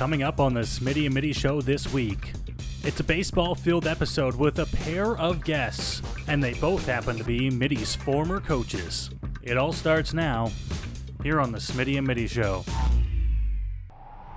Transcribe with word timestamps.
Coming 0.00 0.22
up 0.22 0.40
on 0.40 0.54
the 0.54 0.62
Smitty 0.62 1.04
and 1.04 1.14
Mitty 1.14 1.34
show 1.34 1.60
this 1.60 1.92
week, 1.92 2.32
it's 2.84 3.00
a 3.00 3.04
baseball 3.04 3.54
field 3.54 3.86
episode 3.86 4.34
with 4.34 4.58
a 4.58 4.64
pair 4.64 5.14
of 5.18 5.44
guests, 5.44 6.00
and 6.26 6.42
they 6.42 6.54
both 6.54 6.86
happen 6.86 7.18
to 7.18 7.22
be 7.22 7.50
Mitty's 7.50 7.96
former 7.96 8.40
coaches. 8.40 9.10
It 9.42 9.58
all 9.58 9.74
starts 9.74 10.14
now, 10.14 10.52
here 11.22 11.38
on 11.38 11.52
the 11.52 11.58
Smitty 11.58 11.98
and 11.98 12.06
Mitty 12.06 12.26
show. 12.28 12.64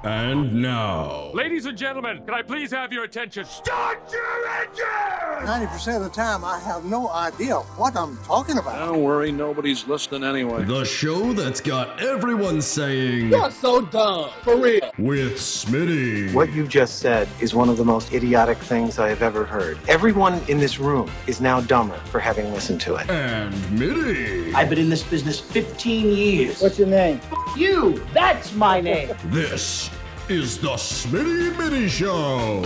And 0.04 0.62
now, 0.62 1.32
Ladies 1.34 1.66
and 1.66 1.78
gentlemen, 1.78 2.26
can 2.26 2.34
I 2.34 2.42
please 2.42 2.72
have 2.72 2.92
your 2.92 3.06
attention? 3.06 3.46
start 3.46 4.00
your 4.12 4.48
engine! 4.60 5.48
90% 5.48 5.96
of 5.96 6.04
the 6.04 6.10
time, 6.10 6.44
I 6.44 6.60
have 6.60 6.84
no 6.84 7.10
idea 7.10 7.56
what 7.78 7.96
I'm 7.96 8.18
talking 8.18 8.58
about. 8.58 8.80
Don't 8.86 9.02
worry, 9.02 9.32
nobody's 9.32 9.88
listening 9.88 10.26
anyway. 10.26 10.66
The 10.66 10.84
show 10.84 11.32
that's 11.32 11.62
got 11.62 12.02
everyone 12.02 12.62
saying, 12.62 13.30
You're 13.30 13.50
so 13.50 13.80
dumb, 13.80 14.30
for 14.42 14.58
real. 14.58 14.92
with 14.98 15.36
Smitty. 15.36 16.34
What 16.34 16.52
you 16.52 16.68
just 16.68 17.00
said 17.00 17.30
is 17.40 17.56
one 17.56 17.70
of 17.70 17.78
the 17.78 17.86
most 17.86 18.12
idiotic 18.14 18.58
things 18.58 19.00
I 19.00 19.08
have 19.08 19.22
ever 19.22 19.46
heard. 19.46 19.78
Everyone 19.88 20.42
in 20.50 20.58
this 20.58 20.80
room 20.80 21.10
is 21.28 21.40
now 21.40 21.62
dumber 21.62 21.98
for 22.12 22.20
having 22.20 22.52
listened 22.52 22.82
to 22.82 22.96
it. 22.96 23.10
And 23.10 23.54
Mitty. 23.80 24.54
I've 24.54 24.70
been 24.70 24.80
in 24.80 24.90
this 24.90 25.04
business 25.04 25.40
15 25.40 26.08
years. 26.10 26.62
What's 26.62 26.78
your 26.78 26.90
name? 26.90 27.22
you? 27.56 28.04
That's 28.14 28.54
my 28.56 28.82
name. 28.82 29.10
This 29.26 29.90
is 30.30 30.58
the 30.58 30.70
Smitty 30.70 31.58
Mitty 31.58 31.90
Show. 31.90 32.62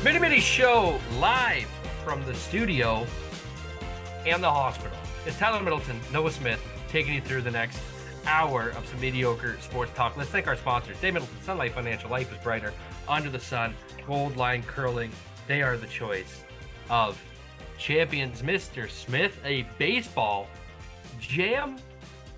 Smitty 0.00 0.20
Mitty 0.22 0.40
Show 0.40 0.98
live 1.18 1.66
from 2.02 2.24
the 2.24 2.34
studio 2.34 3.06
and 4.24 4.42
the 4.42 4.50
hospital. 4.50 4.96
It's 5.26 5.38
Tyler 5.38 5.62
Middleton, 5.62 6.00
Noah 6.14 6.30
Smith, 6.30 6.60
taking 6.88 7.12
you 7.12 7.20
through 7.20 7.42
the 7.42 7.50
next 7.50 7.78
hour 8.24 8.70
of 8.70 8.86
some 8.88 8.98
mediocre 9.00 9.58
sports 9.60 9.92
talk. 9.94 10.16
Let's 10.16 10.30
thank 10.30 10.46
our 10.46 10.56
sponsors. 10.56 10.98
Dave 11.00 11.12
Middleton, 11.12 11.42
Sun 11.42 11.58
Life 11.58 11.74
Financial, 11.74 12.08
Life 12.08 12.32
is 12.32 12.38
Brighter, 12.38 12.72
Under 13.06 13.28
the 13.28 13.40
Sun, 13.40 13.74
Gold 14.06 14.38
Line 14.38 14.62
Curling. 14.62 15.10
They 15.46 15.60
are 15.60 15.76
the 15.76 15.88
choice 15.88 16.42
of 16.88 17.22
champions. 17.78 18.42
Mr. 18.42 18.90
Smith, 18.90 19.38
a 19.44 19.66
baseball 19.78 20.48
jam 21.20 21.76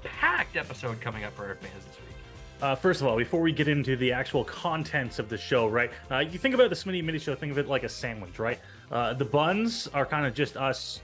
packed 0.03 0.57
episode 0.57 1.01
coming 1.01 1.25
up 1.25 1.35
for 1.35 1.47
our 1.47 1.55
fans 1.57 1.85
this 1.87 1.97
week. 1.97 2.17
Uh, 2.61 2.75
first 2.75 3.01
of 3.01 3.07
all, 3.07 3.17
before 3.17 3.41
we 3.41 3.53
get 3.53 3.69
into 3.69 3.97
the 3.97 4.13
actual 4.13 4.45
contents 4.45 5.19
of 5.19 5.29
the 5.29 5.39
show, 5.39 5.69
right? 5.69 5.91
Uh, 6.11 6.19
you 6.19 6.39
think 6.39 6.55
about 6.55 6.71
the 6.71 6.77
Smitty 6.77 7.05
Mitty 7.05 7.19
show, 7.19 7.35
think 7.35 7.53
of 7.53 7.59
it 7.59 7.69
like 7.69 7.85
a 7.85 7.89
sandwich, 7.89 8.39
right? 8.39 8.59
Uh, 8.91 9.15
the 9.15 9.25
buns 9.25 9.87
are 9.89 10.05
kind 10.05 10.27
of 10.27 10.35
just 10.35 10.57
us, 10.57 11.01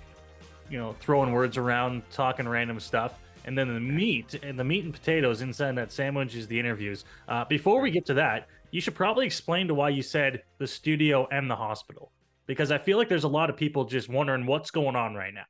you 0.68 0.78
know, 0.78 0.96
throwing 1.00 1.32
words 1.32 1.56
around, 1.56 2.02
talking 2.10 2.48
random 2.48 2.80
stuff. 2.80 3.18
And 3.44 3.56
then 3.56 3.72
the 3.72 3.80
meat 3.80 4.34
and 4.42 4.58
the 4.58 4.64
meat 4.64 4.84
and 4.84 4.92
potatoes 4.92 5.42
inside 5.42 5.76
that 5.76 5.92
sandwich 5.92 6.34
is 6.34 6.48
the 6.48 6.58
interviews. 6.58 7.04
Uh, 7.28 7.44
before 7.44 7.80
we 7.80 7.90
get 7.90 8.06
to 8.06 8.14
that, 8.14 8.48
you 8.70 8.80
should 8.80 8.94
probably 8.94 9.26
explain 9.26 9.68
to 9.68 9.74
why 9.74 9.90
you 9.90 10.02
said 10.02 10.42
the 10.58 10.66
studio 10.66 11.28
and 11.30 11.48
the 11.48 11.54
hospital, 11.54 12.10
because 12.46 12.70
I 12.70 12.78
feel 12.78 12.98
like 12.98 13.08
there's 13.08 13.24
a 13.24 13.28
lot 13.28 13.50
of 13.50 13.56
people 13.56 13.84
just 13.84 14.08
wondering 14.08 14.46
what's 14.46 14.70
going 14.70 14.96
on 14.96 15.14
right 15.14 15.32
now. 15.32 15.44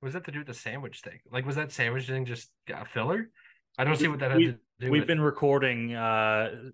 Was 0.00 0.14
that 0.14 0.24
to 0.24 0.32
do 0.32 0.38
with 0.40 0.48
the 0.48 0.54
sandwich 0.54 1.00
thing? 1.00 1.20
Like, 1.30 1.46
was 1.46 1.56
that 1.56 1.70
sandwich 1.72 2.06
thing 2.08 2.24
just 2.24 2.50
a 2.68 2.84
filler? 2.84 3.30
I 3.78 3.84
don't 3.84 3.96
see 3.96 4.08
what 4.08 4.18
that 4.18 4.30
had 4.32 4.38
We- 4.38 4.46
to 4.46 4.58
do 4.80 4.90
We've 4.90 5.02
with 5.02 5.06
been 5.06 5.20
recording 5.20 5.94
uh, 5.94 6.70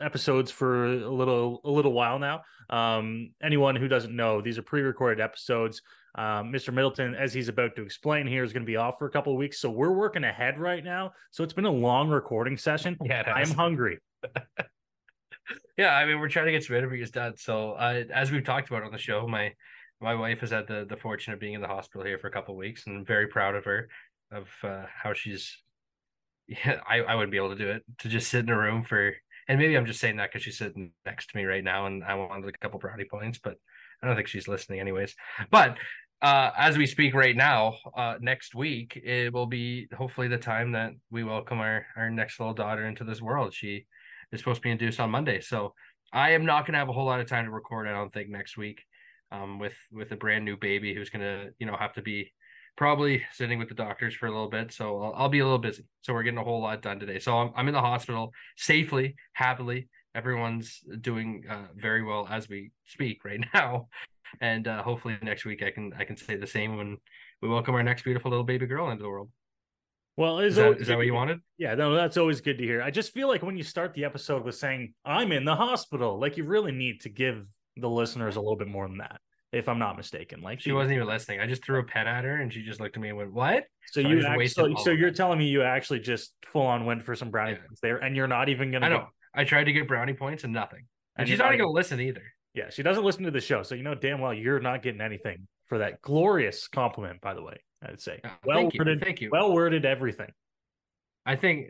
episodes 0.00 0.50
for 0.50 0.84
a 0.84 1.10
little 1.10 1.60
a 1.64 1.70
little 1.70 1.92
while 1.92 2.18
now. 2.18 2.42
Um, 2.68 3.30
anyone 3.42 3.76
who 3.76 3.88
doesn't 3.88 4.14
know, 4.14 4.40
these 4.42 4.58
are 4.58 4.62
pre-recorded 4.62 5.22
episodes. 5.22 5.80
Um, 6.16 6.52
Mr. 6.52 6.72
Middleton, 6.72 7.14
as 7.14 7.32
he's 7.32 7.48
about 7.48 7.76
to 7.76 7.82
explain 7.82 8.26
here, 8.26 8.42
is 8.44 8.52
going 8.52 8.62
to 8.62 8.66
be 8.66 8.76
off 8.76 8.98
for 8.98 9.06
a 9.06 9.10
couple 9.10 9.32
of 9.32 9.38
weeks, 9.38 9.58
so 9.60 9.70
we're 9.70 9.92
working 9.92 10.24
ahead 10.24 10.58
right 10.58 10.82
now. 10.84 11.12
So 11.30 11.44
it's 11.44 11.52
been 11.52 11.66
a 11.66 11.70
long 11.70 12.08
recording 12.08 12.56
session. 12.56 12.96
Yeah, 13.04 13.22
I'm 13.34 13.50
hungry. 13.50 13.98
Yeah, 15.76 15.94
I 15.94 16.04
mean, 16.06 16.18
we're 16.18 16.28
trying 16.28 16.46
to 16.46 16.52
get 16.52 16.64
some 16.64 16.76
interviews 16.76 17.10
done. 17.10 17.36
So, 17.36 17.72
uh, 17.72 18.04
as 18.12 18.30
we've 18.30 18.44
talked 18.44 18.68
about 18.68 18.82
on 18.82 18.92
the 18.92 18.98
show, 18.98 19.26
my 19.26 19.52
my 20.00 20.14
wife 20.14 20.40
has 20.40 20.50
had 20.50 20.66
the 20.66 20.86
the 20.88 20.96
fortune 20.96 21.32
of 21.32 21.40
being 21.40 21.54
in 21.54 21.60
the 21.60 21.68
hospital 21.68 22.04
here 22.06 22.18
for 22.18 22.28
a 22.28 22.32
couple 22.32 22.54
of 22.54 22.58
weeks, 22.58 22.86
and 22.86 22.96
I'm 22.96 23.04
very 23.04 23.28
proud 23.28 23.54
of 23.54 23.64
her 23.64 23.88
of 24.32 24.48
uh, 24.62 24.84
how 25.02 25.12
she's. 25.12 25.58
Yeah, 26.48 26.78
I 26.88 27.00
I 27.00 27.16
wouldn't 27.16 27.32
be 27.32 27.38
able 27.38 27.56
to 27.56 27.56
do 27.56 27.70
it 27.70 27.82
to 27.98 28.08
just 28.08 28.30
sit 28.30 28.44
in 28.44 28.50
a 28.50 28.56
room 28.56 28.84
for, 28.84 29.12
and 29.48 29.58
maybe 29.58 29.76
I'm 29.76 29.84
just 29.84 29.98
saying 29.98 30.18
that 30.18 30.30
because 30.30 30.44
she's 30.44 30.58
sitting 30.58 30.92
next 31.04 31.30
to 31.30 31.36
me 31.36 31.42
right 31.44 31.64
now, 31.64 31.86
and 31.86 32.04
I 32.04 32.14
wanted 32.14 32.48
a 32.48 32.58
couple 32.58 32.78
brownie 32.78 33.02
points, 33.10 33.40
but 33.42 33.56
I 34.00 34.06
don't 34.06 34.14
think 34.14 34.28
she's 34.28 34.46
listening 34.46 34.78
anyways. 34.78 35.16
But 35.50 35.76
uh, 36.22 36.52
as 36.56 36.78
we 36.78 36.86
speak 36.86 37.14
right 37.14 37.36
now, 37.36 37.78
uh, 37.96 38.14
next 38.20 38.54
week 38.54 38.96
it 39.02 39.32
will 39.32 39.46
be 39.46 39.88
hopefully 39.92 40.28
the 40.28 40.38
time 40.38 40.70
that 40.72 40.92
we 41.10 41.24
welcome 41.24 41.58
our 41.58 41.84
our 41.96 42.10
next 42.10 42.38
little 42.38 42.54
daughter 42.54 42.86
into 42.86 43.02
this 43.02 43.20
world. 43.20 43.52
She 43.52 43.86
is 44.32 44.40
supposed 44.40 44.56
to 44.56 44.62
be 44.62 44.70
induced 44.70 45.00
on 45.00 45.10
Monday. 45.10 45.40
So 45.40 45.74
I 46.12 46.32
am 46.32 46.44
not 46.44 46.66
going 46.66 46.72
to 46.72 46.78
have 46.78 46.88
a 46.88 46.92
whole 46.92 47.06
lot 47.06 47.20
of 47.20 47.28
time 47.28 47.44
to 47.44 47.50
record. 47.50 47.86
I 47.86 47.92
don't 47.92 48.12
think 48.12 48.28
next 48.28 48.56
week, 48.56 48.82
um, 49.32 49.58
with 49.58 49.74
with 49.90 50.12
a 50.12 50.16
brand 50.16 50.44
new 50.44 50.56
baby 50.56 50.94
who's 50.94 51.10
going 51.10 51.22
to 51.22 51.50
you 51.58 51.66
know 51.66 51.76
have 51.76 51.94
to 51.94 52.02
be 52.02 52.32
probably 52.76 53.24
sitting 53.32 53.58
with 53.58 53.68
the 53.68 53.74
doctors 53.74 54.14
for 54.14 54.26
a 54.26 54.30
little 54.30 54.50
bit. 54.50 54.72
So 54.72 55.02
I'll, 55.02 55.12
I'll 55.14 55.28
be 55.28 55.38
a 55.40 55.44
little 55.44 55.58
busy. 55.58 55.84
So 56.02 56.12
we're 56.12 56.22
getting 56.22 56.38
a 56.38 56.44
whole 56.44 56.60
lot 56.60 56.82
done 56.82 57.00
today. 57.00 57.18
So 57.18 57.36
I'm 57.36 57.52
I'm 57.56 57.68
in 57.68 57.74
the 57.74 57.80
hospital 57.80 58.32
safely, 58.56 59.16
happily. 59.32 59.88
Everyone's 60.14 60.80
doing 61.00 61.44
uh, 61.50 61.66
very 61.74 62.02
well 62.02 62.26
as 62.30 62.48
we 62.48 62.70
speak 62.86 63.24
right 63.24 63.44
now, 63.54 63.88
and 64.40 64.66
uh, 64.68 64.82
hopefully 64.82 65.16
next 65.22 65.44
week 65.44 65.62
I 65.62 65.70
can 65.70 65.92
I 65.98 66.04
can 66.04 66.16
say 66.16 66.36
the 66.36 66.46
same 66.46 66.76
when 66.76 66.98
we 67.42 67.48
welcome 67.48 67.74
our 67.74 67.82
next 67.82 68.02
beautiful 68.02 68.30
little 68.30 68.44
baby 68.44 68.66
girl 68.66 68.90
into 68.90 69.02
the 69.02 69.08
world. 69.08 69.30
Well, 70.16 70.38
Is 70.38 70.56
that, 70.56 70.80
is 70.80 70.86
that 70.88 70.96
what 70.96 71.04
you 71.04 71.12
wanted? 71.12 71.40
Yeah, 71.58 71.74
no, 71.74 71.94
that's 71.94 72.16
always 72.16 72.40
good 72.40 72.56
to 72.58 72.64
hear. 72.64 72.80
I 72.82 72.90
just 72.90 73.12
feel 73.12 73.28
like 73.28 73.42
when 73.42 73.56
you 73.56 73.62
start 73.62 73.92
the 73.92 74.04
episode 74.04 74.44
with 74.44 74.54
saying 74.54 74.94
"I'm 75.04 75.30
in 75.30 75.44
the 75.44 75.54
hospital," 75.54 76.18
like 76.18 76.36
you 76.38 76.44
really 76.44 76.72
need 76.72 77.02
to 77.02 77.10
give 77.10 77.44
the 77.76 77.88
listeners 77.90 78.36
a 78.36 78.40
little 78.40 78.56
bit 78.56 78.68
more 78.68 78.88
than 78.88 78.98
that. 78.98 79.20
If 79.52 79.68
I'm 79.68 79.78
not 79.78 79.96
mistaken, 79.96 80.40
like 80.40 80.60
She 80.60 80.72
wasn't 80.72 80.94
even 80.96 81.06
listening. 81.06 81.40
I 81.40 81.46
just 81.46 81.62
threw 81.64 81.78
a 81.80 81.84
pet 81.84 82.06
at 82.06 82.24
her 82.24 82.36
and 82.36 82.52
she 82.52 82.62
just 82.62 82.80
looked 82.80 82.96
at 82.96 83.02
me 83.02 83.10
and 83.10 83.18
went, 83.18 83.32
"What?" 83.32 83.64
So 83.88 84.02
So 84.02 84.08
you 84.08 84.24
actually, 84.26 84.46
so, 84.48 84.74
so 84.76 84.90
you're 84.90 85.10
that. 85.10 85.16
telling 85.16 85.38
me 85.38 85.48
you 85.48 85.62
actually 85.62 86.00
just 86.00 86.32
full 86.46 86.66
on 86.66 86.86
went 86.86 87.02
for 87.02 87.14
some 87.14 87.30
brownie 87.30 87.52
Yeah. 87.52 87.58
points 87.66 87.80
there, 87.80 87.98
and 87.98 88.16
you're 88.16 88.26
not 88.26 88.48
even 88.48 88.70
gonna. 88.72 88.86
I 88.86 88.88
go- 88.88 88.96
know. 88.96 89.08
I 89.34 89.44
tried 89.44 89.64
to 89.64 89.72
get 89.72 89.86
brownie 89.86 90.14
points 90.14 90.44
and 90.44 90.52
nothing. 90.54 90.86
And, 91.16 91.22
And 91.24 91.28
she's 91.28 91.38
not 91.38 91.48
even- 91.48 91.58
gonna 91.60 91.72
listen 91.72 92.00
either. 92.00 92.22
Yeah, 92.54 92.70
she 92.70 92.82
doesn't 92.82 93.04
listen 93.04 93.24
to 93.24 93.30
the 93.30 93.40
show, 93.40 93.62
so 93.62 93.74
you 93.74 93.82
know 93.82 93.94
damn 93.94 94.20
well 94.20 94.32
you're 94.32 94.60
not 94.60 94.82
getting 94.82 95.02
anything 95.02 95.46
for 95.66 95.78
that 95.78 96.00
glorious 96.02 96.68
compliment. 96.68 97.20
By 97.20 97.34
the 97.34 97.42
way, 97.42 97.60
I'd 97.82 98.00
say 98.00 98.20
Yeah, 98.24 98.30
well 98.44 98.56
thank 98.58 98.74
you, 98.74 98.78
worded, 98.78 99.00
thank 99.02 99.20
you. 99.20 99.30
well 99.30 99.52
worded, 99.52 99.84
everything. 99.84 100.30
I 101.24 101.36
think. 101.36 101.68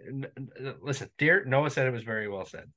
Listen, 0.82 1.08
dear 1.18 1.44
Noah 1.46 1.70
said 1.70 1.86
it 1.86 1.92
was 1.92 2.02
very 2.04 2.28
well 2.28 2.44
said. 2.44 2.70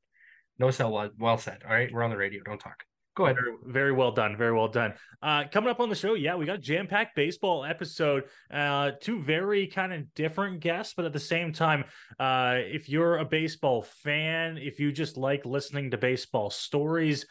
Noah 0.57 0.71
said 0.73 0.85
well, 0.85 1.09
well 1.17 1.37
said. 1.37 1.59
All 1.65 1.71
right, 1.73 1.91
we're 1.91 2.03
on 2.03 2.09
the 2.09 2.17
radio. 2.17 2.41
Don't 2.43 2.59
talk. 2.59 2.83
Go 3.15 3.25
ahead. 3.25 3.35
Very, 3.35 3.57
very 3.65 3.91
well 3.91 4.11
done. 4.11 4.37
Very 4.37 4.53
well 4.53 4.69
done. 4.69 4.93
Uh, 5.21 5.43
coming 5.51 5.69
up 5.69 5.81
on 5.81 5.89
the 5.89 5.95
show, 5.95 6.13
yeah, 6.13 6.35
we 6.35 6.45
got 6.45 6.61
jam 6.61 6.87
packed 6.87 7.15
baseball 7.15 7.65
episode. 7.65 8.23
Uh, 8.49 8.91
two 9.01 9.21
very 9.21 9.67
kind 9.67 9.91
of 9.91 10.13
different 10.13 10.61
guests, 10.61 10.93
but 10.95 11.03
at 11.03 11.11
the 11.11 11.19
same 11.19 11.51
time, 11.51 11.83
uh, 12.17 12.55
if 12.57 12.87
you're 12.87 13.17
a 13.17 13.25
baseball 13.25 13.81
fan, 13.81 14.57
if 14.57 14.79
you 14.79 14.93
just 14.93 15.17
like 15.17 15.45
listening 15.45 15.91
to 15.91 15.97
baseball 15.97 16.49
stories, 16.49 17.25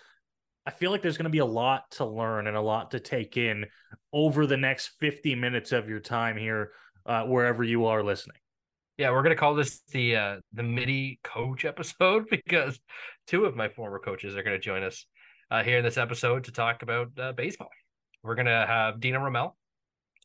I 0.68 0.70
feel 0.70 0.90
like 0.90 1.00
there's 1.00 1.16
going 1.16 1.24
to 1.24 1.30
be 1.30 1.38
a 1.38 1.46
lot 1.46 1.90
to 1.92 2.04
learn 2.04 2.46
and 2.46 2.54
a 2.54 2.60
lot 2.60 2.90
to 2.90 3.00
take 3.00 3.38
in 3.38 3.64
over 4.12 4.46
the 4.46 4.58
next 4.58 4.88
50 5.00 5.34
minutes 5.34 5.72
of 5.72 5.88
your 5.88 5.98
time 5.98 6.36
here, 6.36 6.72
uh, 7.06 7.22
wherever 7.22 7.64
you 7.64 7.86
are 7.86 8.02
listening. 8.02 8.36
Yeah, 8.98 9.12
we're 9.12 9.22
gonna 9.22 9.34
call 9.34 9.54
this 9.54 9.80
the 9.92 10.16
uh, 10.16 10.36
the 10.52 10.62
Mitty 10.62 11.20
coach 11.24 11.64
episode 11.64 12.26
because 12.30 12.78
two 13.26 13.46
of 13.46 13.56
my 13.56 13.70
former 13.70 13.98
coaches 13.98 14.36
are 14.36 14.42
gonna 14.42 14.58
join 14.58 14.82
us 14.82 15.06
uh, 15.50 15.62
here 15.62 15.78
in 15.78 15.84
this 15.84 15.96
episode 15.96 16.44
to 16.44 16.52
talk 16.52 16.82
about 16.82 17.18
uh, 17.18 17.32
baseball. 17.32 17.70
We're 18.22 18.34
gonna 18.34 18.66
have 18.66 19.00
Dino 19.00 19.20
Roumel, 19.20 19.56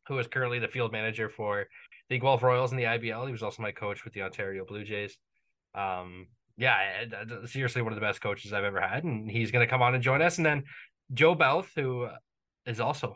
who 0.09 0.19
is 0.19 0.27
currently 0.27 0.59
the 0.59 0.67
field 0.67 0.91
manager 0.91 1.29
for 1.29 1.67
the 2.09 2.19
Guelph 2.19 2.43
Royals 2.43 2.71
in 2.71 2.77
the 2.77 2.83
IBL. 2.83 3.27
He 3.27 3.31
was 3.31 3.43
also 3.43 3.61
my 3.61 3.71
coach 3.71 4.03
with 4.03 4.11
the 4.11 4.23
Ontario 4.23 4.65
Blue 4.65 4.83
Jays. 4.83 5.17
Um, 5.73 6.27
yeah, 6.57 7.05
seriously, 7.45 7.81
one 7.81 7.93
of 7.93 7.99
the 7.99 8.05
best 8.05 8.21
coaches 8.21 8.53
I've 8.53 8.63
ever 8.63 8.81
had, 8.81 9.03
and 9.03 9.29
he's 9.29 9.51
gonna 9.51 9.67
come 9.67 9.81
on 9.81 9.95
and 9.95 10.03
join 10.03 10.21
us. 10.21 10.37
And 10.37 10.45
then 10.45 10.63
Joe 11.13 11.35
Bauth, 11.35 11.69
who 11.75 12.07
is 12.65 12.79
also 12.79 13.15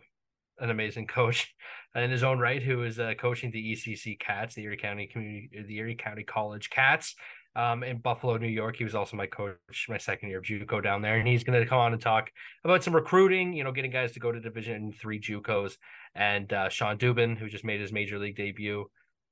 an 0.60 0.69
amazing 0.69 1.07
coach 1.07 1.54
in 1.95 2.10
his 2.10 2.24
own 2.24 2.39
right, 2.39 2.62
who 2.62 2.84
is 2.84 3.00
uh, 3.00 3.13
coaching 3.19 3.51
the 3.51 3.74
ECC 3.74 4.19
Cats, 4.19 4.56
the 4.56 4.63
Erie 4.63 4.78
County 4.78 5.07
Community, 5.07 5.50
the 5.68 5.78
Erie 5.78 5.95
County 5.95 6.24
College 6.24 6.69
Cats, 6.69 7.16
um, 7.57 7.84
in 7.84 7.98
Buffalo, 7.98 8.38
New 8.38 8.48
York. 8.48 8.78
He 8.78 8.84
was 8.84 8.95
also 8.95 9.18
my 9.18 9.25
coach 9.25 9.88
my 9.90 9.98
second 9.98 10.30
year 10.30 10.38
of 10.38 10.45
JUCO 10.45 10.81
down 10.83 11.01
there, 11.01 11.18
and 11.18 11.28
he's 11.28 11.44
going 11.44 11.60
to 11.60 11.68
come 11.68 11.80
on 11.80 11.92
and 11.92 12.01
talk 12.01 12.30
about 12.63 12.83
some 12.83 12.95
recruiting. 12.95 13.51
You 13.54 13.63
know, 13.63 13.72
getting 13.72 13.92
guys 13.92 14.12
to 14.13 14.19
go 14.19 14.31
to 14.31 14.40
Division 14.40 14.94
three 14.94 15.19
JUCOs, 15.19 15.74
and 16.16 16.51
uh, 16.54 16.69
Shawn 16.69 16.98
Dubin, 16.98 17.38
who 17.38 17.50
just 17.50 17.66
made 17.66 17.81
his 17.81 17.92
major 17.92 18.19
league 18.19 18.38
debut. 18.38 18.86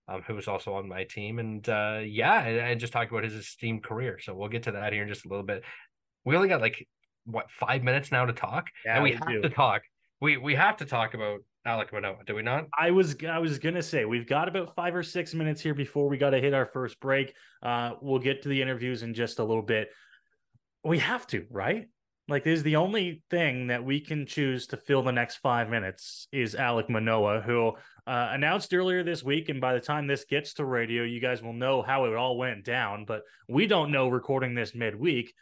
Um, 0.07 0.21
who 0.27 0.35
was 0.35 0.47
also 0.47 0.75
on 0.75 0.87
my 0.87 1.03
team, 1.03 1.39
and 1.39 1.67
uh, 1.67 2.01
yeah, 2.05 2.43
and, 2.43 2.59
and 2.59 2.79
just 2.79 2.93
talk 2.93 3.09
about 3.09 3.23
his 3.23 3.33
esteemed 3.33 3.83
career. 3.83 4.19
So 4.21 4.35
we'll 4.35 4.49
get 4.49 4.63
to 4.63 4.73
that 4.73 4.93
here 4.93 5.01
in 5.01 5.09
just 5.09 5.25
a 5.25 5.29
little 5.29 5.43
bit. 5.45 5.63
We 6.25 6.35
only 6.35 6.47
got 6.47 6.61
like 6.61 6.87
what 7.25 7.49
five 7.49 7.81
minutes 7.83 8.11
now 8.11 8.25
to 8.25 8.33
talk, 8.33 8.67
Yeah, 8.85 8.95
and 8.95 9.03
we, 9.03 9.11
we 9.11 9.15
have 9.17 9.27
do. 9.27 9.41
to 9.41 9.49
talk. 9.49 9.81
We 10.21 10.37
we 10.37 10.53
have 10.53 10.77
to 10.77 10.85
talk 10.85 11.15
about 11.15 11.39
Alec 11.65 11.91
Manoah, 11.91 12.23
do 12.27 12.35
we 12.35 12.43
not? 12.43 12.65
I 12.77 12.91
was 12.91 13.15
I 13.27 13.39
was 13.39 13.57
gonna 13.57 13.81
say 13.81 14.05
we've 14.05 14.27
got 14.27 14.47
about 14.47 14.75
five 14.75 14.93
or 14.95 15.01
six 15.01 15.33
minutes 15.33 15.59
here 15.59 15.73
before 15.73 16.07
we 16.07 16.17
got 16.17 16.29
to 16.29 16.39
hit 16.39 16.53
our 16.53 16.67
first 16.67 16.99
break. 16.99 17.33
Uh, 17.63 17.93
we'll 17.99 18.19
get 18.19 18.43
to 18.43 18.49
the 18.49 18.61
interviews 18.61 19.01
in 19.01 19.15
just 19.15 19.39
a 19.39 19.43
little 19.43 19.63
bit. 19.63 19.89
We 20.83 20.99
have 20.99 21.25
to, 21.27 21.47
right? 21.49 21.87
Like, 22.27 22.47
is 22.47 22.63
the 22.63 22.77
only 22.77 23.21
thing 23.29 23.67
that 23.67 23.85
we 23.85 23.99
can 23.99 24.25
choose 24.25 24.65
to 24.67 24.77
fill 24.77 25.03
the 25.03 25.11
next 25.11 25.37
five 25.37 25.69
minutes 25.69 26.27
is 26.31 26.55
Alec 26.55 26.89
Manoah, 26.89 27.41
who 27.41 27.73
uh, 28.07 28.29
announced 28.31 28.73
earlier 28.73 29.03
this 29.03 29.23
week. 29.23 29.49
And 29.49 29.61
by 29.61 29.75
the 29.75 29.79
time 29.79 30.07
this 30.07 30.25
gets 30.25 30.55
to 30.55 30.65
radio, 30.65 31.03
you 31.03 31.19
guys 31.19 31.43
will 31.43 31.53
know 31.53 31.83
how 31.83 32.05
it 32.05 32.15
all 32.15 32.35
went 32.37 32.65
down. 32.65 33.05
But 33.05 33.21
we 33.47 33.67
don't 33.67 33.91
know 33.91 34.07
recording 34.07 34.55
this 34.55 34.73
midweek. 34.73 35.35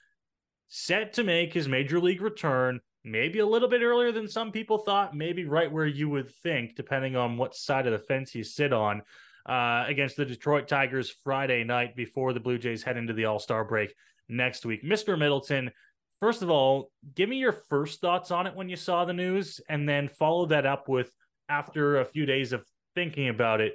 Set 0.68 1.14
to 1.14 1.24
make 1.24 1.54
his 1.54 1.70
major 1.70 2.02
league 2.02 2.22
return, 2.22 2.82
maybe 3.06 3.40
a 3.40 3.46
little 3.46 3.70
bit 3.70 3.82
earlier 3.82 4.12
than 4.12 4.28
some 4.28 4.52
people 4.52 4.80
thought, 4.80 5.16
maybe 5.16 5.46
right 5.46 5.72
where 5.72 5.88
you 5.88 6.10
would 6.10 6.32
think, 6.32 6.76
depending 6.76 7.16
on 7.16 7.38
what 7.38 7.56
side 7.56 7.88
of 7.88 7.94
the 7.94 8.06
fence 8.06 8.36
you 8.36 8.44
sit 8.44 8.74
on, 8.74 9.04
uh, 9.46 9.86
against 9.88 10.18
the 10.18 10.26
Detroit 10.26 10.68
Tigers 10.68 11.10
Friday 11.10 11.64
night 11.64 11.96
before 11.96 12.34
the 12.34 12.40
Blue 12.42 12.58
Jays 12.58 12.84
head 12.84 12.98
into 12.98 13.14
the 13.14 13.26
All 13.26 13.40
Star 13.40 13.64
break 13.64 13.96
next 14.28 14.66
week. 14.66 14.84
Mr. 14.84 15.18
Middleton 15.18 15.72
first 16.20 16.42
of 16.42 16.50
all, 16.50 16.92
give 17.16 17.30
me 17.30 17.38
your 17.38 17.56
first 17.70 18.02
thoughts 18.02 18.32
on 18.32 18.48
it 18.48 18.56
when 18.56 18.70
you 18.70 18.76
saw 18.76 19.06
the 19.06 19.14
news, 19.14 19.60
and 19.70 19.88
then 19.88 20.08
follow 20.08 20.46
that 20.48 20.66
up 20.66 20.88
with 20.88 21.12
after 21.50 22.00
a 22.00 22.06
few 22.06 22.26
days 22.26 22.54
of 22.54 22.64
thinking 22.96 23.30
about 23.30 23.62
it, 23.62 23.74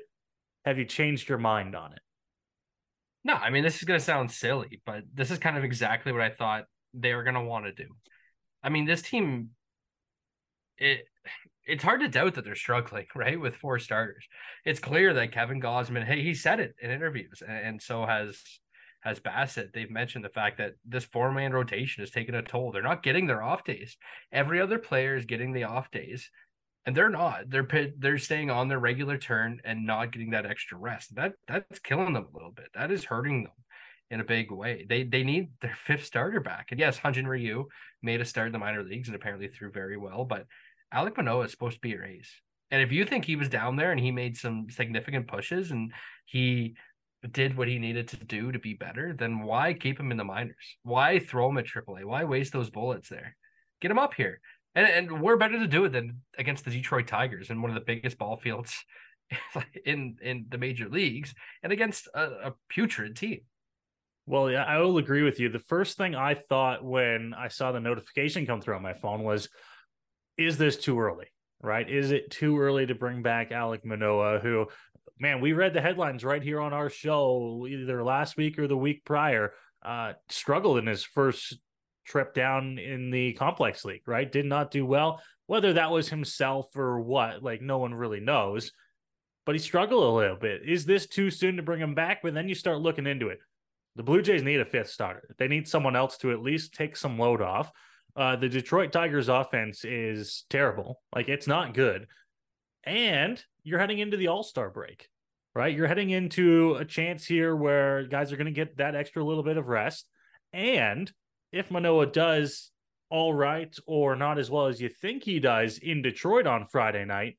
have 0.65 0.79
you 0.79 0.85
changed 0.85 1.29
your 1.29 1.39
mind 1.39 1.75
on 1.75 1.93
it? 1.93 2.01
No, 3.25 3.35
I 3.35 3.51
mean, 3.51 3.63
this 3.63 3.77
is 3.77 3.85
going 3.85 3.99
to 3.99 4.05
sound 4.05 4.31
silly, 4.31 4.81
but 4.87 5.03
this 5.13 5.31
is 5.31 5.39
kind 5.39 5.57
of 5.57 5.65
exactly 5.65 6.13
what 6.13 6.23
I 6.23 6.31
thought 6.31 6.65
they 6.95 7.15
were 7.15 7.25
going 7.25 7.35
to 7.35 7.43
want 7.43 7.67
to 7.67 7.73
do. 7.73 7.89
I 8.63 8.69
mean, 8.69 8.87
this 8.87 9.03
team, 9.03 9.51
it 10.79 11.05
it's 11.69 11.85
hard 11.85 12.01
to 12.01 12.09
doubt 12.09 12.35
that 12.35 12.45
they're 12.45 12.55
struggling, 12.55 13.07
right, 13.15 13.39
with 13.39 13.57
four 13.57 13.79
starters. 13.79 14.27
It's 14.65 14.81
clear 14.81 15.13
that 15.15 15.33
Kevin 15.33 15.61
Gausman, 15.61 16.05
hey, 16.05 16.23
he 16.23 16.35
said 16.35 16.61
it 16.61 16.75
in 16.81 16.91
interviews, 16.91 17.43
and, 17.47 17.59
and 17.59 17.83
so 17.83 18.07
has 18.07 18.41
has 19.01 19.21
Bassitt, 19.21 19.73
they've 19.73 19.91
mentioned 19.91 20.25
the 20.25 20.31
fact 20.31 20.59
that 20.59 20.75
this 20.85 21.05
four 21.05 21.33
man 21.33 21.53
rotation 21.53 22.03
is 22.03 22.11
taking 22.11 22.35
a 22.35 22.43
toll. 22.43 22.73
They're 22.73 22.83
not 22.83 23.03
getting 23.03 23.27
their 23.27 23.43
off 23.43 23.65
days. 23.65 23.97
Every 24.33 24.61
other 24.61 24.79
player 24.79 25.17
is 25.17 25.25
getting 25.25 25.53
the 25.53 25.65
off 25.65 25.91
days, 25.91 26.31
and 26.85 26.97
they're 26.97 27.09
not. 27.09 27.49
They're 27.49 27.69
they're 27.99 28.19
staying 28.19 28.51
on 28.51 28.69
their 28.69 28.79
regular 28.79 29.19
turn 29.19 29.61
and 29.65 29.87
not 29.87 30.13
getting 30.13 30.31
that 30.31 30.47
extra 30.47 30.79
rest. 30.79 31.15
That 31.15 31.35
that's 31.47 31.79
killing 31.79 32.15
them 32.15 32.27
a 32.31 32.37
little 32.37 32.53
bit. 32.53 32.69
That 32.75 32.91
is 32.91 33.05
hurting 33.05 33.45
them 33.45 33.53
in 34.11 34.21
a 34.21 34.25
big 34.25 34.51
way. 34.51 34.87
They 34.89 35.05
they 35.05 35.23
need 35.23 35.51
their 35.61 35.77
fifth 35.87 36.05
starter 36.05 36.41
back. 36.41 36.69
And 36.71 36.81
yes, 36.81 36.99
Hyun-Jin 36.99 37.27
Ryu 37.27 37.67
made 38.03 38.21
a 38.21 38.25
start 38.25 38.49
in 38.49 38.53
the 38.53 38.59
minor 38.59 38.83
leagues 38.83 39.09
and 39.09 39.15
apparently 39.15 39.49
threw 39.49 39.71
very 39.71 39.97
well, 39.97 40.25
but 40.25 40.47
Alec 40.93 41.17
Manoah 41.17 41.45
is 41.45 41.51
supposed 41.51 41.77
to 41.77 41.81
be 41.81 41.91
your 41.91 42.05
ace. 42.05 42.33
And 42.71 42.83
if 42.83 42.93
you 42.93 43.05
think 43.05 43.25
he 43.25 43.37
was 43.37 43.49
down 43.49 43.77
there 43.77 43.93
and 43.93 44.01
he 44.01 44.11
made 44.11 44.37
some 44.37 44.69
significant 44.71 45.27
pushes 45.27 45.71
and 45.71 45.93
he 46.27 46.77
did 47.33 47.57
what 47.57 47.69
he 47.69 47.79
needed 47.79 48.09
to 48.09 48.17
do 48.17 48.53
to 48.53 48.59
be 48.59 48.75
better, 48.75 49.13
then 49.13 49.41
why 49.41 49.75
keep 49.75 49.99
him 49.99 50.11
in 50.11 50.17
the 50.17 50.25
minors? 50.25 50.77
Why 50.83 51.19
throw 51.19 51.49
him 51.49 51.59
at 51.59 51.67
AAA? 51.67 52.05
Why 52.05 52.25
waste 52.25 52.53
those 52.53 52.71
bullets 52.71 53.09
there? 53.09 53.37
Get 53.81 53.91
him 53.91 53.99
up 53.99 54.15
here. 54.15 54.41
And, 54.75 54.87
and 54.87 55.21
we're 55.21 55.37
better 55.37 55.59
to 55.59 55.67
do 55.67 55.85
it 55.85 55.93
than 55.93 56.23
against 56.39 56.65
the 56.65 56.71
Detroit 56.71 57.07
Tigers 57.07 57.51
in 57.51 57.63
one 57.63 57.71
of 57.71 57.75
the 57.75 57.81
biggest 57.81 58.19
ball 58.19 58.37
fields 58.37 58.85
in 59.85 60.17
in 60.23 60.47
the 60.49 60.59
major 60.59 60.89
leagues 60.89 61.35
and 61.63 61.73
against 61.73 62.09
a, 62.15 62.23
a 62.49 62.55
putrid 62.69 63.17
team. 63.17 63.41
Well, 64.27 64.51
yeah, 64.51 64.65
I 64.65 64.79
will 64.79 64.99
agree 64.99 65.23
with 65.23 65.41
you. 65.41 65.49
The 65.49 65.59
first 65.59 65.97
thing 65.97 66.15
I 66.15 66.35
thought 66.35 66.85
when 66.85 67.33
I 67.37 67.49
saw 67.49 67.73
the 67.73 67.81
notification 67.81 68.45
come 68.45 68.61
through 68.61 68.77
on 68.77 68.83
my 68.83 68.93
phone 68.93 69.25
was, 69.25 69.49
is 70.37 70.59
this 70.59 70.77
too 70.77 71.01
early? 71.01 71.27
Right? 71.61 71.89
Is 71.89 72.13
it 72.13 72.31
too 72.31 72.61
early 72.61 72.87
to 72.87 72.95
bring 72.95 73.23
back 73.23 73.53
Alec 73.53 73.85
Manoah, 73.85 74.39
who 74.39 74.67
man, 75.19 75.41
we 75.41 75.53
read 75.53 75.75
the 75.75 75.81
headlines 75.81 76.25
right 76.25 76.43
here 76.43 76.61
on 76.61 76.73
our 76.73 76.91
show 76.91 77.67
either 77.69 78.03
last 78.03 78.37
week 78.37 78.59
or 78.59 78.67
the 78.67 78.77
week 78.77 79.05
prior. 79.05 79.53
Uh, 79.83 80.15
struggled 80.29 80.79
in 80.79 80.87
his 80.87 81.05
first 81.05 81.59
trip 82.05 82.35
down 82.35 82.79
in 82.79 83.11
the 83.11 83.33
complex 83.35 83.85
league, 83.85 84.07
right? 84.07 84.31
Did 84.31 84.47
not 84.47 84.71
do 84.71 84.85
well. 84.85 85.23
Whether 85.47 85.75
that 85.75 85.91
was 85.91 86.09
himself 86.09 86.75
or 86.77 87.01
what, 87.01 87.43
like 87.43 87.63
no 87.63 87.79
one 87.79 87.95
really 87.95 88.21
knows. 88.21 88.73
But 89.47 89.55
he 89.55 89.61
struggled 89.61 90.05
a 90.05 90.17
little 90.17 90.37
bit. 90.37 90.63
Is 90.67 90.85
this 90.85 91.07
too 91.07 91.31
soon 91.31 91.57
to 91.57 91.63
bring 91.63 91.81
him 91.81 91.95
back? 91.95 92.21
But 92.23 92.35
then 92.35 92.49
you 92.49 92.55
start 92.55 92.81
looking 92.81 93.07
into 93.07 93.29
it. 93.29 93.39
The 93.97 94.03
Blue 94.03 94.21
Jays 94.23 94.43
need 94.43 94.61
a 94.61 94.65
fifth 94.65 94.91
starter. 94.91 95.35
They 95.39 95.49
need 95.49 95.67
someone 95.67 95.97
else 95.97 96.19
to 96.19 96.33
at 96.33 96.43
least 96.43 96.75
take 96.75 96.97
some 96.97 97.19
load 97.19 97.41
off. 97.41 97.73
Uh, 98.15 98.37
the 98.37 98.49
Detroit 98.49 98.93
Tigers 98.93 99.29
offense 99.29 99.85
is 99.85 100.45
terrible. 100.51 101.01
Like 101.15 101.29
it's 101.29 101.47
not 101.47 101.75
good. 101.75 102.07
And 102.85 103.43
you're 103.63 103.79
heading 103.79 103.99
into 103.99 104.17
the 104.17 104.29
All 104.29 104.43
Star 104.43 104.71
break, 104.71 105.09
right? 105.55 105.75
You're 105.75 105.87
heading 105.87 106.11
into 106.11 106.77
a 106.77 106.85
chance 106.85 107.25
here 107.25 107.55
where 107.55 108.05
guys 108.05 108.33
are 108.33 108.37
going 108.37 108.47
to 108.47 108.53
get 108.53 108.79
that 108.79 108.95
extra 108.95 109.25
little 109.25 109.43
bit 109.43 109.57
of 109.57 109.69
rest. 109.69 110.09
And 110.53 111.13
if 111.53 111.71
Manoah 111.71 112.07
does 112.07 112.71
all 113.11 113.33
right 113.33 113.75
or 113.87 114.17
not 114.17 114.39
as 114.39 114.51
well 114.51 114.67
as 114.67 114.81
you 114.81 114.89
think 114.89 115.25
he 115.25 115.41
does 115.41 115.79
in 115.79 116.03
Detroit 116.03 116.47
on 116.47 116.67
Friday 116.67 117.05
night, 117.05 117.37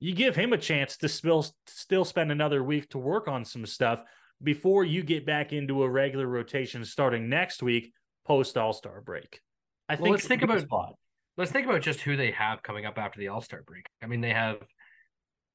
you 0.00 0.14
give 0.14 0.36
him 0.36 0.52
a 0.52 0.58
chance 0.58 0.96
to 0.98 1.08
still 1.08 1.46
still 1.66 2.04
spend 2.04 2.30
another 2.30 2.62
week 2.62 2.90
to 2.90 2.98
work 2.98 3.28
on 3.28 3.44
some 3.44 3.64
stuff 3.66 4.02
before 4.42 4.84
you 4.84 5.02
get 5.02 5.24
back 5.24 5.52
into 5.52 5.82
a 5.82 5.88
regular 5.88 6.26
rotation 6.26 6.84
starting 6.84 7.28
next 7.28 7.62
week 7.62 7.92
post 8.26 8.56
All 8.58 8.72
Star 8.72 9.00
break. 9.00 9.40
I 9.88 9.94
well, 9.94 10.04
think 10.04 10.12
let's 10.12 10.26
think 10.26 10.42
about 10.42 10.60
spot. 10.60 10.94
Let's 11.36 11.50
think 11.50 11.66
about 11.66 11.82
just 11.82 12.00
who 12.00 12.16
they 12.16 12.30
have 12.30 12.62
coming 12.62 12.86
up 12.86 12.98
after 12.98 13.20
the 13.20 13.28
All 13.28 13.42
Star 13.42 13.62
break. 13.66 13.86
I 14.02 14.06
mean, 14.06 14.20
they 14.20 14.32
have 14.32 14.58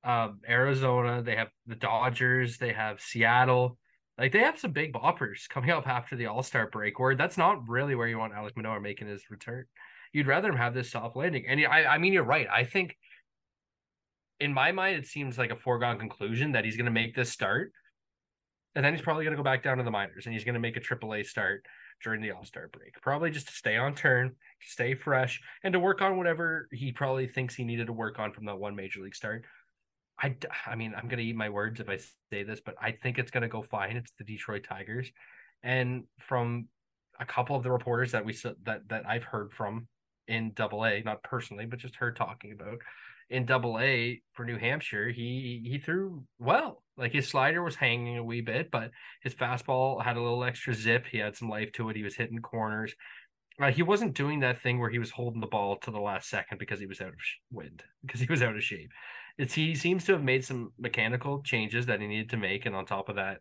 um, 0.04 0.40
Arizona, 0.48 1.22
they 1.22 1.36
have 1.36 1.50
the 1.66 1.76
Dodgers, 1.76 2.58
they 2.58 2.74
have 2.74 3.02
Seattle. 3.02 3.78
Like 4.18 4.32
they 4.32 4.40
have 4.40 4.60
some 4.60 4.72
big 4.72 4.94
boppers 4.94 5.50
coming 5.50 5.72
up 5.72 5.88
after 5.88 6.16
the 6.16 6.28
All 6.28 6.44
Star 6.44 6.70
break, 6.70 7.00
where 7.00 7.16
that's 7.16 7.38
not 7.38 7.68
really 7.68 7.96
where 7.96 8.08
you 8.08 8.20
want 8.20 8.34
Alec 8.34 8.56
Manoah 8.56 8.80
making 8.80 9.08
his 9.08 9.24
return. 9.30 9.66
You'd 10.14 10.28
rather 10.28 10.50
him 10.50 10.58
have 10.58 10.74
this 10.74 10.92
soft 10.92 11.16
landing. 11.16 11.46
And 11.48 11.66
I, 11.66 11.86
I 11.86 11.98
mean, 11.98 12.14
you're 12.14 12.24
right. 12.24 12.48
I 12.52 12.64
think 12.64 12.96
in 14.40 14.54
my 14.54 14.72
mind, 14.72 14.98
it 14.98 15.08
seems 15.08 15.38
like 15.38 15.52
a 15.52 15.56
foregone 15.56 15.98
conclusion 15.98 16.52
that 16.52 16.66
he's 16.66 16.76
going 16.76 16.86
to 16.86 16.92
make 16.92 17.16
this 17.16 17.32
start, 17.32 17.72
and 18.76 18.84
then 18.86 18.94
he's 18.94 19.02
probably 19.02 19.24
going 19.24 19.36
to 19.36 19.38
go 19.38 19.44
back 19.44 19.64
down 19.64 19.78
to 19.78 19.84
the 19.84 19.92
minors, 19.92 20.26
and 20.26 20.34
he's 20.34 20.44
going 20.44 20.54
to 20.54 20.60
make 20.60 20.78
a 20.78 20.82
AAA 20.82 21.26
start 21.26 21.64
during 22.04 22.22
the 22.22 22.32
All 22.32 22.46
Star 22.46 22.70
break, 22.72 23.02
probably 23.02 23.32
just 23.32 23.48
to 23.48 23.54
stay 23.54 23.78
on 23.78 23.96
turn, 23.96 24.30
to 24.30 24.70
stay 24.70 24.96
fresh, 24.96 25.42
and 25.64 25.74
to 25.74 25.80
work 25.80 26.02
on 26.02 26.18
whatever 26.18 26.68
he 26.72 26.92
probably 26.92 27.28
thinks 27.28 27.56
he 27.56 27.64
needed 27.64 27.88
to 27.88 27.94
work 27.94 28.20
on 28.20 28.32
from 28.32 28.46
that 28.46 28.60
one 28.60 28.76
major 28.76 29.02
league 29.02 29.16
start. 29.16 29.46
I, 30.22 30.36
I 30.68 30.76
mean, 30.76 30.94
I'm 30.96 31.08
going 31.08 31.18
to 31.18 31.24
eat 31.24 31.36
my 31.36 31.50
words 31.50 31.80
if 31.80 31.90
I 31.90 31.98
say 32.32 32.44
this, 32.44 32.62
but 32.64 32.76
I 32.80 32.92
think 32.92 33.18
it's 33.18 33.32
going 33.32 33.42
to 33.42 33.50
go 33.50 33.64
fine. 33.64 33.98
It's 33.98 34.12
the 34.18 34.24
Detroit 34.24 34.66
Tigers. 34.68 35.12
And 35.64 36.04
from 36.20 36.68
a 37.20 37.26
couple 37.26 37.56
of 37.56 37.64
the 37.64 37.72
reporters 37.72 38.12
that 38.12 38.26
we 38.26 38.34
that 38.64 38.88
that 38.90 39.04
I've 39.08 39.24
heard 39.24 39.52
from 39.54 39.88
in 40.28 40.52
Double 40.54 40.86
A, 40.86 41.02
not 41.04 41.24
personally, 41.24 41.66
but 41.66 41.80
just 41.80 41.96
heard 41.96 42.16
talking 42.16 42.52
about 42.52 42.80
in 43.32 43.46
Double 43.46 43.80
A 43.80 44.22
for 44.34 44.46
New 44.46 44.58
Hampshire, 44.58 45.10
he 45.10 45.62
he 45.66 45.80
threw 45.80 46.24
well. 46.40 46.84
Like 46.98 47.14
his 47.14 47.28
slider 47.28 47.64
was 47.64 47.76
hanging 47.76 48.18
a 48.18 48.24
wee 48.24 48.42
bit, 48.42 48.70
but 48.70 48.92
his 49.24 49.34
fastball 49.34 50.04
had 50.04 50.18
a 50.18 50.22
little 50.22 50.44
extra 50.44 50.74
zip. 50.74 51.06
He 51.08 51.18
had 51.18 51.36
some 51.36 51.50
life 51.50 51.72
to 51.74 51.90
it. 51.90 51.96
He 51.96 52.04
was 52.04 52.16
hitting 52.16 52.40
corners. 52.40 52.94
Uh, 53.62 53.72
he 53.72 53.84
wasn't 53.84 54.16
doing 54.16 54.42
that 54.42 54.62
thing 54.62 54.80
where 54.80 54.90
he 54.90 55.00
was 55.00 55.12
holding 55.12 55.42
the 55.42 55.48
ball 55.48 55.78
to 55.78 55.92
the 55.92 56.00
last 56.00 56.30
second 56.30 56.58
because 56.58 56.80
he 56.80 56.86
was 56.86 57.02
out 57.02 57.10
of 57.10 57.16
wind, 57.52 57.84
because 58.06 58.22
he 58.22 58.28
was 58.30 58.42
out 58.42 58.56
of 58.56 58.64
shape 58.64 58.92
it's 59.38 59.54
he 59.54 59.76
seems 59.76 60.06
to 60.06 60.14
have 60.14 60.24
made 60.24 60.44
some 60.44 60.72
mechanical 60.78 61.42
changes 61.42 61.86
that 61.86 62.02
he 62.02 62.08
needed 62.08 62.30
to 62.30 62.38
make, 62.38 62.66
and 62.66 62.76
on 62.76 62.86
top 62.86 63.10
of 63.10 63.16
that, 63.16 63.40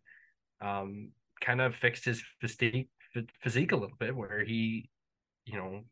um, 0.60 1.10
kind 1.40 1.60
of 1.60 1.74
fixed 1.74 2.04
his 2.04 2.22
physique 2.40 2.88
physique 3.42 3.72
a 3.72 3.76
little 3.76 3.96
bit, 3.98 4.14
where 4.14 4.44
he, 4.44 4.88
you 5.44 5.56
know, 5.56 5.82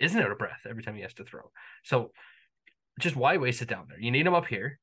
isn't 0.00 0.20
out 0.20 0.30
of 0.30 0.38
breath 0.38 0.60
every 0.68 0.82
time 0.82 0.94
he 0.94 1.02
has 1.02 1.14
to 1.14 1.24
throw. 1.24 1.50
So, 1.84 2.12
just 3.00 3.16
why 3.16 3.36
waste 3.36 3.62
it 3.62 3.68
down 3.68 3.86
there? 3.88 4.00
You 4.00 4.10
need 4.10 4.26
him 4.26 4.34
up 4.34 4.46
here. 4.46 4.78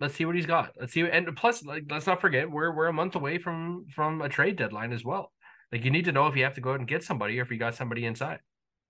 Let's 0.00 0.14
see 0.14 0.24
what 0.24 0.34
he's 0.34 0.46
got. 0.46 0.72
Let's 0.78 0.92
see, 0.92 1.02
and 1.02 1.34
plus, 1.36 1.64
like, 1.64 1.84
let's 1.90 2.06
not 2.06 2.20
forget 2.20 2.50
we're 2.50 2.74
we're 2.74 2.88
a 2.88 2.92
month 2.92 3.14
away 3.14 3.38
from 3.38 3.86
from 3.94 4.20
a 4.20 4.28
trade 4.28 4.56
deadline 4.56 4.92
as 4.92 5.04
well. 5.04 5.32
Like, 5.70 5.84
you 5.84 5.90
need 5.90 6.06
to 6.06 6.12
know 6.12 6.26
if 6.26 6.36
you 6.36 6.44
have 6.44 6.54
to 6.54 6.60
go 6.60 6.72
out 6.72 6.80
and 6.80 6.88
get 6.88 7.04
somebody, 7.04 7.38
or 7.38 7.42
if 7.42 7.50
you 7.50 7.56
got 7.56 7.74
somebody 7.74 8.04
inside. 8.04 8.40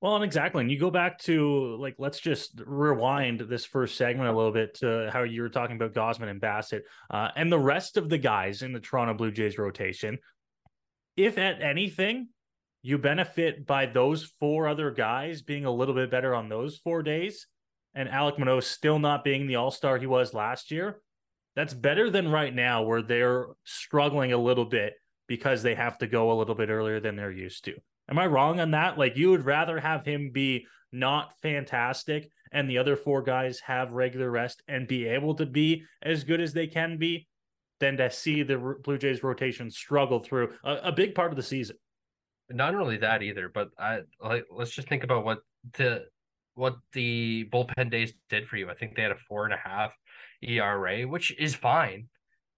Well, 0.01 0.17
and 0.17 0.25
exactly. 0.25 0.63
And 0.63 0.71
you 0.71 0.81
go 0.81 0.91
back 0.91 1.19
to 1.21 1.77
like, 1.79 1.95
let's 1.97 2.19
just 2.19 2.61
rewind 2.67 3.41
this 3.41 3.65
first 3.65 3.97
segment 3.97 4.29
a 4.29 4.37
little 4.37 4.51
bit 4.51 4.75
to 4.81 5.09
how 5.13 5.23
you 5.23 5.43
were 5.43 5.49
talking 5.49 5.77
about 5.77 5.95
Gausman 5.95 6.29
and 6.29 6.41
Bassitt 6.41 6.81
uh, 7.09 7.29
and 7.37 7.53
the 7.53 7.59
rest 7.59 7.97
of 7.97 8.09
the 8.09 8.19
guys 8.19 8.63
in 8.63 8.73
the 8.73 8.81
Toronto 8.81 9.15
Blue 9.15 9.31
Jays 9.31 9.59
rotation. 9.59 10.19
If 11.17 11.39
at 11.39 11.63
anything, 11.63 12.31
you 12.83 12.99
benefit 12.99 13.65
by 13.65 13.87
those 13.87 14.33
four 14.41 14.67
other 14.67 14.91
guys 14.91 15.41
being 15.41 15.67
a 15.67 15.71
little 15.71 15.95
bit 15.95 16.11
better 16.11 16.35
on 16.35 16.49
those 16.49 16.79
four 16.79 17.05
days 17.05 17.47
and 17.95 18.09
Alec 18.09 18.39
Manoah 18.39 18.63
still 18.63 18.99
not 18.99 19.25
being 19.25 19.47
the 19.47 19.57
all 19.57 19.71
star 19.71 19.99
he 19.99 20.07
was 20.07 20.35
last 20.35 20.71
year, 20.71 21.01
that's 21.55 21.75
better 21.75 22.11
than 22.11 22.29
right 22.29 22.55
now 22.55 22.83
where 22.83 23.03
they're 23.03 23.47
struggling 23.65 24.33
a 24.33 24.39
little 24.39 24.65
bit 24.65 24.95
because 25.29 25.63
they 25.63 25.75
have 25.75 25.99
to 25.99 26.07
go 26.07 26.33
a 26.33 26.39
little 26.39 26.55
bit 26.55 26.71
earlier 26.71 27.01
than 27.01 27.17
they're 27.17 27.31
used 27.31 27.65
to. 27.65 27.75
Am 28.09 28.19
I 28.19 28.27
wrong 28.27 28.61
on 28.61 28.73
that? 28.73 28.99
Like 28.99 29.17
you 29.17 29.31
would 29.31 29.45
rather 29.45 29.79
have 29.79 30.05
him 30.05 30.31
be 30.33 30.67
not 30.93 31.33
fantastic 31.41 32.31
and 32.53 32.69
the 32.69 32.79
other 32.79 32.97
four 32.97 33.23
guys 33.23 33.61
have 33.61 33.93
regular 33.93 34.31
rest 34.31 34.63
and 34.69 34.87
be 34.87 35.07
able 35.07 35.35
to 35.37 35.47
be 35.47 35.85
as 36.03 36.25
good 36.25 36.41
as 36.41 36.53
they 36.53 36.67
can 36.67 36.99
be 36.99 37.27
than 37.81 37.97
to 37.97 38.11
see 38.11 38.43
the 38.43 38.77
Blue 38.85 38.99
Jays 38.99 39.23
rotation 39.23 39.71
struggle 39.71 40.21
through 40.21 40.55
a, 40.63 40.75
a 40.85 40.93
big 40.93 41.15
part 41.15 41.33
of 41.33 41.37
the 41.37 41.43
season. 41.43 41.77
Not 42.51 42.75
only 42.75 42.99
that 42.99 43.23
either, 43.23 43.49
but 43.49 43.71
I 43.79 44.01
like 44.21 44.45
let's 44.51 44.71
just 44.71 44.89
think 44.89 45.05
about 45.05 45.25
what 45.25 45.39
the 45.79 46.05
what 46.55 46.77
the 46.93 47.49
bullpen 47.53 47.91
days 47.91 48.13
did 48.29 48.49
for 48.49 48.57
you. 48.57 48.71
I 48.71 48.75
think 48.75 48.95
they 48.95 49.03
had 49.03 49.13
a 49.13 49.17
four 49.29 49.45
and 49.45 49.55
a 49.55 49.57
half 49.57 49.93
ERA, 50.43 51.03
which 51.03 51.37
is 51.39 51.55
fine. 51.55 52.09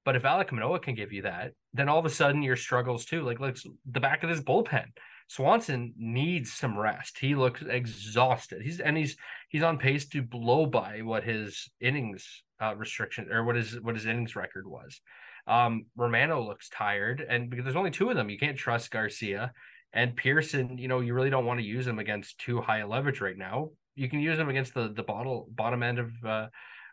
But 0.04 0.16
if 0.16 0.24
Alec 0.24 0.52
Manoah 0.52 0.80
can 0.80 0.94
give 0.94 1.12
you 1.12 1.22
that, 1.22 1.52
then 1.72 1.88
all 1.88 1.98
of 1.98 2.04
a 2.04 2.10
sudden 2.10 2.42
your 2.42 2.56
struggles 2.56 3.04
too. 3.04 3.22
Like 3.22 3.40
let's 3.40 3.66
the 3.90 4.00
back 4.00 4.22
of 4.22 4.30
this 4.30 4.40
bullpen. 4.40 4.86
Swanson 5.28 5.94
needs 5.96 6.52
some 6.52 6.78
rest. 6.78 7.18
He 7.18 7.34
looks 7.34 7.62
exhausted. 7.62 8.62
He's 8.62 8.80
and 8.80 8.96
he's 8.96 9.16
he's 9.48 9.62
on 9.62 9.78
pace 9.78 10.06
to 10.08 10.22
blow 10.22 10.66
by 10.66 11.00
what 11.02 11.24
his 11.24 11.70
innings 11.80 12.42
uh, 12.60 12.76
restriction 12.76 13.32
or 13.32 13.44
what 13.44 13.56
his 13.56 13.80
what 13.80 13.94
his 13.94 14.06
innings 14.06 14.36
record 14.36 14.66
was. 14.66 15.00
Um, 15.46 15.86
Romano 15.96 16.42
looks 16.42 16.68
tired, 16.68 17.24
and 17.26 17.50
because 17.50 17.64
there's 17.64 17.76
only 17.76 17.90
two 17.90 18.10
of 18.10 18.16
them, 18.16 18.30
you 18.30 18.38
can't 18.38 18.56
trust 18.56 18.90
Garcia 18.90 19.52
and 19.92 20.16
Pearson. 20.16 20.78
You 20.78 20.88
know, 20.88 21.00
you 21.00 21.14
really 21.14 21.30
don't 21.30 21.46
want 21.46 21.60
to 21.60 21.66
use 21.66 21.86
him 21.86 21.98
against 21.98 22.38
too 22.38 22.60
high 22.60 22.78
a 22.78 22.86
leverage 22.86 23.20
right 23.20 23.36
now. 23.36 23.70
You 23.94 24.08
can 24.08 24.20
use 24.20 24.38
him 24.38 24.48
against 24.48 24.74
the 24.74 24.92
the 24.94 25.02
bottle 25.02 25.48
bottom 25.50 25.82
end 25.82 25.98
of 25.98 26.10
uh, 26.24 26.48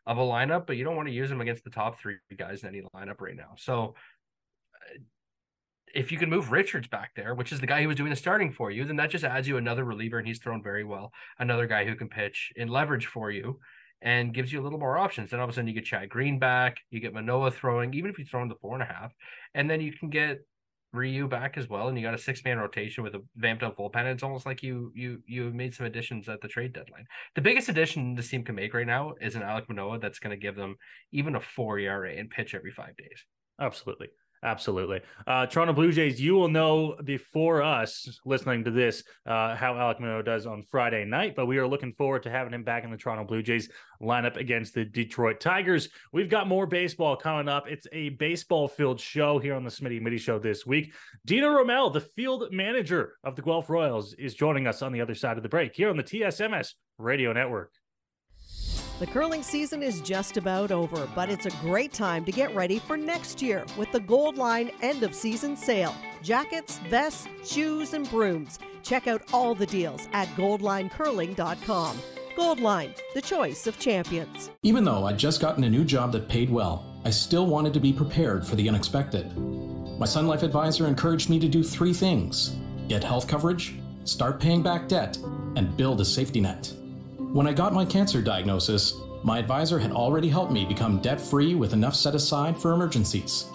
of 0.05 0.17
a 0.17 0.21
lineup, 0.21 0.65
but 0.67 0.77
you 0.77 0.83
don't 0.83 0.95
want 0.95 1.07
to 1.07 1.13
use 1.13 1.31
him 1.31 1.41
against 1.41 1.63
the 1.63 1.69
top 1.69 1.99
three 1.99 2.17
guys 2.37 2.63
in 2.63 2.69
any 2.69 2.81
lineup 2.95 3.21
right 3.21 3.35
now. 3.35 3.53
So 3.57 3.95
if 5.93 6.11
you 6.11 6.17
can 6.17 6.29
move 6.29 6.51
Richards 6.51 6.87
back 6.87 7.11
there, 7.15 7.35
which 7.35 7.51
is 7.51 7.59
the 7.59 7.67
guy 7.67 7.81
who 7.81 7.87
was 7.87 7.97
doing 7.97 8.09
the 8.09 8.15
starting 8.15 8.51
for 8.51 8.71
you, 8.71 8.85
then 8.85 8.95
that 8.95 9.09
just 9.09 9.25
adds 9.25 9.47
you 9.47 9.57
another 9.57 9.83
reliever, 9.83 10.17
and 10.17 10.27
he's 10.27 10.39
thrown 10.39 10.63
very 10.63 10.83
well. 10.83 11.11
Another 11.37 11.67
guy 11.67 11.85
who 11.85 11.95
can 11.95 12.07
pitch 12.07 12.51
in 12.55 12.67
leverage 12.69 13.07
for 13.07 13.29
you 13.29 13.59
and 14.01 14.33
gives 14.33 14.51
you 14.51 14.61
a 14.61 14.63
little 14.63 14.79
more 14.79 14.97
options. 14.97 15.29
Then 15.29 15.39
all 15.39 15.43
of 15.43 15.49
a 15.49 15.53
sudden 15.53 15.67
you 15.67 15.73
get 15.73 15.85
Chad 15.85 16.09
Green 16.09 16.39
back, 16.39 16.77
you 16.89 16.99
get 16.99 17.13
Manoah 17.13 17.51
throwing, 17.51 17.93
even 17.93 18.09
if 18.09 18.17
you 18.17 18.25
throw 18.25 18.41
in 18.41 18.49
the 18.49 18.55
four 18.55 18.73
and 18.73 18.83
a 18.83 18.85
half, 18.85 19.11
and 19.53 19.69
then 19.69 19.81
you 19.81 19.93
can 19.93 20.09
get 20.09 20.39
Ryu 20.93 21.27
back 21.27 21.57
as 21.57 21.69
well, 21.69 21.87
and 21.87 21.97
you 21.97 22.03
got 22.03 22.13
a 22.13 22.17
six 22.17 22.43
man 22.43 22.57
rotation 22.57 23.03
with 23.03 23.15
a 23.15 23.23
vamped 23.35 23.63
up 23.63 23.77
bullpen. 23.77 24.11
It's 24.11 24.23
almost 24.23 24.45
like 24.45 24.61
you 24.61 24.91
you 24.93 25.21
you 25.25 25.51
made 25.51 25.73
some 25.73 25.85
additions 25.85 26.27
at 26.27 26.41
the 26.41 26.47
trade 26.47 26.73
deadline. 26.73 27.05
The 27.35 27.41
biggest 27.41 27.69
addition 27.69 28.15
this 28.15 28.29
team 28.29 28.43
can 28.43 28.55
make 28.55 28.73
right 28.73 28.87
now 28.87 29.13
is 29.21 29.35
an 29.35 29.43
Alec 29.43 29.69
Manoah 29.69 29.99
that's 29.99 30.19
going 30.19 30.31
to 30.31 30.41
give 30.41 30.55
them 30.55 30.75
even 31.11 31.35
a 31.35 31.41
four 31.41 31.79
ERA 31.79 32.13
and 32.13 32.29
pitch 32.29 32.53
every 32.53 32.71
five 32.71 32.97
days. 32.97 33.25
Absolutely. 33.59 34.07
Absolutely. 34.43 35.01
Uh, 35.27 35.45
Toronto 35.45 35.71
Blue 35.71 35.91
Jays, 35.91 36.19
you 36.19 36.33
will 36.33 36.47
know 36.47 36.95
before 37.03 37.61
us 37.61 38.19
listening 38.25 38.63
to 38.63 38.71
this 38.71 39.03
uh, 39.27 39.55
how 39.55 39.77
Alec 39.77 39.99
Manoah 39.99 40.23
does 40.23 40.47
on 40.47 40.63
Friday 40.63 41.05
night, 41.05 41.35
but 41.35 41.45
we 41.45 41.59
are 41.59 41.67
looking 41.67 41.93
forward 41.93 42.23
to 42.23 42.31
having 42.31 42.51
him 42.51 42.63
back 42.63 42.83
in 42.83 42.89
the 42.89 42.97
Toronto 42.97 43.23
Blue 43.23 43.43
Jays 43.43 43.69
lineup 44.01 44.37
against 44.37 44.73
the 44.73 44.83
Detroit 44.83 45.39
Tigers. 45.39 45.89
We've 46.11 46.29
got 46.29 46.47
more 46.47 46.65
baseball 46.65 47.15
coming 47.15 47.47
up. 47.47 47.65
It's 47.67 47.85
a 47.91 48.09
baseball 48.09 48.67
filled 48.67 48.99
show 48.99 49.37
here 49.37 49.53
on 49.53 49.63
the 49.63 49.69
Smitty 49.69 50.01
Mitty 50.01 50.17
Show 50.17 50.39
this 50.39 50.65
week. 50.65 50.93
Dino 51.23 51.49
Roumel, 51.49 51.93
the 51.93 52.01
field 52.01 52.51
manager 52.51 53.17
of 53.23 53.35
the 53.35 53.43
Guelph 53.43 53.69
Royals, 53.69 54.15
is 54.15 54.33
joining 54.33 54.65
us 54.65 54.81
on 54.81 54.91
the 54.91 55.01
other 55.01 55.15
side 55.15 55.37
of 55.37 55.43
the 55.43 55.49
break 55.49 55.75
here 55.75 55.91
on 55.91 55.97
the 55.97 56.03
TSMS 56.03 56.73
Radio 56.97 57.31
Network. 57.31 57.71
The 59.01 59.07
curling 59.07 59.41
season 59.41 59.81
is 59.81 59.99
just 59.99 60.37
about 60.37 60.69
over, 60.69 61.09
but 61.15 61.27
it's 61.27 61.47
a 61.47 61.61
great 61.61 61.91
time 61.91 62.23
to 62.23 62.31
get 62.31 62.53
ready 62.53 62.77
for 62.77 62.95
next 62.95 63.41
year 63.41 63.65
with 63.75 63.91
the 63.91 63.99
Gold 63.99 64.37
Line 64.37 64.69
end 64.83 65.01
of 65.01 65.15
season 65.15 65.57
sale. 65.57 65.95
Jackets, 66.21 66.77
vests, 66.87 67.27
shoes, 67.43 67.95
and 67.95 68.07
brooms. 68.11 68.59
Check 68.83 69.07
out 69.07 69.23
all 69.33 69.55
the 69.55 69.65
deals 69.65 70.07
at 70.13 70.27
goldlinecurling.com. 70.35 71.99
Gold 72.35 72.59
Line, 72.59 72.93
the 73.15 73.23
choice 73.23 73.65
of 73.65 73.79
champions. 73.79 74.51
Even 74.61 74.83
though 74.83 75.05
I'd 75.05 75.17
just 75.17 75.41
gotten 75.41 75.63
a 75.63 75.69
new 75.71 75.83
job 75.83 76.11
that 76.11 76.29
paid 76.29 76.51
well, 76.51 76.85
I 77.03 77.09
still 77.09 77.47
wanted 77.47 77.73
to 77.73 77.79
be 77.79 77.91
prepared 77.91 78.45
for 78.45 78.55
the 78.55 78.69
unexpected. 78.69 79.35
My 79.97 80.05
Sun 80.05 80.27
Life 80.27 80.43
advisor 80.43 80.85
encouraged 80.85 81.27
me 81.27 81.39
to 81.39 81.49
do 81.49 81.63
three 81.63 81.93
things 81.93 82.55
get 82.87 83.03
health 83.03 83.27
coverage, 83.27 83.73
start 84.03 84.39
paying 84.39 84.61
back 84.61 84.87
debt, 84.87 85.17
and 85.55 85.75
build 85.75 86.01
a 86.01 86.05
safety 86.05 86.39
net. 86.39 86.71
When 87.33 87.47
I 87.47 87.53
got 87.53 87.73
my 87.73 87.85
cancer 87.85 88.21
diagnosis, 88.21 88.99
my 89.23 89.39
advisor 89.39 89.79
had 89.79 89.93
already 89.93 90.27
helped 90.27 90.51
me 90.51 90.65
become 90.65 90.99
debt 90.99 91.21
free 91.21 91.55
with 91.55 91.71
enough 91.71 91.95
set 91.95 92.13
aside 92.13 92.57
for 92.57 92.73
emergencies. 92.73 93.45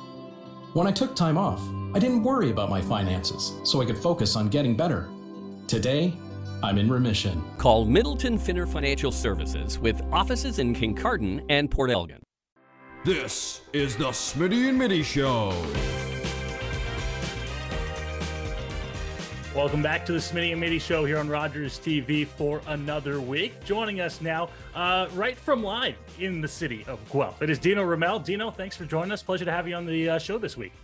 When 0.73 0.87
I 0.87 0.92
took 0.92 1.14
time 1.14 1.37
off, 1.37 1.61
I 1.95 1.99
didn't 1.99 2.23
worry 2.23 2.50
about 2.50 2.71
my 2.71 2.80
finances, 2.80 3.52
so 3.64 3.83
I 3.83 3.85
could 3.85 3.99
focus 3.99 4.35
on 4.35 4.49
getting 4.49 4.78
better. 4.78 5.11
Today, 5.66 6.14
I'm 6.62 6.78
in 6.78 6.90
remission. 6.90 7.45
Call 7.59 7.85
Middleton 7.85 8.38
Finner 8.38 8.66
Financial 8.66 9.12
Services 9.12 9.78
with 9.78 10.00
offices 10.11 10.59
in 10.59 10.75
Kincardine 10.75 11.45
and 11.50 11.71
Port 11.71 11.90
Elgin. 11.90 12.23
This 13.04 13.61
is 13.75 13.95
the 13.95 14.09
Smitty 14.09 14.71
and 14.71 14.78
Mitty 14.78 15.02
Show. 15.02 15.52
Welcome 19.57 19.81
back 19.81 20.05
to 20.05 20.13
the 20.13 20.19
Smitty 20.19 20.53
and 20.53 20.61
Mitty 20.61 20.79
Show 20.79 21.07
here 21.07 21.17
on 21.17 21.31
Rogers 21.31 21.79
TV 21.79 22.27
for 22.27 22.61
another 22.67 23.23
week. 23.23 23.65
Joining 23.65 24.03
us 24.03 24.21
now, 24.21 24.51
uh, 24.75 25.09
right 25.15 25.35
from 25.35 25.63
live 25.63 25.97
in 26.19 26.43
the 26.43 26.47
city 26.47 26.85
of 26.87 27.01
Guelph, 27.11 27.41
it 27.41 27.49
is 27.49 27.59
Dino 27.59 27.83
Roumel. 27.83 28.23
Dino, 28.23 28.51
thanks 28.51 28.77
for 28.77 28.85
joining 28.85 29.13
us. 29.13 29.23
Pleasure 29.23 29.47
to 29.47 29.51
have 29.51 29.67
you 29.67 29.75
on 29.75 29.87
the 29.87 30.11
uh, 30.11 30.19
show 30.19 30.37
this 30.37 30.59
week. 30.59 30.75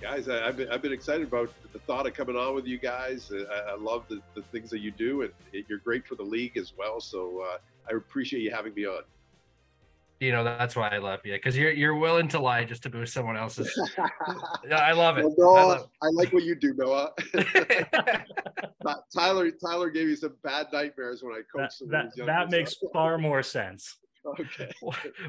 Guys, 0.00 0.28
I, 0.28 0.46
have 0.46 0.56
been, 0.56 0.68
I've 0.70 0.82
been 0.82 0.92
excited 0.92 1.26
about 1.26 1.52
the 1.72 1.80
thought 1.80 2.06
of 2.06 2.14
coming 2.14 2.36
on 2.36 2.54
with 2.54 2.64
you 2.64 2.78
guys. 2.78 3.32
I, 3.32 3.72
I 3.72 3.74
love 3.74 4.04
the, 4.08 4.22
the, 4.36 4.42
things 4.42 4.70
that 4.70 4.78
you 4.78 4.92
do, 4.92 5.22
and 5.22 5.32
you're 5.66 5.80
great 5.80 6.06
for 6.06 6.14
the 6.14 6.22
league 6.22 6.56
as 6.56 6.74
well. 6.78 7.00
So 7.00 7.40
uh, 7.40 7.58
I 7.90 7.96
appreciate 7.96 8.40
you 8.40 8.52
having 8.52 8.72
me 8.74 8.86
on 8.86 9.02
you 10.20 10.32
know 10.32 10.44
that's 10.44 10.74
why 10.74 10.88
I 10.88 10.98
love 10.98 11.20
you 11.24 11.34
because 11.34 11.56
you're 11.56 11.72
you're 11.72 11.96
willing 11.96 12.28
to 12.28 12.40
lie 12.40 12.64
just 12.64 12.82
to 12.84 12.90
boost 12.90 13.12
someone 13.12 13.36
else's. 13.36 13.70
I 14.72 14.92
love 14.92 15.18
it. 15.18 15.24
Well, 15.24 15.34
Noah, 15.38 15.58
I, 15.58 15.64
love 15.64 15.88
I, 16.02 16.06
like 16.08 16.32
what 16.32 16.42
you 16.44 16.54
do, 16.54 16.74
Noah. 16.74 17.12
Tyler 19.14 19.50
Tyler 19.50 19.90
gave 19.90 20.08
you 20.08 20.16
some 20.16 20.34
bad 20.42 20.68
nightmares 20.72 21.22
when 21.22 21.34
I 21.34 21.40
coached 21.54 21.82
that, 21.90 22.12
that, 22.16 22.26
that 22.26 22.50
makes 22.50 22.74
far 22.92 23.18
more 23.18 23.42
sense. 23.42 23.98
Okay. 24.26 24.72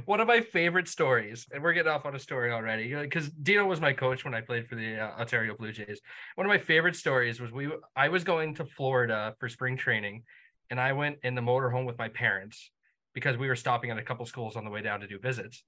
One 0.06 0.20
of 0.20 0.28
my 0.28 0.42
favorite 0.42 0.88
stories, 0.88 1.46
and 1.54 1.62
we're 1.62 1.74
getting 1.74 1.92
off 1.92 2.06
on 2.08 2.16
a 2.16 2.20
story 2.20 2.52
already, 2.52 2.96
because 2.96 3.30
Dino 3.30 3.64
was 3.66 3.80
my 3.80 3.94
coach 3.94 4.26
when 4.26 4.34
I 4.34 4.42
played 4.42 4.68
for 4.68 4.74
the 4.74 5.00
uh, 5.00 5.20
Ontario 5.20 5.56
Blue 5.56 5.72
Jays. 5.72 6.02
One 6.34 6.48
of 6.48 6.50
my 6.50 6.58
favorite 6.58 6.96
stories 6.96 7.40
was 7.40 7.52
we 7.52 7.70
I 7.96 8.10
was 8.10 8.24
going 8.24 8.56
to 8.56 8.66
Florida 8.66 9.36
for 9.40 9.50
spring 9.50 9.78
training, 9.78 10.24
and 10.72 10.80
I 10.80 10.94
went 10.94 11.18
in 11.24 11.36
the 11.36 11.42
motorhome 11.42 11.86
with 11.86 12.00
my 12.00 12.10
parents 12.10 12.72
because 13.18 13.36
we 13.36 13.48
were 13.48 13.56
stopping 13.56 13.90
at 13.90 13.98
a 13.98 14.04
couple 14.04 14.24
schools 14.28 14.56
on 14.56 14.64
the 14.64 14.70
way 14.70 14.80
down 14.80 15.00
to 15.00 15.08
do 15.08 15.18
visits. 15.18 15.64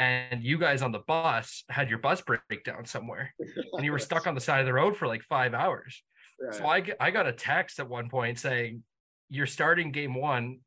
And 0.00 0.42
you 0.42 0.58
guys 0.58 0.82
on 0.82 0.90
the 0.90 0.98
bus 0.98 1.62
had 1.68 1.88
your 1.88 2.00
bus 2.00 2.20
breakdown 2.22 2.84
somewhere 2.86 3.32
and 3.74 3.84
you 3.84 3.92
were 3.92 4.00
stuck 4.00 4.26
on 4.26 4.34
the 4.34 4.40
side 4.40 4.58
of 4.58 4.66
the 4.66 4.72
road 4.72 4.96
for 4.96 5.06
like 5.06 5.22
five 5.22 5.54
hours. 5.54 6.02
Right. 6.40 6.54
So 6.56 6.66
I, 6.66 6.82
I 6.98 7.12
got 7.12 7.28
a 7.28 7.32
text 7.32 7.78
at 7.78 7.88
one 7.88 8.08
point 8.08 8.40
saying, 8.40 8.82
You're 9.30 9.46
starting 9.46 9.92
game 9.92 10.16
one. 10.16 10.58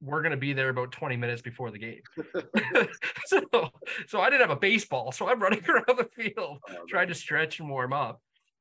We're 0.00 0.22
going 0.22 0.32
to 0.32 0.36
be 0.36 0.54
there 0.54 0.70
about 0.70 0.90
20 0.90 1.16
minutes 1.16 1.40
before 1.40 1.70
the 1.70 1.78
game. 1.78 2.02
so, 3.26 3.70
so 4.08 4.20
I 4.20 4.28
didn't 4.28 4.48
have 4.48 4.56
a 4.56 4.60
baseball. 4.60 5.12
So 5.12 5.28
I'm 5.28 5.40
running 5.40 5.64
around 5.68 5.96
the 5.96 6.08
field 6.16 6.58
oh, 6.68 6.74
trying 6.88 7.06
to 7.06 7.14
stretch 7.14 7.60
and 7.60 7.70
warm 7.70 7.92
up. 7.92 8.20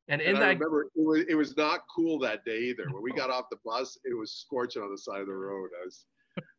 And, 0.09 0.21
and 0.21 0.35
in 0.35 0.35
that, 0.35 0.43
I 0.43 0.53
remember 0.53 0.83
it 0.83 0.91
was, 0.95 1.25
it 1.27 1.35
was 1.35 1.57
not 1.57 1.79
cool 1.93 2.19
that 2.19 2.45
day 2.45 2.59
either. 2.65 2.83
When 2.91 3.01
we 3.01 3.13
got 3.13 3.31
off 3.31 3.45
the 3.49 3.57
bus, 3.65 3.97
it 4.03 4.15
was 4.15 4.31
scorching 4.31 4.83
on 4.83 4.91
the 4.91 4.97
side 4.97 5.21
of 5.21 5.27
the 5.27 5.33
road. 5.33 5.71
I 5.81 5.85
was 5.85 6.05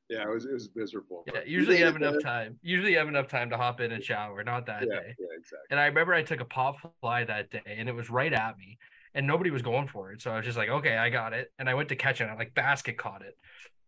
yeah, 0.08 0.22
it 0.22 0.28
was 0.28 0.44
it 0.44 0.52
was 0.52 0.68
miserable. 0.74 1.24
Yeah, 1.32 1.40
usually 1.46 1.78
you 1.78 1.84
have 1.84 1.96
enough 1.96 2.22
time. 2.22 2.58
Usually 2.62 2.92
you 2.92 2.98
have 2.98 3.08
enough 3.08 3.28
time 3.28 3.48
to 3.50 3.56
hop 3.56 3.80
in 3.80 3.92
and 3.92 4.02
shower. 4.02 4.44
Not 4.44 4.66
that 4.66 4.82
yeah, 4.82 5.00
day. 5.00 5.14
Yeah, 5.18 5.26
exactly. 5.36 5.66
And 5.70 5.80
I 5.80 5.86
remember 5.86 6.12
I 6.12 6.22
took 6.22 6.40
a 6.40 6.44
pop 6.44 6.76
fly 7.00 7.24
that 7.24 7.50
day, 7.50 7.62
and 7.66 7.88
it 7.88 7.94
was 7.94 8.10
right 8.10 8.32
at 8.32 8.58
me, 8.58 8.78
and 9.14 9.26
nobody 9.26 9.50
was 9.50 9.62
going 9.62 9.88
for 9.88 10.12
it. 10.12 10.20
So 10.20 10.30
I 10.30 10.36
was 10.36 10.44
just 10.44 10.58
like, 10.58 10.68
okay, 10.68 10.98
I 10.98 11.08
got 11.08 11.32
it. 11.32 11.50
And 11.58 11.70
I 11.70 11.74
went 11.74 11.88
to 11.88 11.96
catch 11.96 12.20
it. 12.20 12.24
I 12.24 12.34
like 12.34 12.54
basket 12.54 12.98
caught 12.98 13.22
it, 13.22 13.36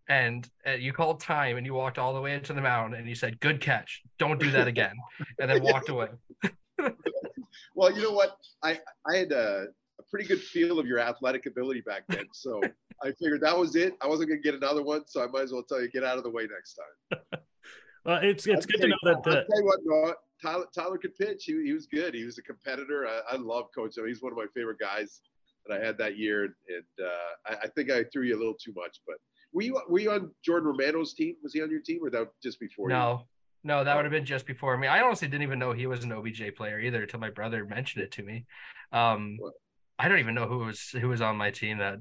and 0.08 0.48
uh, 0.66 0.72
you 0.72 0.92
called 0.92 1.20
time, 1.20 1.58
and 1.58 1.66
you 1.66 1.74
walked 1.74 1.98
all 1.98 2.14
the 2.14 2.20
way 2.20 2.34
into 2.34 2.54
the 2.54 2.62
mound, 2.62 2.94
and 2.94 3.06
you 3.06 3.14
said, 3.14 3.38
"Good 3.40 3.60
catch. 3.60 4.02
Don't 4.18 4.40
do 4.40 4.50
that 4.52 4.68
again," 4.68 4.94
and 5.38 5.50
then 5.50 5.62
walked 5.62 5.90
away. 5.90 6.08
well, 7.74 7.94
you 7.94 8.02
know 8.02 8.12
what? 8.12 8.36
I 8.62 8.78
I 9.06 9.16
had 9.16 9.32
a 9.32 9.66
pretty 10.10 10.26
good 10.26 10.40
feel 10.40 10.78
of 10.78 10.86
your 10.86 10.98
athletic 10.98 11.46
ability 11.46 11.82
back 11.82 12.04
then, 12.08 12.26
so. 12.32 12.60
I 13.02 13.12
figured 13.12 13.40
that 13.42 13.56
was 13.56 13.76
it. 13.76 13.94
I 14.00 14.06
wasn't 14.06 14.30
going 14.30 14.42
to 14.42 14.42
get 14.42 14.54
another 14.54 14.82
one, 14.82 15.02
so 15.06 15.22
I 15.22 15.26
might 15.26 15.42
as 15.42 15.52
well 15.52 15.62
tell 15.62 15.80
you 15.80 15.90
get 15.90 16.04
out 16.04 16.18
of 16.18 16.24
the 16.24 16.30
way 16.30 16.48
next 16.50 16.78
time. 16.78 17.20
well, 18.04 18.20
it's 18.22 18.46
it's 18.46 18.66
good 18.66 18.80
to 18.80 18.88
know 18.88 18.96
that. 19.02 19.16
Uh, 19.16 19.30
I'll 19.30 19.46
tell 19.46 19.58
you 19.58 19.64
what, 19.64 19.80
no, 19.84 20.14
Tyler 20.42 20.66
Tyler 20.74 20.98
could 20.98 21.16
pitch. 21.16 21.44
He, 21.44 21.62
he 21.64 21.72
was 21.72 21.86
good. 21.86 22.14
He 22.14 22.24
was 22.24 22.38
a 22.38 22.42
competitor. 22.42 23.06
I, 23.06 23.34
I 23.34 23.36
love 23.36 23.66
Coach. 23.74 23.94
I 23.98 24.02
mean, 24.02 24.08
he's 24.08 24.22
one 24.22 24.32
of 24.32 24.38
my 24.38 24.46
favorite 24.54 24.78
guys 24.78 25.20
that 25.66 25.80
I 25.80 25.84
had 25.84 25.98
that 25.98 26.16
year, 26.16 26.44
and 26.44 27.06
uh, 27.06 27.52
I, 27.52 27.64
I, 27.64 27.68
think 27.68 27.90
I 27.90 28.04
threw 28.04 28.22
you 28.22 28.36
a 28.36 28.38
little 28.38 28.54
too 28.54 28.72
much. 28.74 29.00
But 29.06 29.16
were 29.52 29.62
you 29.62 29.80
were 29.88 29.98
you 29.98 30.12
on 30.12 30.30
Jordan 30.44 30.68
Romano's 30.68 31.14
team? 31.14 31.36
Was 31.42 31.52
he 31.52 31.62
on 31.62 31.70
your 31.70 31.80
team, 31.80 32.00
or 32.02 32.10
that 32.10 32.28
just 32.42 32.58
before? 32.60 32.88
No, 32.88 33.10
you? 33.10 33.68
no, 33.68 33.84
that 33.84 33.94
would 33.94 34.04
have 34.04 34.12
been 34.12 34.24
just 34.24 34.46
before 34.46 34.76
me. 34.78 34.86
I 34.86 35.02
honestly 35.02 35.28
didn't 35.28 35.42
even 35.42 35.58
know 35.58 35.72
he 35.72 35.86
was 35.86 36.04
an 36.04 36.12
OBJ 36.12 36.54
player 36.56 36.80
either 36.80 37.02
until 37.02 37.20
my 37.20 37.30
brother 37.30 37.64
mentioned 37.64 38.04
it 38.04 38.12
to 38.12 38.22
me. 38.22 38.46
Um, 38.92 39.38
I 39.98 40.08
don't 40.08 40.18
even 40.18 40.34
know 40.34 40.46
who 40.46 40.58
was 40.58 40.90
who 40.90 41.08
was 41.08 41.20
on 41.20 41.36
my 41.36 41.50
team 41.50 41.78
that 41.78 41.98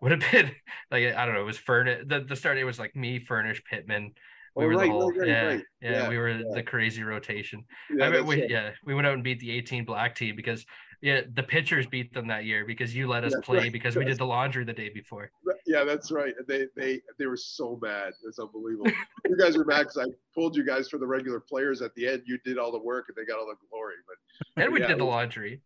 would 0.00 0.12
have 0.12 0.20
been 0.32 0.50
like 0.90 1.14
I 1.14 1.26
don't 1.26 1.34
know. 1.34 1.42
It 1.42 1.44
was 1.44 1.58
Furnish. 1.58 2.04
The 2.06 2.20
the 2.20 2.36
start 2.36 2.58
it 2.58 2.64
was 2.64 2.78
like 2.78 2.96
me, 2.96 3.18
Furnish, 3.18 3.62
Pittman. 3.64 4.12
We 4.56 4.64
Oh, 4.64 4.68
were 4.68 4.74
right, 4.74 4.86
the 4.86 4.90
whole 4.92 5.12
right, 5.12 5.28
yeah, 5.28 5.46
right. 5.46 5.64
yeah 5.80 5.90
Yeah, 5.90 6.08
We 6.08 6.18
were 6.18 6.30
yeah. 6.30 6.42
the 6.52 6.62
crazy 6.62 7.02
rotation. 7.04 7.64
Yeah, 7.94 8.06
I 8.06 8.10
mean, 8.10 8.26
we, 8.26 8.48
yeah, 8.48 8.70
we 8.84 8.92
went 8.94 9.06
out 9.06 9.14
and 9.14 9.22
beat 9.22 9.38
the 9.38 9.52
18 9.52 9.84
black 9.84 10.16
team 10.16 10.34
because 10.34 10.66
yeah, 11.00 11.20
the 11.34 11.44
pitchers 11.44 11.86
beat 11.86 12.12
them 12.12 12.26
that 12.26 12.44
year 12.44 12.64
because 12.64 12.92
you 12.92 13.06
let 13.06 13.22
us 13.22 13.32
That's 13.34 13.46
play 13.46 13.68
because 13.68 13.94
we 13.94 14.04
did 14.04 14.18
the 14.18 14.26
laundry 14.26 14.64
the 14.64 14.72
day 14.72 14.88
before. 14.88 15.30
Yeah, 15.64 15.84
that's 15.84 16.10
right. 16.10 16.34
They 16.48 16.66
they 16.76 17.00
they 17.18 17.26
were 17.26 17.36
so 17.36 17.78
mad. 17.80 18.14
It's 18.26 18.40
unbelievable. 18.40 18.90
you 19.28 19.36
guys 19.36 19.56
were 19.56 19.64
mad 19.64 19.82
because 19.82 19.98
I 19.98 20.06
pulled 20.34 20.56
you 20.56 20.64
guys 20.66 20.88
for 20.88 20.98
the 20.98 21.06
regular 21.06 21.38
players 21.38 21.82
at 21.82 21.94
the 21.94 22.08
end. 22.08 22.22
You 22.26 22.38
did 22.44 22.58
all 22.58 22.72
the 22.72 22.82
work 22.82 23.04
and 23.08 23.16
they 23.16 23.30
got 23.30 23.38
all 23.38 23.46
the 23.46 23.54
glory. 23.70 23.94
But 24.08 24.62
And 24.64 24.72
we 24.72 24.80
did 24.80 24.98
the 24.98 25.04
laundry. 25.04 25.60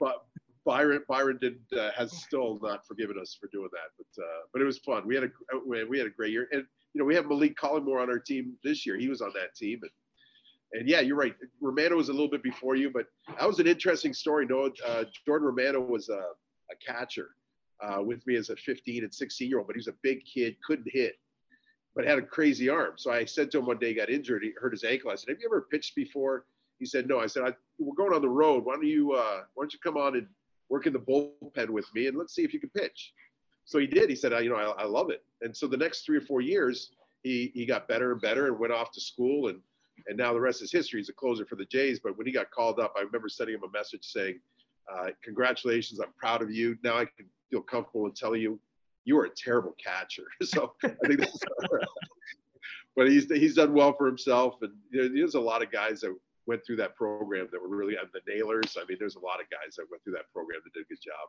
But 0.00 0.24
Byron 0.64 1.02
Byron 1.08 1.38
did 1.40 1.58
uh, 1.78 1.90
has 1.96 2.12
still 2.12 2.58
not 2.62 2.86
forgiven 2.86 3.16
us 3.20 3.36
for 3.38 3.48
doing 3.52 3.68
that. 3.72 3.90
But 3.98 4.22
uh, 4.22 4.42
but 4.52 4.62
it 4.62 4.64
was 4.64 4.78
fun. 4.78 5.06
We 5.06 5.14
had 5.14 5.24
a 5.24 5.30
we 5.66 5.98
had 5.98 6.06
a 6.06 6.10
great 6.10 6.32
year, 6.32 6.48
and 6.52 6.64
you 6.92 6.98
know 6.98 7.04
we 7.04 7.14
have 7.14 7.26
Malik 7.26 7.56
Collymore 7.56 8.00
on 8.00 8.10
our 8.10 8.18
team 8.18 8.54
this 8.64 8.86
year. 8.86 8.96
He 8.96 9.08
was 9.08 9.20
on 9.20 9.32
that 9.34 9.54
team, 9.54 9.80
and 9.82 9.90
and 10.74 10.88
yeah, 10.88 11.00
you're 11.00 11.16
right. 11.16 11.34
Romano 11.60 11.96
was 11.96 12.08
a 12.08 12.12
little 12.12 12.28
bit 12.28 12.42
before 12.42 12.76
you, 12.76 12.90
but 12.90 13.06
that 13.38 13.46
was 13.46 13.60
an 13.60 13.66
interesting 13.66 14.12
story. 14.12 14.46
No, 14.46 14.70
uh, 14.86 15.04
Jordan 15.24 15.46
Romano 15.46 15.80
was 15.80 16.08
a, 16.08 16.12
a 16.72 16.76
catcher 16.84 17.30
uh, 17.82 18.02
with 18.02 18.26
me 18.26 18.34
as 18.34 18.50
a 18.50 18.56
15 18.56 19.04
and 19.04 19.14
16 19.14 19.48
year 19.48 19.58
old, 19.58 19.68
but 19.68 19.76
he 19.76 19.78
was 19.78 19.88
a 19.88 19.94
big 20.02 20.24
kid, 20.24 20.56
couldn't 20.66 20.88
hit, 20.90 21.14
but 21.94 22.04
had 22.04 22.18
a 22.18 22.22
crazy 22.22 22.68
arm. 22.68 22.94
So 22.96 23.12
I 23.12 23.24
said 23.24 23.50
to 23.52 23.58
him 23.58 23.66
one 23.66 23.78
day, 23.78 23.88
he 23.88 23.94
got 23.94 24.10
injured, 24.10 24.42
he 24.42 24.52
hurt 24.60 24.72
his 24.72 24.84
ankle. 24.84 25.10
I 25.10 25.14
said, 25.14 25.28
"Have 25.28 25.38
you 25.40 25.46
ever 25.46 25.66
pitched 25.70 25.94
before?" 25.94 26.46
He 26.78 26.86
said, 26.86 27.06
"No." 27.06 27.20
I 27.20 27.26
said, 27.26 27.44
I, 27.44 27.52
"We're 27.78 27.94
going 27.94 28.12
on 28.12 28.22
the 28.22 28.28
road. 28.28 28.64
Why 28.64 28.74
don't 28.74 28.86
you 28.86 29.12
uh, 29.12 29.42
Why 29.54 29.62
don't 29.62 29.72
you 29.72 29.78
come 29.78 29.96
on 29.96 30.16
and 30.16 30.26
work 30.68 30.86
in 30.86 30.92
the 30.92 30.98
bullpen 30.98 31.70
with 31.70 31.86
me, 31.94 32.06
and 32.06 32.16
let's 32.16 32.34
see 32.34 32.44
if 32.44 32.52
you 32.52 32.60
can 32.60 32.70
pitch." 32.70 33.12
So 33.64 33.78
he 33.78 33.86
did. 33.86 34.10
He 34.10 34.16
said, 34.16 34.32
I, 34.32 34.40
"You 34.40 34.50
know, 34.50 34.56
I, 34.56 34.82
I 34.82 34.84
love 34.84 35.10
it." 35.10 35.24
And 35.42 35.56
so 35.56 35.66
the 35.66 35.76
next 35.76 36.04
three 36.04 36.16
or 36.16 36.22
four 36.22 36.40
years, 36.40 36.90
he 37.22 37.50
he 37.54 37.66
got 37.66 37.88
better 37.88 38.12
and 38.12 38.20
better, 38.20 38.46
and 38.46 38.58
went 38.58 38.72
off 38.72 38.90
to 38.92 39.00
school 39.00 39.48
and 39.48 39.60
and 40.06 40.16
now 40.16 40.32
the 40.32 40.40
rest 40.40 40.62
is 40.62 40.72
history. 40.72 41.00
He's 41.00 41.08
a 41.08 41.14
closer 41.14 41.44
for 41.46 41.56
the 41.56 41.64
Jays. 41.64 42.00
But 42.00 42.16
when 42.16 42.26
he 42.26 42.32
got 42.32 42.50
called 42.50 42.80
up, 42.80 42.94
I 42.96 43.02
remember 43.02 43.28
sending 43.28 43.54
him 43.54 43.62
a 43.64 43.70
message 43.70 44.04
saying, 44.04 44.40
uh, 44.92 45.08
"Congratulations, 45.22 46.00
I'm 46.00 46.12
proud 46.18 46.42
of 46.42 46.50
you. 46.50 46.76
Now 46.82 46.98
I 46.98 47.04
can 47.04 47.26
feel 47.50 47.62
comfortable 47.62 48.06
in 48.06 48.12
telling 48.12 48.40
you 48.40 48.60
you 49.04 49.18
are 49.18 49.24
a 49.24 49.30
terrible 49.30 49.74
catcher." 49.82 50.24
so 50.42 50.74
I 50.84 50.88
think 51.06 51.20
that's. 51.20 51.38
but 52.96 53.08
he's 53.08 53.30
he's 53.30 53.54
done 53.54 53.72
well 53.72 53.92
for 53.92 54.06
himself, 54.06 54.56
and 54.62 54.72
you 54.90 55.02
know, 55.02 55.08
there's 55.14 55.34
a 55.34 55.40
lot 55.40 55.62
of 55.62 55.70
guys 55.70 56.00
that 56.00 56.14
went 56.46 56.64
through 56.66 56.76
that 56.76 56.94
program 56.94 57.48
that 57.52 57.60
were 57.60 57.68
really 57.68 57.96
and 57.96 58.08
the 58.12 58.20
Naylors. 58.30 58.76
I 58.76 58.84
mean, 58.86 58.98
there's 58.98 59.16
a 59.16 59.20
lot 59.20 59.40
of 59.40 59.46
guys 59.50 59.76
that 59.76 59.86
went 59.90 60.02
through 60.04 60.14
that 60.14 60.30
program 60.32 60.60
that 60.64 60.72
did 60.72 60.82
a 60.82 60.88
good 60.88 61.00
job. 61.00 61.28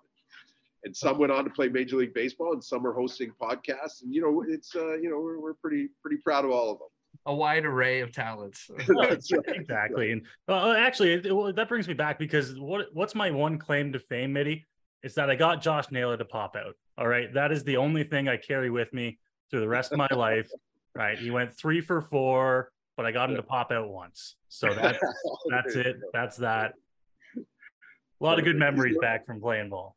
And 0.83 0.95
some 0.95 1.17
went 1.17 1.31
on 1.31 1.43
to 1.43 1.49
play 1.49 1.67
Major 1.67 1.97
League 1.97 2.13
Baseball, 2.13 2.53
and 2.53 2.63
some 2.63 2.85
are 2.85 2.93
hosting 2.93 3.31
podcasts. 3.41 4.03
And 4.03 4.13
you 4.13 4.21
know, 4.21 4.45
it's 4.47 4.75
uh, 4.75 4.95
you 4.95 5.09
know, 5.09 5.19
we're, 5.19 5.39
we're 5.39 5.53
pretty 5.55 5.89
pretty 6.01 6.17
proud 6.17 6.45
of 6.45 6.51
all 6.51 6.71
of 6.71 6.79
them. 6.79 6.87
A 7.25 7.33
wide 7.33 7.65
array 7.65 8.01
of 8.01 8.11
talents. 8.11 8.69
Right. 8.87 9.19
exactly. 9.47 10.11
And 10.11 10.21
uh, 10.47 10.73
actually, 10.77 11.13
it, 11.13 11.35
well, 11.35 11.51
that 11.51 11.67
brings 11.67 11.87
me 11.87 11.95
back 11.95 12.19
because 12.19 12.59
what 12.59 12.87
what's 12.93 13.15
my 13.15 13.31
one 13.31 13.57
claim 13.57 13.93
to 13.93 13.99
fame, 13.99 14.33
Mitty? 14.33 14.65
Is 15.01 15.15
that 15.15 15.29
I 15.29 15.35
got 15.35 15.61
Josh 15.61 15.85
Naylor 15.91 16.17
to 16.17 16.25
pop 16.25 16.55
out. 16.55 16.75
All 16.97 17.07
right, 17.07 17.33
that 17.33 17.51
is 17.51 17.63
the 17.63 17.77
only 17.77 18.03
thing 18.03 18.27
I 18.27 18.37
carry 18.37 18.69
with 18.69 18.93
me 18.93 19.17
through 19.49 19.61
the 19.61 19.67
rest 19.67 19.91
of 19.91 19.97
my 19.97 20.07
life. 20.11 20.49
Right, 20.95 21.17
he 21.17 21.31
went 21.31 21.57
three 21.57 21.81
for 21.81 22.01
four, 22.01 22.71
but 22.97 23.05
I 23.05 23.11
got 23.11 23.29
him 23.29 23.35
to 23.35 23.43
pop 23.43 23.71
out 23.71 23.89
once. 23.89 24.35
So 24.49 24.73
that's 24.81 24.99
that's 25.49 25.75
it. 25.75 25.97
That's 26.13 26.37
that. 26.37 26.73
A 27.37 28.23
lot 28.23 28.39
of 28.39 28.45
good 28.45 28.55
memories 28.55 28.97
back 29.01 29.25
from 29.25 29.41
playing 29.41 29.69
ball. 29.69 29.95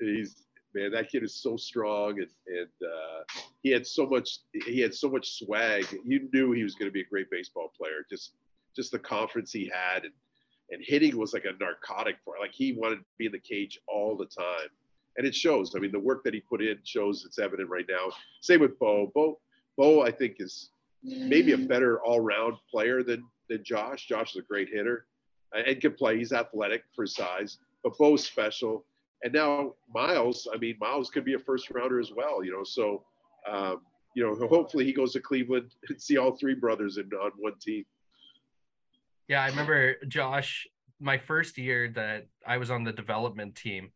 he's 0.00 0.44
man 0.74 0.92
that 0.92 1.10
kid 1.10 1.22
is 1.22 1.34
so 1.34 1.56
strong 1.56 2.20
and 2.20 2.28
and 2.46 2.68
uh, 2.86 3.22
he 3.62 3.70
had 3.70 3.86
so 3.86 4.06
much 4.06 4.40
he 4.66 4.80
had 4.80 4.94
so 4.94 5.08
much 5.08 5.38
swag. 5.38 5.86
You 6.04 6.28
knew 6.32 6.52
he 6.52 6.62
was 6.62 6.74
going 6.74 6.88
to 6.88 6.92
be 6.92 7.00
a 7.00 7.06
great 7.06 7.30
baseball 7.30 7.72
player. 7.76 8.04
Just 8.08 8.34
just 8.76 8.92
the 8.92 8.98
confidence 8.98 9.52
he 9.52 9.70
had 9.72 10.04
and 10.04 10.12
and 10.70 10.82
hitting 10.84 11.16
was 11.16 11.32
like 11.32 11.46
a 11.46 11.56
narcotic 11.58 12.16
for 12.22 12.34
like 12.38 12.52
he 12.52 12.74
wanted 12.74 12.96
to 12.96 13.04
be 13.18 13.26
in 13.26 13.32
the 13.32 13.38
cage 13.38 13.80
all 13.88 14.16
the 14.16 14.26
time. 14.26 14.68
And 15.16 15.26
it 15.26 15.34
shows. 15.34 15.74
I 15.74 15.78
mean 15.78 15.92
the 15.92 15.98
work 15.98 16.22
that 16.24 16.34
he 16.34 16.40
put 16.40 16.60
in 16.62 16.76
shows 16.84 17.24
it's 17.24 17.38
evident 17.38 17.70
right 17.70 17.86
now. 17.88 18.12
Same 18.42 18.60
with 18.60 18.78
bo. 18.78 19.10
Bo 19.14 19.38
bo 19.78 20.02
i 20.02 20.10
think 20.10 20.36
is 20.40 20.70
maybe 21.08 21.52
a 21.52 21.58
better 21.58 22.00
all-round 22.02 22.54
player 22.70 23.02
than 23.02 23.24
than 23.48 23.62
josh 23.64 24.06
josh 24.06 24.30
is 24.30 24.36
a 24.36 24.42
great 24.42 24.68
hitter 24.68 25.06
and 25.54 25.80
can 25.80 25.92
play 25.92 26.18
he's 26.18 26.32
athletic 26.32 26.82
for 26.94 27.02
his 27.02 27.14
size 27.14 27.58
but 27.82 27.96
bo's 27.98 28.24
special 28.24 28.84
and 29.22 29.32
now 29.32 29.74
Myles, 29.92 30.46
I 30.52 30.58
mean, 30.58 30.76
Myles 30.80 31.10
could 31.10 31.24
be 31.24 31.34
a 31.34 31.38
first 31.38 31.70
rounder 31.70 31.98
as 31.98 32.12
well, 32.14 32.44
you 32.44 32.52
know. 32.52 32.64
So, 32.64 33.04
um, 33.50 33.80
you 34.14 34.24
know, 34.24 34.34
hopefully 34.48 34.84
he 34.84 34.92
goes 34.92 35.12
to 35.12 35.20
Cleveland 35.20 35.74
and 35.88 36.00
see 36.00 36.16
all 36.16 36.36
three 36.36 36.54
brothers 36.54 36.98
in 36.98 37.10
on 37.12 37.32
one 37.38 37.58
team. 37.60 37.84
Yeah, 39.28 39.42
I 39.42 39.48
remember 39.48 39.96
Josh. 40.06 40.66
My 41.00 41.16
first 41.16 41.58
year 41.58 41.88
that 41.94 42.26
I 42.44 42.56
was 42.56 42.72
on 42.72 42.82
the 42.82 42.92
development 42.92 43.54
team, 43.54 43.92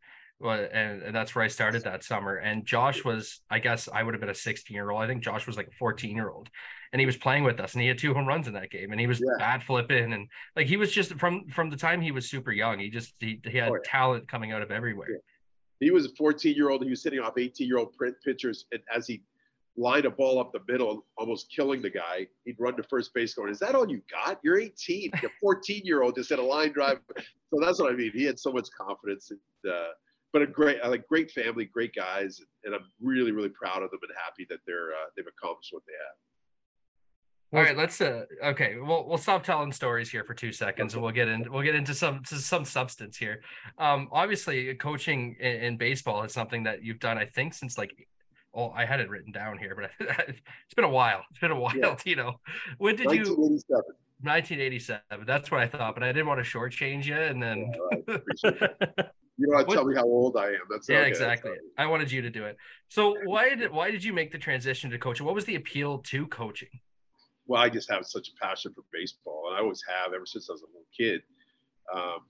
and, 0.51 1.03
and 1.03 1.15
that's 1.15 1.35
where 1.35 1.45
I 1.45 1.49
started 1.49 1.85
that 1.85 2.05
summer. 2.05 2.37
And 2.37 2.65
Josh 2.65 3.05
was, 3.05 3.41
I 3.51 3.59
guess, 3.59 3.89
I 3.93 4.03
would 4.03 4.15
have 4.15 4.21
been 4.21 4.31
a 4.31 4.35
16 4.35 4.75
year 4.75 4.91
old. 4.91 5.03
I 5.03 5.07
think 5.07 5.23
Josh 5.23 5.47
was 5.47 5.57
like 5.57 5.69
a 5.69 5.77
14 5.79 6.15
year 6.17 6.31
old, 6.31 6.49
and 6.93 7.01
he 7.01 7.07
was 7.07 7.17
playing 7.17 7.45
with 7.45 7.61
us, 7.61 7.75
and 7.75 7.83
he 7.83 7.89
had 7.89 7.99
two 7.99 8.15
home 8.15 8.27
runs 8.27 8.47
in 8.49 8.55
that 8.55 8.71
game, 8.71 8.91
and 8.93 9.01
he 9.01 9.07
was 9.07 9.21
Yeah. 9.21 9.27
bad 9.39 9.63
flipping, 9.63 10.13
and 10.13 10.29
like 10.57 10.67
he 10.67 10.77
was 10.77 10.93
just 10.93 11.15
from 11.15 11.49
from 11.49 11.71
the 11.71 11.77
time 11.77 12.01
he 12.01 12.11
was 12.13 12.29
super 12.29 12.53
young, 12.53 12.79
he 12.79 12.91
just 12.91 13.15
he, 13.21 13.41
he 13.45 13.57
had 13.59 13.71
Oh, 13.71 13.75
yeah. 13.75 13.81
talent 13.85 14.29
coming 14.29 14.53
out 14.53 14.63
of 14.63 14.71
everywhere. 14.71 15.09
He 15.81 15.91
was 15.91 16.07
a 16.07 16.11
14 16.17 16.55
year 16.55 16.71
old. 16.71 16.83
He 16.85 16.91
was 16.91 17.03
hitting 17.03 17.21
off 17.21 17.35
18 17.39 17.67
year 17.67 17.79
old 17.79 17.97
print 17.97 18.17
pitchers, 18.25 18.67
and 18.73 18.81
as 18.95 19.07
he 19.07 19.23
lined 19.77 20.05
a 20.05 20.11
ball 20.11 20.39
up 20.39 20.53
the 20.53 20.61
middle, 20.71 21.07
almost 21.17 21.51
killing 21.51 21.81
the 21.81 21.89
guy, 21.89 22.27
he'd 22.45 22.57
run 22.61 22.77
to 22.77 22.83
first 22.83 23.15
base 23.15 23.33
going, 23.35 23.51
"Is 23.51 23.59
that 23.61 23.75
all 23.75 23.89
you 23.89 24.03
got? 24.11 24.39
You're 24.45 24.61
18. 24.61 25.11
You're 25.23 25.31
14 25.41 25.81
year 25.85 26.03
old 26.03 26.15
just 26.15 26.29
hit 26.29 26.39
a 26.39 26.43
line 26.43 26.73
drive." 26.73 26.99
So 27.53 27.59
that's 27.61 27.81
what 27.81 27.91
I 27.93 27.97
mean. 27.97 28.13
He 28.15 28.25
had 28.25 28.39
so 28.39 28.53
much 28.53 28.69
confidence, 28.79 29.31
and, 29.31 29.73
uh, 29.73 29.89
but 30.33 30.43
a 30.43 30.47
great, 30.47 30.83
like 30.85 31.07
great 31.07 31.31
family, 31.31 31.67
great 31.67 31.95
guys, 31.95 32.41
and 32.65 32.75
I'm 32.75 32.85
really, 33.01 33.33
really 33.33 33.51
proud 33.51 33.83
of 33.83 33.91
them 33.91 34.01
and 34.03 34.13
happy 34.25 34.47
that 34.51 34.61
they're 34.67 34.91
uh, 34.93 35.11
they've 35.17 35.27
accomplished 35.27 35.73
what 35.73 35.83
they 35.87 35.93
have. 35.93 36.17
All 37.55 37.61
right, 37.61 37.77
let's 37.77 38.01
uh 38.01 38.25
okay, 38.43 38.77
we'll 38.81 39.07
we'll 39.07 39.19
stop 39.19 39.45
telling 39.45 39.73
stories 39.73 40.11
here 40.11 40.25
for 40.25 40.33
two 40.33 40.53
seconds 40.53 40.95
and 40.95 41.03
we'll 41.03 41.13
get 41.13 41.29
in 41.29 41.45
we'll 41.53 41.63
get 41.63 41.75
into 41.75 41.93
some 41.93 42.23
to 42.25 42.37
some 42.37 42.65
substance 42.65 43.19
here. 43.19 43.43
Um 43.77 44.09
obviously 44.11 44.75
coaching 44.77 45.37
in, 45.39 45.57
in 45.57 45.77
baseball 45.77 46.23
is 46.23 46.33
something 46.33 46.63
that 46.63 46.83
you've 46.83 46.99
done, 46.99 47.19
I 47.19 47.27
think, 47.27 47.53
since 47.53 47.77
like 47.77 47.93
oh 48.55 48.71
I 48.71 48.87
had 48.87 49.01
it 49.01 49.11
written 49.11 49.33
down 49.33 49.59
here, 49.59 49.77
but 49.79 49.91
it's 50.31 50.75
been 50.75 50.87
a 50.87 50.89
while. 50.89 51.25
It's 51.31 51.41
been 51.41 51.51
a 51.51 51.61
while, 51.61 51.75
Yeah. 51.77 51.95
Dino. 52.03 52.41
When 52.79 52.97
did 52.97 53.11
you 53.11 53.37
1987. 53.37 53.83
1987? 54.23 55.27
That's 55.27 55.51
what 55.51 55.61
I 55.61 55.67
thought, 55.67 55.93
but 55.93 56.03
I 56.03 56.07
didn't 56.07 56.29
want 56.29 56.43
to 56.43 56.51
shortchange 56.51 57.05
you 57.05 57.17
and 57.17 57.43
then 57.43 57.71
All 57.79 57.89
right, 57.91 58.17
appreciate 58.17 58.63
it. 58.81 59.13
You 59.43 59.49
don't 59.49 59.59
have 59.59 59.69
to 59.69 59.75
tell 59.75 59.85
me 59.85 59.95
how 59.95 60.05
old 60.05 60.37
I 60.37 60.49
am. 60.49 60.61
That's 60.71 60.89
yeah, 60.89 60.99
okay, 60.99 61.09
exactly. 61.09 61.53
I 61.77 61.87
wanted 61.87 62.11
you 62.11 62.23
to 62.23 62.31
do 62.31 62.45
it. 62.45 62.57
So 62.89 63.17
why 63.25 63.55
did 63.55 63.73
why 63.73 63.91
did 63.91 64.05
you 64.05 64.13
make 64.13 64.31
the 64.31 64.39
transition 64.39 64.91
to 64.91 64.99
coaching? 64.99 65.27
What 65.27 65.35
was 65.35 65.45
the 65.45 65.57
appeal 65.57 65.99
to 65.99 66.27
coaching? 66.29 66.69
well, 67.47 67.61
I 67.61 67.69
just 67.69 67.91
have 67.91 68.07
such 68.07 68.29
a 68.29 68.45
passion 68.45 68.73
for 68.75 68.85
baseball, 68.93 69.49
and 69.49 69.57
I 69.57 69.61
always 69.61 69.83
have 69.89 70.13
ever 70.15 70.27
since 70.27 70.49
I 70.49 70.53
was 70.53 70.63
a 70.63 70.67
little 70.67 70.87
kid. 70.97 71.23
Um, 71.95 72.21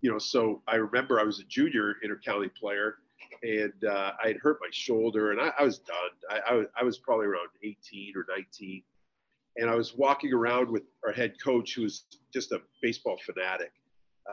you 0.00 0.10
know, 0.10 0.18
so 0.18 0.62
I 0.66 0.76
remember 0.76 1.20
I 1.20 1.24
was 1.24 1.40
a 1.40 1.44
junior 1.44 1.96
intercounty 2.04 2.52
player, 2.54 2.96
and 3.42 3.72
uh, 3.88 4.12
I 4.22 4.28
had 4.28 4.36
hurt 4.38 4.58
my 4.60 4.68
shoulder, 4.72 5.30
and 5.30 5.40
I, 5.40 5.52
I 5.58 5.62
was 5.62 5.78
done. 5.78 5.96
I, 6.30 6.40
I, 6.50 6.54
was, 6.54 6.66
I 6.80 6.84
was 6.84 6.98
probably 6.98 7.26
around 7.26 7.48
18 7.62 8.14
or 8.16 8.26
19, 8.34 8.82
and 9.56 9.70
I 9.70 9.74
was 9.74 9.94
walking 9.94 10.32
around 10.32 10.68
with 10.68 10.82
our 11.06 11.12
head 11.12 11.34
coach, 11.42 11.74
who 11.74 11.82
was 11.82 12.04
just 12.32 12.52
a 12.52 12.60
baseball 12.80 13.18
fanatic, 13.24 13.72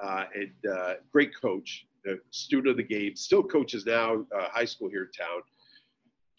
uh, 0.02 0.26
and 0.34 0.74
uh, 0.74 0.94
great 1.12 1.32
coach, 1.40 1.86
a 2.08 2.16
student 2.32 2.68
of 2.70 2.78
the 2.78 2.84
game, 2.84 3.16
still 3.16 3.44
coaches 3.44 3.86
now, 3.86 4.26
uh, 4.36 4.50
high 4.50 4.66
school 4.66 4.90
here 4.90 5.04
in 5.04 5.12
town 5.12 5.42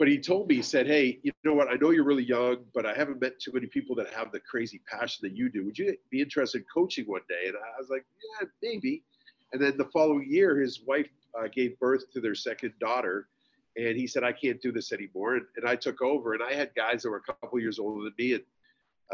but 0.00 0.08
he 0.08 0.18
told 0.18 0.48
me, 0.48 0.54
he 0.54 0.62
said, 0.62 0.86
Hey, 0.86 1.20
you 1.22 1.30
know 1.44 1.52
what? 1.52 1.68
I 1.68 1.74
know 1.74 1.90
you're 1.90 2.04
really 2.04 2.24
young, 2.24 2.64
but 2.72 2.86
I 2.86 2.94
haven't 2.94 3.20
met 3.20 3.38
too 3.38 3.52
many 3.52 3.66
people 3.66 3.94
that 3.96 4.08
have 4.14 4.32
the 4.32 4.40
crazy 4.40 4.80
passion 4.90 5.28
that 5.28 5.36
you 5.36 5.50
do. 5.50 5.62
Would 5.66 5.78
you 5.78 5.94
be 6.10 6.22
interested 6.22 6.62
in 6.62 6.64
coaching 6.72 7.04
one 7.04 7.20
day? 7.28 7.48
And 7.48 7.54
I 7.54 7.78
was 7.78 7.90
like, 7.90 8.06
Yeah, 8.40 8.48
maybe. 8.62 9.04
And 9.52 9.60
then 9.60 9.76
the 9.76 9.90
following 9.92 10.26
year, 10.26 10.58
his 10.58 10.80
wife 10.86 11.10
uh, 11.38 11.48
gave 11.54 11.78
birth 11.78 12.10
to 12.12 12.20
their 12.22 12.34
second 12.34 12.72
daughter. 12.80 13.28
And 13.76 13.94
he 13.94 14.06
said, 14.06 14.24
I 14.24 14.32
can't 14.32 14.60
do 14.62 14.72
this 14.72 14.90
anymore. 14.90 15.34
And, 15.34 15.44
and 15.56 15.68
I 15.68 15.76
took 15.76 16.00
over, 16.00 16.32
and 16.32 16.42
I 16.42 16.54
had 16.54 16.74
guys 16.74 17.02
that 17.02 17.10
were 17.10 17.22
a 17.28 17.32
couple 17.34 17.60
years 17.60 17.78
older 17.78 18.02
than 18.02 18.14
me. 18.18 18.32
And 18.32 18.44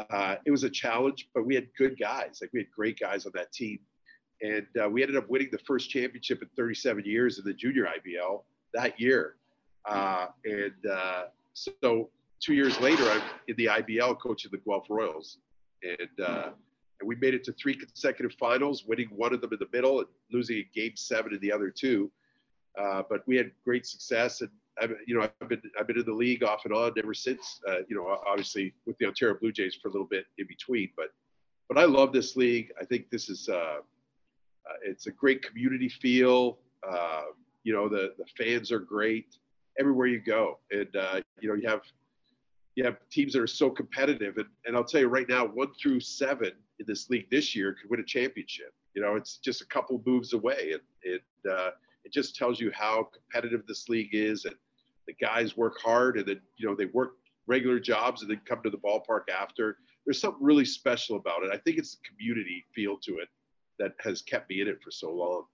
uh, 0.09 0.37
it 0.45 0.53
was 0.53 0.63
a 0.63 0.71
challenge, 0.71 1.31
but 1.35 1.45
we 1.45 1.57
had 1.57 1.67
good 1.77 1.99
guys. 1.99 2.39
Like 2.41 2.51
we 2.53 2.61
had 2.61 2.71
great 2.71 3.01
guys 3.01 3.27
on 3.27 3.33
that 3.35 3.53
team. 3.53 3.81
And 4.43 4.67
uh, 4.83 4.89
we 4.89 5.03
ended 5.03 5.17
up 5.17 5.29
winning 5.29 5.49
the 5.51 5.59
first 5.59 5.91
championship 5.91 6.43
in 6.43 6.49
37 6.57 7.05
years 7.05 7.39
in 7.39 7.45
the 7.45 7.55
junior 7.55 7.87
IBL 7.87 8.43
that 8.75 8.99
year. 9.01 9.37
Uh, 9.87 10.27
and 10.45 10.75
uh, 10.91 11.25
so 11.55 12.11
two 12.41 12.55
years 12.55 12.79
later, 12.81 13.05
I'm 13.05 13.23
in 13.49 13.57
the 13.57 13.67
IBL 13.67 14.21
coaching 14.21 14.51
the 14.51 14.59
Guelph 14.59 14.87
Royals. 14.91 15.39
And, 15.83 16.27
uh, 16.27 16.51
and 17.01 17.09
we 17.09 17.17
made 17.17 17.35
it 17.35 17.45
to 17.45 17.53
three 17.53 17.75
consecutive 17.75 18.33
finals, 18.39 18.85
winning 18.87 19.09
one 19.15 19.33
of 19.33 19.41
them 19.41 19.53
in 19.53 19.59
the 19.59 19.69
middle 19.73 20.01
and 20.01 20.09
losing 20.33 20.59
a 20.59 20.69
game 20.75 20.93
seven 20.97 21.33
in 21.35 21.41
the 21.41 21.53
other 21.53 21.71
two. 21.71 22.11
Uh, 22.79 23.03
but 23.09 23.27
we 23.27 23.37
had 23.37 23.51
great 23.65 23.87
success. 23.87 24.41
And, 24.41 24.51
I've, 24.81 24.93
you 25.07 25.19
know, 25.19 25.29
I've 25.41 25.49
been 25.49 25.63
I've 25.81 25.87
been 25.87 25.99
in 25.99 26.05
the 26.05 26.13
league 26.13 26.45
off 26.45 26.67
and 26.67 26.75
on 26.75 26.93
ever 26.99 27.15
since. 27.15 27.61
Uh, 27.67 27.79
you 27.89 27.97
know, 27.97 28.19
obviously 28.27 28.75
with 28.85 28.99
the 28.99 29.07
Ontario 29.07 29.35
Blue 29.41 29.51
Jays 29.51 29.75
for 29.75 29.89
a 29.89 29.91
little 29.91 30.07
bit 30.07 30.27
in 30.37 30.47
between, 30.47 30.91
but 30.97 31.15
but 31.69 31.79
I 31.79 31.85
love 31.85 32.13
this 32.13 32.37
league. 32.37 32.73
I 32.79 32.85
think 32.85 33.09
this 33.11 33.31
is 33.31 33.49
it's 34.83 35.07
a 35.07 35.11
great 35.11 35.43
community 35.43 35.89
feel. 35.89 36.59
Uh, 36.89 37.23
you 37.65 37.73
know, 37.73 37.89
the 37.89 38.15
the 38.19 38.25
fans 38.37 38.71
are 38.71 38.79
great 38.79 39.37
everywhere 39.79 40.07
you 40.07 40.21
go, 40.21 40.59
and 40.71 40.95
uh, 40.97 41.21
you 41.41 41.49
know 41.49 41.55
you 41.55 41.69
have 41.69 41.83
you 42.75 42.85
have 42.85 42.97
teams 43.11 43.33
that 43.33 43.43
are 43.43 43.47
so 43.47 43.71
competitive, 43.71 44.37
and 44.37 44.47
and 44.65 44.77
I'll 44.77 44.85
tell 44.85 45.01
you 45.01 45.09
right 45.09 45.29
now, 45.29 45.47
one 45.47 45.73
through 45.81 46.01
seven 46.01 46.53
in 46.79 46.87
this 46.87 47.11
league 47.11 47.29
this 47.31 47.55
year 47.55 47.75
could 47.81 47.91
win 47.91 48.01
a 48.01 48.05
championship. 48.05 48.73
You 48.95 49.03
know, 49.03 49.17
it's 49.17 49.39
just 49.39 49.63
a 49.63 49.67
couple 49.67 50.01
moves 50.07 50.33
away, 50.33 50.73
and 50.73 50.83
it 51.03 51.23
uh, 51.51 51.71
it 52.05 52.13
just 52.13 52.37
tells 52.37 52.61
you 52.61 52.71
how 52.73 53.09
competitive 53.13 53.67
this 53.67 53.89
league 53.89 54.15
is, 54.15 54.45
and 54.45 54.55
the 55.07 55.15
guys 55.15 55.57
work 55.57 55.79
hard, 55.83 56.19
and 56.19 56.27
then 56.27 56.41
you 56.57 56.69
know 56.69 56.75
they 56.75 56.87
work 56.87 57.15
regular 57.47 57.79
jobs 57.79 58.23
and 58.23 58.31
then 58.31 58.41
come 58.45 58.61
to 58.63 58.71
the 58.71 58.79
ballpark 58.79 59.29
after. 59.29 59.79
There's 60.05 60.21
something 60.21 60.43
really 60.43 60.65
special 60.65 61.17
about 61.17 61.43
it. 61.43 61.51
I 61.53 61.59
think 61.59 61.79
it's 61.79 61.97
the 61.97 62.09
community 62.09 62.65
feel 62.75 62.97
to 62.99 63.19
it 63.19 63.29
that 63.79 63.93
has 64.01 64.23
kept 64.23 64.51
me 64.51 64.61
in 64.61 64.69
it 64.69 64.83
for 64.83 64.91
so 64.91 65.13
long. 65.13 65.45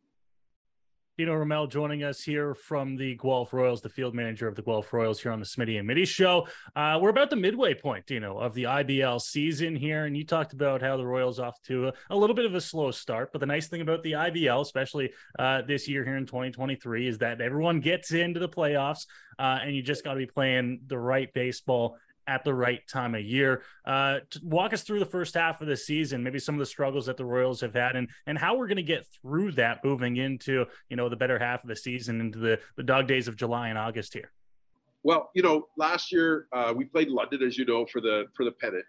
Dino 1.19 1.35
Roumel 1.35 1.69
joining 1.69 2.05
us 2.05 2.23
here 2.23 2.55
from 2.55 2.97
the 2.97 3.15
Guelph 3.17 3.53
Royals, 3.53 3.83
the 3.83 3.91
field 3.91 4.15
manager 4.15 4.49
of 4.49 4.55
the 4.55 4.63
Guelph 4.63 4.91
Royals 4.95 5.21
here 5.21 5.31
on 5.31 5.41
the 5.41 5.45
Smitty 5.45 5.79
and 5.79 5.87
Mitty 5.87 6.07
show. 6.07 6.49
Uh, 6.75 6.99
we're 7.03 7.11
about 7.11 7.29
the 7.29 7.37
midway 7.37 7.75
point, 7.75 8.07
Dino, 8.07 8.39
of 8.39 8.55
the 8.55 8.63
IBL 8.63 9.21
season 9.21 9.77
here. 9.77 10.07
And 10.07 10.17
you 10.17 10.25
talked 10.25 10.55
about 10.55 10.81
how 10.81 10.97
the 10.97 11.05
Royals 11.05 11.39
off 11.39 11.61
to 11.65 11.89
a, 11.89 11.93
a 12.09 12.17
little 12.17 12.35
bit 12.35 12.47
of 12.47 12.55
a 12.55 12.63
slow 12.63 12.91
start. 12.93 13.31
But 13.31 13.41
the 13.41 13.47
nice 13.47 13.69
thing 13.69 13.83
about 13.83 14.03
the 14.03 14.13
IBL, 14.13 14.63
especially 14.63 15.13
uh, 15.39 15.61
this 15.63 15.87
year 15.87 16.03
here 16.03 16.17
in 16.17 16.25
2023, 16.25 17.07
is 17.07 17.19
that 17.19 17.43
everyone 17.43 17.81
gets 17.81 18.13
into 18.13 18.41
the 18.41 18.49
playoffs 18.49 19.05
uh, 19.39 19.59
and 19.63 19.77
you 19.77 19.83
just 19.83 20.05
got 20.05 20.15
to 20.15 20.19
be 20.19 20.27
playing 20.27 20.81
the 20.87 20.99
right 20.99 21.31
baseball 21.35 21.99
at 22.27 22.45
the 22.45 22.55
right 22.55 22.81
time 22.89 23.15
of 23.15 23.23
year. 23.23 23.63
Uh, 23.85 24.19
walk 24.43 24.73
us 24.73 24.83
through 24.83 24.99
the 24.99 25.07
first 25.07 25.35
half 25.35 25.61
of 25.61 25.69
the 25.69 25.77
season, 25.77 26.23
maybe 26.23 26.39
some 26.39 26.55
of 26.55 26.59
the 26.59 26.67
struggles 26.67 27.07
that 27.07 27.17
the 27.17 27.25
Royals 27.25 27.61
have 27.61 27.75
had, 27.75 27.97
and 27.97 28.09
and 28.27 28.39
how 28.39 28.57
we're 28.57 28.69
going 28.69 28.77
to 28.77 28.83
get 28.83 29.07
through 29.23 29.53
that 29.53 29.85
moving 29.85 30.17
into 30.17 30.67
you 30.89 30.97
know 30.97 31.09
the 31.09 31.17
better 31.17 31.39
half 31.39 31.63
of 31.63 31.69
the 31.69 31.77
season, 31.77 32.21
into 32.21 32.39
the 32.39 32.61
the 32.77 32.83
dog 32.83 33.07
days 33.07 33.29
of 33.29 33.37
July 33.37 33.69
and 33.69 33.79
August 33.79 34.15
here. 34.15 34.33
Well, 35.05 35.31
you 35.35 35.43
know, 35.43 35.69
last 35.77 36.13
year 36.13 36.47
uh, 36.53 36.73
we 36.77 36.85
played 36.85 37.09
London, 37.09 37.43
as 37.43 37.59
you 37.59 37.65
know, 37.65 37.87
for 37.87 38.01
the 38.01 38.27
for 38.37 38.45
the 38.45 38.53
pennant. 38.53 38.85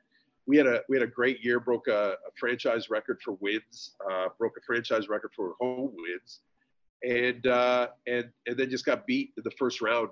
We 0.45 0.57
had 0.57 0.67
a 0.67 0.81
we 0.89 0.97
had 0.97 1.03
a 1.03 1.11
great 1.11 1.43
year, 1.43 1.59
broke 1.59 1.87
a, 1.87 2.11
a 2.27 2.31
franchise 2.39 2.89
record 2.89 3.19
for 3.23 3.33
wins, 3.39 3.95
uh, 4.11 4.27
broke 4.37 4.57
a 4.57 4.61
franchise 4.65 5.07
record 5.07 5.31
for 5.35 5.55
home 5.59 5.93
wins, 5.95 6.41
and 7.03 7.47
uh, 7.47 7.87
and 8.07 8.29
and 8.45 8.57
then 8.57 8.69
just 8.69 8.85
got 8.85 9.07
beat 9.07 9.33
in 9.37 9.43
the 9.43 9.51
first 9.51 9.81
round. 9.81 10.09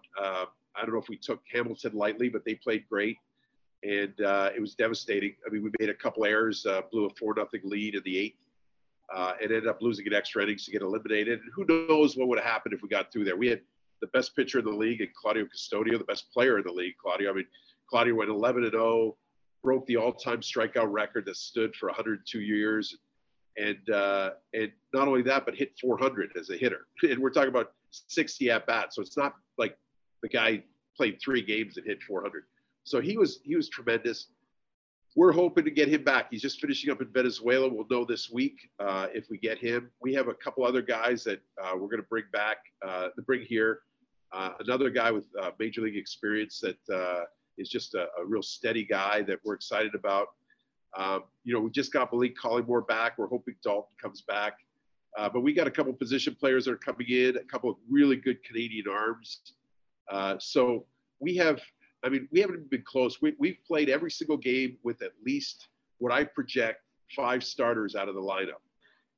I 0.75 0.81
don't 0.81 0.93
know 0.93 1.01
if 1.01 1.10
we 1.10 1.17
took 1.17 1.41
Hamilton 1.51 1.93
lightly, 1.93 2.29
but 2.29 2.45
they 2.45 2.55
played 2.55 2.88
great, 2.89 3.17
and 3.84 4.19
uh, 4.21 4.49
it 4.55 4.62
was 4.62 4.75
devastating. 4.75 5.36
I 5.45 5.51
mean, 5.51 5.63
we 5.63 5.71
made 5.79 5.89
a 5.89 5.93
couple 5.93 6.25
errors, 6.25 6.65
uh, 6.65 6.81
blew 6.91 7.05
a 7.05 7.10
four 7.12 7.34
nothing 7.36 7.62
lead 7.63 7.95
in 7.95 8.03
the 8.03 8.17
eighth, 8.17 8.38
uh, 9.13 9.34
and 9.41 9.51
ended 9.51 9.67
up 9.67 9.81
losing 9.81 10.05
in 10.05 10.13
extra 10.13 10.43
innings 10.43 10.65
to 10.65 10.71
get 10.71 10.81
eliminated. 10.81 11.39
And 11.41 11.51
who 11.53 11.65
knows 11.65 12.15
what 12.15 12.27
would 12.27 12.39
have 12.39 12.47
happened 12.47 12.73
if 12.73 12.81
we 12.81 12.89
got 12.89 13.12
through 13.12 13.25
there? 13.25 13.36
We 13.36 13.47
had 13.47 13.62
the 14.01 14.07
best 14.07 14.36
pitcher 14.36 14.60
in 14.60 14.65
the 14.65 14.71
league, 14.71 15.01
and 15.01 15.13
Claudio 15.13 15.45
Custodio, 15.45 15.97
the 15.97 16.05
best 16.05 16.31
player 16.31 16.57
in 16.57 16.63
the 16.65 16.71
league. 16.71 16.95
Claudio, 17.01 17.31
I 17.31 17.34
mean, 17.34 17.47
Claudio 17.89 18.15
went 18.15 18.29
11 18.29 18.63
and 18.63 18.71
0, 18.71 19.17
broke 19.63 19.86
the 19.86 19.97
all-time 19.97 20.41
strikeout 20.41 20.91
record 20.91 21.25
that 21.25 21.36
stood 21.36 21.75
for 21.75 21.88
102 21.88 22.39
years, 22.39 22.97
and 23.57 23.89
uh, 23.89 24.31
and 24.53 24.71
not 24.93 25.07
only 25.07 25.21
that, 25.23 25.45
but 25.45 25.55
hit 25.55 25.73
400 25.79 26.31
as 26.39 26.49
a 26.49 26.57
hitter. 26.57 26.88
And 27.03 27.19
we're 27.19 27.31
talking 27.31 27.49
about 27.49 27.73
60 27.91 28.49
at 28.49 28.65
bats, 28.65 28.95
so 28.95 29.01
it's 29.01 29.17
not 29.17 29.36
like 29.57 29.77
guy 30.32 30.63
played 30.96 31.20
three 31.24 31.41
games 31.41 31.78
and 31.78 31.86
hit 31.86 32.02
400. 32.04 32.44
So 32.84 33.00
he 33.00 33.17
was 33.17 33.39
he 33.44 33.56
was 33.56 33.70
tremendous. 33.70 34.28
We're 35.15 35.34
hoping 35.34 35.65
to 35.65 35.72
get 35.72 35.89
him 35.89 36.04
back. 36.04 36.28
He's 36.32 36.41
just 36.41 36.62
finishing 36.62 36.89
up 36.89 37.02
in 37.02 37.10
Venezuela. 37.12 37.67
We'll 37.67 37.88
know 37.89 38.06
this 38.06 38.32
week 38.32 38.70
uh, 38.80 39.08
if 39.13 39.30
we 39.30 39.38
get 39.38 39.58
him. 39.58 39.91
We 40.02 40.13
have 40.13 40.30
a 40.30 40.34
couple 40.34 40.63
other 40.63 40.82
guys 40.82 41.26
that 41.26 41.41
uh, 41.62 41.74
we're 41.74 41.89
going 41.89 42.02
to 42.02 42.08
bring 42.08 42.24
back 42.32 42.58
uh, 42.86 43.10
bring 43.26 43.41
here. 43.41 43.80
Uh, 44.32 44.52
another 44.62 44.89
guy 44.89 45.12
with 45.12 45.26
uh, 45.41 45.52
major 45.60 45.82
league 45.82 45.98
experience 45.98 46.62
that 46.62 46.96
uh, 46.96 47.26
is 47.58 47.67
just 47.67 47.96
a, 47.96 48.04
a, 48.17 48.26
real 48.26 48.41
steady 48.41 48.86
guy 48.86 49.22
that 49.22 49.39
we're 49.44 49.54
excited 49.54 49.94
about. 49.94 50.28
Um, 50.98 51.24
you 51.44 51.54
know, 51.54 51.60
we 51.60 51.70
just 51.70 51.91
got 51.91 52.13
Malik 52.13 52.38
Collymore 52.38 52.88
back. 52.88 53.17
We're 53.17 53.28
hoping 53.28 53.56
Dalton 53.62 53.91
comes 54.02 54.22
back. 54.22 54.54
but 55.17 55.41
we 55.41 55.54
got 55.54 55.67
a 55.67 55.72
couple 55.72 55.91
position 55.91 56.34
players 56.39 56.63
that 56.65 56.72
are 56.72 56.78
coming 56.78 57.08
in, 57.10 57.36
a 57.36 57.44
couple 57.44 57.70
of 57.70 57.76
really 57.89 58.15
good 58.15 58.41
Canadian 58.46 58.86
arms. 58.89 59.41
Uh, 60.12 60.36
so 60.39 60.86
we 61.19 61.36
have, 61.38 61.60
I 62.04 62.10
mean, 62.10 62.28
we 62.32 62.41
haven't 62.41 62.69
been 62.69 62.84
close. 62.86 63.21
We, 63.21 63.34
we've 63.39 63.58
played 63.65 63.89
every 63.89 64.12
single 64.12 64.38
game 64.38 64.78
with 64.84 65.02
at 65.02 65.12
least 65.26 65.69
what 66.00 66.12
I 66.12 66.26
project 66.26 66.82
five 67.15 67.43
starters 67.43 67.95
out 67.95 68.10
of 68.10 68.15
the 68.15 68.21
lineup. 68.21 68.62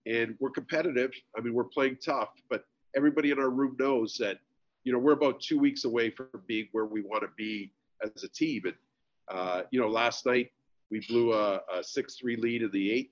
And 0.06 0.36
we're 0.40 0.52
competitive. 0.52 1.12
I 1.38 1.42
mean, 1.42 1.54
we're 1.54 1.64
playing 1.64 1.98
tough, 2.04 2.30
but 2.50 2.66
everybody 2.96 3.32
in 3.32 3.40
our 3.40 3.50
room 3.50 3.76
knows 3.80 4.18
that, 4.18 4.38
you 4.84 4.94
know, 4.94 5.00
we're 5.00 5.14
about 5.14 5.42
two 5.42 5.58
weeks 5.58 5.86
away 5.86 6.12
from 6.12 6.28
being 6.46 6.68
where 6.74 6.86
we 6.86 7.02
want 7.02 7.24
to 7.24 7.30
be 7.38 7.72
as 8.04 8.24
a 8.24 8.28
team. 8.28 8.64
And, 8.66 8.76
uh, 9.30 9.62
you 9.72 9.80
know, 9.80 9.88
last 9.88 10.26
night 10.26 10.52
we 10.92 11.06
blew 11.08 11.34
a, 11.34 11.62
a 11.74 11.84
6 11.84 12.16
3 12.16 12.36
lead 12.36 12.64
in 12.64 12.72
the 12.72 12.92
eighth. 12.92 13.12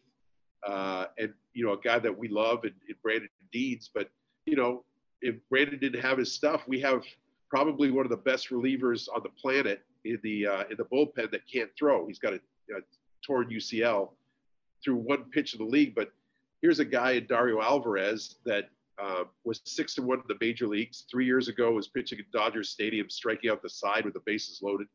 Uh, 0.67 1.05
and, 1.17 1.33
you 1.53 1.65
know, 1.65 1.73
a 1.73 1.79
guy 1.79 1.97
that 1.97 2.15
we 2.15 2.27
love 2.27 2.65
in 2.65 2.73
Brandon 3.01 3.29
Deeds. 3.51 3.89
But, 3.91 4.09
you 4.45 4.55
know, 4.55 4.83
if 5.21 5.35
Brandon 5.49 5.79
didn't 5.79 6.01
have 6.01 6.17
his 6.17 6.31
stuff, 6.31 6.61
we 6.67 6.79
have 6.81 7.03
probably 7.51 7.91
one 7.91 8.05
of 8.05 8.09
the 8.09 8.17
best 8.17 8.49
relievers 8.49 9.09
on 9.13 9.21
the 9.23 9.29
planet 9.29 9.81
in 10.05 10.17
the 10.23 10.47
uh, 10.47 10.63
in 10.71 10.77
the 10.77 10.85
bullpen 10.85 11.29
that 11.31 11.41
can't 11.51 11.69
throw. 11.77 12.07
He's 12.07 12.17
got 12.17 12.33
a, 12.33 12.37
a, 12.75 12.79
torn 13.23 13.49
UCL 13.49 14.09
through 14.83 14.95
one 14.95 15.25
pitch 15.25 15.53
of 15.53 15.59
the 15.59 15.65
league, 15.65 15.93
but 15.93 16.11
here's 16.61 16.79
a 16.79 16.85
guy 16.85 17.11
in 17.11 17.27
Dario 17.27 17.61
Alvarez 17.61 18.37
that 18.45 18.69
uh, 18.99 19.25
was 19.43 19.61
six 19.65 19.93
to 19.95 20.01
one 20.01 20.19
in 20.19 20.23
the 20.27 20.37
major 20.39 20.65
leagues. 20.65 21.05
Three 21.11 21.25
years 21.25 21.49
ago, 21.49 21.73
was 21.73 21.89
pitching 21.89 22.19
at 22.19 22.31
Dodger 22.31 22.63
Stadium, 22.63 23.09
striking 23.09 23.51
out 23.51 23.61
the 23.61 23.69
side 23.69 24.05
with 24.05 24.13
the 24.13 24.21
bases 24.25 24.61
loaded. 24.63 24.87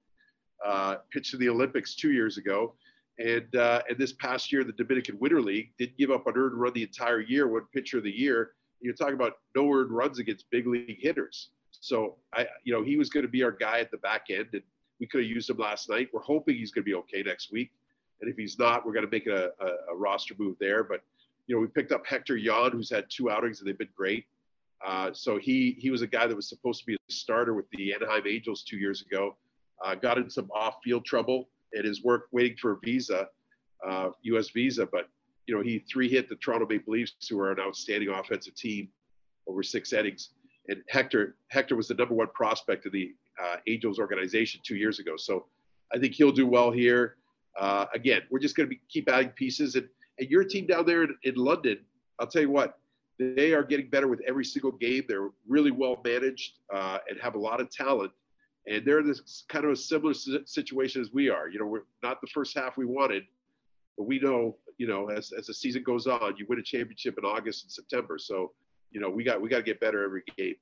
Uh, 0.65 0.97
pitched 1.13 1.35
in 1.35 1.41
the 1.41 1.51
Olympics 1.51 1.95
two 1.95 2.13
years 2.13 2.39
ago, 2.39 2.75
and 3.19 3.55
uh, 3.55 3.83
and 3.89 3.99
this 3.99 4.15
past 4.15 4.51
year, 4.51 4.65
the 4.65 4.73
Dominican 4.73 5.19
Winter 5.19 5.43
League 5.43 5.73
didn't 5.79 5.99
give 5.99 6.11
up 6.11 6.27
an 6.27 6.33
earned 6.37 6.59
run 6.59 6.73
the 6.73 6.83
entire 6.83 7.21
year. 7.21 7.47
One 7.47 7.67
pitcher 7.75 7.99
of 7.99 8.05
the 8.05 8.19
year. 8.19 8.53
You're 8.81 8.95
talking 8.95 9.15
about 9.15 9.35
no 9.55 9.71
earned 9.71 9.91
runs 9.91 10.19
against 10.19 10.51
big 10.51 10.67
league 10.67 10.99
hitters. 11.01 11.51
So 11.81 12.17
I, 12.35 12.47
you 12.65 12.73
know, 12.73 12.83
he 12.83 12.97
was 12.97 13.09
going 13.09 13.25
to 13.25 13.31
be 13.31 13.43
our 13.43 13.53
guy 13.53 13.81
at 13.81 13.91
the 13.91 13.99
back 13.99 14.27
end, 14.31 14.49
and 14.53 14.63
we 15.01 15.07
could 15.07 15.23
have 15.23 15.31
used 15.31 15.51
him 15.51 15.59
last 15.59 15.89
night. 15.89 16.09
We're 16.13 16.23
hoping 16.23 16.57
he's 16.57 16.71
going 16.71 16.85
to 16.85 16.91
be 16.91 16.95
okay 16.95 17.23
next 17.23 17.53
week, 17.53 17.71
and 18.21 18.31
if 18.31 18.37
he's 18.37 18.59
not, 18.59 18.87
we're 18.87 18.93
going 18.93 19.05
to 19.05 19.11
make 19.11 19.27
a, 19.27 19.51
a, 19.61 19.93
a 19.93 19.97
roster 19.97 20.35
move 20.39 20.57
there. 20.59 20.85
But 20.85 21.03
you 21.47 21.55
know, 21.55 21.61
we 21.61 21.69
picked 21.69 21.93
up 21.93 22.07
Hector 22.07 22.37
Yan, 22.37 22.73
who's 22.73 22.91
had 22.91 23.07
two 23.09 23.31
outings 23.31 23.61
and 23.61 23.69
they've 23.69 23.79
been 23.79 23.89
great. 23.97 24.27
Uh, 24.85 25.11
so 25.13 25.39
he 25.39 25.77
he 25.79 25.91
was 25.91 26.03
a 26.03 26.07
guy 26.07 26.27
that 26.27 26.37
was 26.37 26.49
supposed 26.49 26.81
to 26.81 26.87
be 26.87 26.95
a 26.95 27.13
starter 27.13 27.55
with 27.55 27.69
the 27.71 27.95
Anaheim 27.95 28.25
Angels 28.27 28.63
two 28.63 28.77
years 28.77 29.03
ago. 29.03 29.37
Uh, 29.85 29.95
got 29.95 30.19
in 30.19 30.29
some 30.31 30.51
off-field 30.55 31.05
trouble 31.05 31.49
and 31.73 31.85
his 31.85 32.03
work 32.03 32.29
waiting 32.33 32.57
for 32.57 32.73
a 32.73 32.79
visa, 32.83 33.29
uh, 33.87 34.11
U.S. 34.23 34.51
visa. 34.51 34.87
But 34.87 35.09
you 35.47 35.55
know, 35.55 35.63
he 35.63 35.79
three 35.91 36.09
hit 36.09 36.29
the 36.29 36.37
Toronto 36.37 36.67
Maple 36.69 36.93
Leafs, 36.93 37.15
who 37.29 37.39
are 37.41 37.53
an 37.53 37.61
outstanding 37.61 38.09
offensive 38.09 38.55
team, 38.55 38.89
over 39.47 39.63
six 39.63 39.93
innings 39.93 40.31
and 40.69 40.83
Hector 40.89 41.37
Hector 41.49 41.77
was 41.77 41.89
the 41.89 41.95
number 41.95 42.15
one 42.15 42.29
prospect 42.35 42.87
of 42.87 42.93
the 42.93 43.15
uh, 43.43 43.57
Angels 43.67 43.99
organization 43.99 44.61
two 44.65 44.77
years 44.77 44.99
ago. 44.99 45.17
So 45.17 45.47
I 45.93 45.99
think 45.99 46.15
he'll 46.15 46.33
do 46.33 46.47
well 46.47 46.71
here. 46.71 47.17
Uh, 47.59 47.87
again, 47.95 48.23
we're 48.31 48.39
just 48.39 48.57
going 48.57 48.69
to 48.69 48.77
keep 48.89 49.09
adding 49.09 49.31
pieces, 49.31 49.77
and 49.77 49.89
and 50.19 50.31
your 50.31 50.45
team 50.45 50.67
down 50.67 50.87
there 50.87 51.05
in, 51.05 51.15
in, 51.25 51.35
London, 51.35 51.79
I'll 52.19 52.27
tell 52.27 52.43
you 52.43 52.51
what, 52.51 52.79
they 53.19 53.53
are 53.53 53.63
getting 53.63 53.89
better 53.89 54.09
with 54.09 54.21
every 54.27 54.45
single 54.45 54.73
game. 54.73 55.05
They're 55.09 55.29
really 55.47 55.71
well 55.71 56.01
managed 56.05 56.55
uh, 56.75 56.99
and 57.09 57.19
have 57.21 57.35
a 57.35 57.39
lot 57.39 57.61
of 57.61 57.71
talent, 57.71 58.13
and 58.67 58.85
they're 58.85 59.01
in 59.01 59.07
this 59.07 59.45
kind 59.49 59.65
of 59.65 59.73
a 59.73 59.77
similar 59.77 60.15
situation 60.15 61.01
as 61.01 61.13
we 61.13 61.29
are. 61.29 61.49
You 61.49 61.59
know, 61.59 61.67
we're 61.67 61.85
not 62.03 62.21
the 62.21 62.29
first 62.29 62.57
half 62.57 62.77
we 62.77 62.87
wanted, 62.87 63.25
but 63.97 64.05
we 64.05 64.19
know, 64.19 64.57
you 64.79 64.87
know, 64.87 65.09
as 65.09 65.33
as 65.33 65.47
the 65.47 65.55
season 65.55 65.83
goes 65.83 66.07
on, 66.07 66.35
you 66.37 66.47
win 66.49 66.59
a 66.59 66.63
championship 66.63 67.17
in 67.19 67.25
August 67.25 67.65
and 67.65 67.73
September. 67.73 68.19
So 68.19 68.53
you 68.97 69.03
know, 69.03 69.11
we 69.11 69.25
got 69.25 69.43
we 69.43 69.51
got 69.51 69.59
to 69.59 69.63
get 69.63 69.79
better 69.79 70.03
every 70.03 70.23
game. 70.39 70.55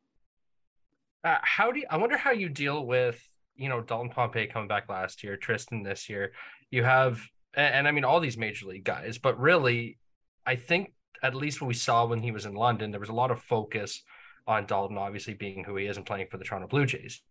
Uh, 1.22 1.38
how 1.42 1.70
do 1.70 1.78
you, 1.78 1.86
I 1.88 1.98
wonder 1.98 2.16
how 2.16 2.32
you 2.32 2.48
deal 2.48 2.84
with 2.84 3.22
you 3.54 3.68
know 3.68 3.80
Dalton 3.80 4.10
Pompey 4.10 4.48
coming 4.48 4.66
back 4.66 4.88
last 4.88 5.22
year, 5.22 5.36
Tristan 5.36 5.84
this 5.84 6.08
year. 6.08 6.32
You 6.68 6.82
have 6.82 7.22
and, 7.54 7.72
and 7.76 7.88
I 7.88 7.92
mean 7.92 8.02
all 8.02 8.18
these 8.18 8.36
major 8.36 8.66
league 8.66 8.82
guys, 8.82 9.18
but 9.18 9.38
really, 9.38 9.98
I 10.44 10.56
think 10.56 10.94
at 11.22 11.36
least 11.36 11.60
what 11.60 11.68
we 11.68 11.74
saw 11.74 12.06
when 12.06 12.22
he 12.22 12.32
was 12.32 12.44
in 12.44 12.54
London, 12.54 12.90
there 12.90 12.98
was 12.98 13.08
a 13.08 13.14
lot 13.14 13.30
of 13.30 13.40
focus 13.40 14.02
on 14.48 14.66
Dalton, 14.66 14.98
obviously 14.98 15.34
being 15.34 15.62
who 15.62 15.76
he 15.76 15.86
is 15.86 15.96
and 15.96 16.04
playing 16.04 16.26
for 16.28 16.36
the 16.36 16.44
Toronto 16.44 16.66
Blue 16.66 16.86
Jays. 16.86 17.22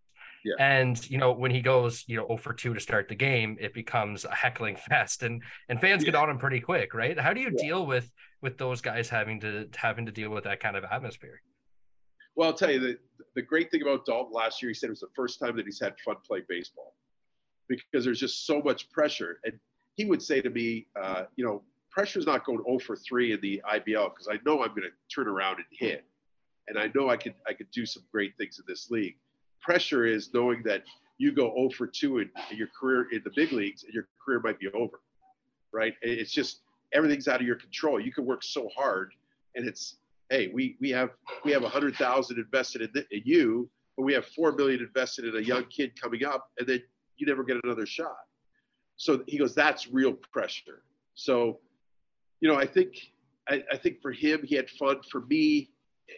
Yeah. 0.45 0.55
And 0.59 1.09
you 1.09 1.17
know 1.17 1.31
when 1.31 1.51
he 1.51 1.61
goes, 1.61 2.03
you 2.07 2.17
know, 2.17 2.27
0 2.27 2.37
for 2.37 2.53
2 2.53 2.73
to 2.73 2.79
start 2.79 3.07
the 3.07 3.15
game, 3.15 3.57
it 3.59 3.73
becomes 3.73 4.25
a 4.25 4.33
heckling 4.33 4.75
fest, 4.75 5.23
and 5.23 5.41
and 5.69 5.79
fans 5.79 6.03
yeah. 6.03 6.11
get 6.11 6.15
on 6.15 6.29
him 6.29 6.37
pretty 6.37 6.59
quick, 6.59 6.93
right? 6.93 7.17
How 7.19 7.33
do 7.33 7.41
you 7.41 7.51
yeah. 7.55 7.63
deal 7.63 7.85
with 7.85 8.11
with 8.41 8.57
those 8.57 8.81
guys 8.81 9.09
having 9.09 9.39
to 9.41 9.69
having 9.75 10.05
to 10.05 10.11
deal 10.11 10.29
with 10.29 10.43
that 10.43 10.59
kind 10.59 10.75
of 10.75 10.83
atmosphere? 10.83 11.41
Well, 12.35 12.49
I'll 12.49 12.55
tell 12.55 12.71
you 12.71 12.79
the 12.79 12.97
the 13.35 13.41
great 13.41 13.71
thing 13.71 13.81
about 13.81 14.05
Dalton 14.05 14.33
last 14.33 14.61
year, 14.61 14.69
he 14.69 14.73
said 14.73 14.87
it 14.87 14.91
was 14.91 14.99
the 14.99 15.07
first 15.15 15.39
time 15.39 15.55
that 15.55 15.65
he's 15.65 15.79
had 15.79 15.95
fun 16.05 16.17
playing 16.25 16.45
baseball 16.47 16.93
because 17.67 18.05
there's 18.05 18.19
just 18.19 18.45
so 18.45 18.61
much 18.61 18.89
pressure. 18.91 19.39
And 19.43 19.53
he 19.95 20.05
would 20.05 20.21
say 20.21 20.41
to 20.41 20.49
me, 20.49 20.87
uh, 21.01 21.23
you 21.35 21.45
know, 21.45 21.63
pressure's 21.89 22.25
not 22.25 22.45
going 22.45 22.59
0 22.63 22.79
for 22.79 22.95
3 22.95 23.33
in 23.33 23.41
the 23.41 23.61
IBL 23.71 24.09
because 24.09 24.27
I 24.29 24.39
know 24.45 24.63
I'm 24.63 24.69
going 24.69 24.83
to 24.83 24.91
turn 25.13 25.27
around 25.27 25.57
and 25.57 25.65
hit, 25.71 26.05
and 26.67 26.77
I 26.77 26.91
know 26.95 27.09
I 27.09 27.17
could 27.17 27.35
I 27.47 27.53
could 27.53 27.69
do 27.71 27.85
some 27.85 28.03
great 28.11 28.35
things 28.37 28.59
in 28.59 28.65
this 28.67 28.89
league. 28.89 29.17
Pressure 29.63 30.05
is 30.05 30.33
knowing 30.33 30.61
that 30.63 30.83
you 31.17 31.31
go 31.31 31.53
0 31.55 31.69
for 31.69 31.87
2 31.87 32.19
in, 32.19 32.29
in 32.51 32.57
your 32.57 32.67
career 32.77 33.07
in 33.11 33.21
the 33.23 33.31
big 33.35 33.51
leagues, 33.51 33.83
and 33.83 33.93
your 33.93 34.07
career 34.23 34.39
might 34.41 34.59
be 34.59 34.67
over, 34.69 34.99
right? 35.71 35.93
It's 36.01 36.31
just 36.31 36.61
everything's 36.93 37.27
out 37.27 37.39
of 37.39 37.47
your 37.47 37.55
control. 37.55 37.99
You 37.99 38.11
can 38.11 38.25
work 38.25 38.43
so 38.43 38.69
hard, 38.75 39.13
and 39.55 39.67
it's 39.67 39.97
hey, 40.29 40.51
we 40.53 40.77
we 40.81 40.89
have 40.89 41.11
we 41.45 41.51
have 41.51 41.63
hundred 41.63 41.95
thousand 41.95 42.39
invested 42.39 42.81
in, 42.81 43.05
in 43.11 43.21
you, 43.25 43.69
but 43.95 44.03
we 44.03 44.13
have 44.13 44.25
four 44.27 44.51
million 44.51 44.81
invested 44.81 45.25
in 45.25 45.35
a 45.35 45.45
young 45.45 45.65
kid 45.65 45.99
coming 45.99 46.25
up, 46.25 46.49
and 46.57 46.67
then 46.67 46.81
you 47.17 47.27
never 47.27 47.43
get 47.43 47.57
another 47.63 47.85
shot. 47.85 48.17
So 48.95 49.23
he 49.27 49.37
goes, 49.37 49.55
that's 49.55 49.87
real 49.87 50.13
pressure. 50.13 50.83
So, 51.15 51.59
you 52.39 52.49
know, 52.49 52.55
I 52.55 52.65
think 52.65 52.95
I, 53.47 53.63
I 53.71 53.77
think 53.77 54.01
for 54.01 54.11
him, 54.11 54.41
he 54.43 54.55
had 54.55 54.69
fun. 54.69 55.01
For 55.11 55.21
me, 55.21 55.69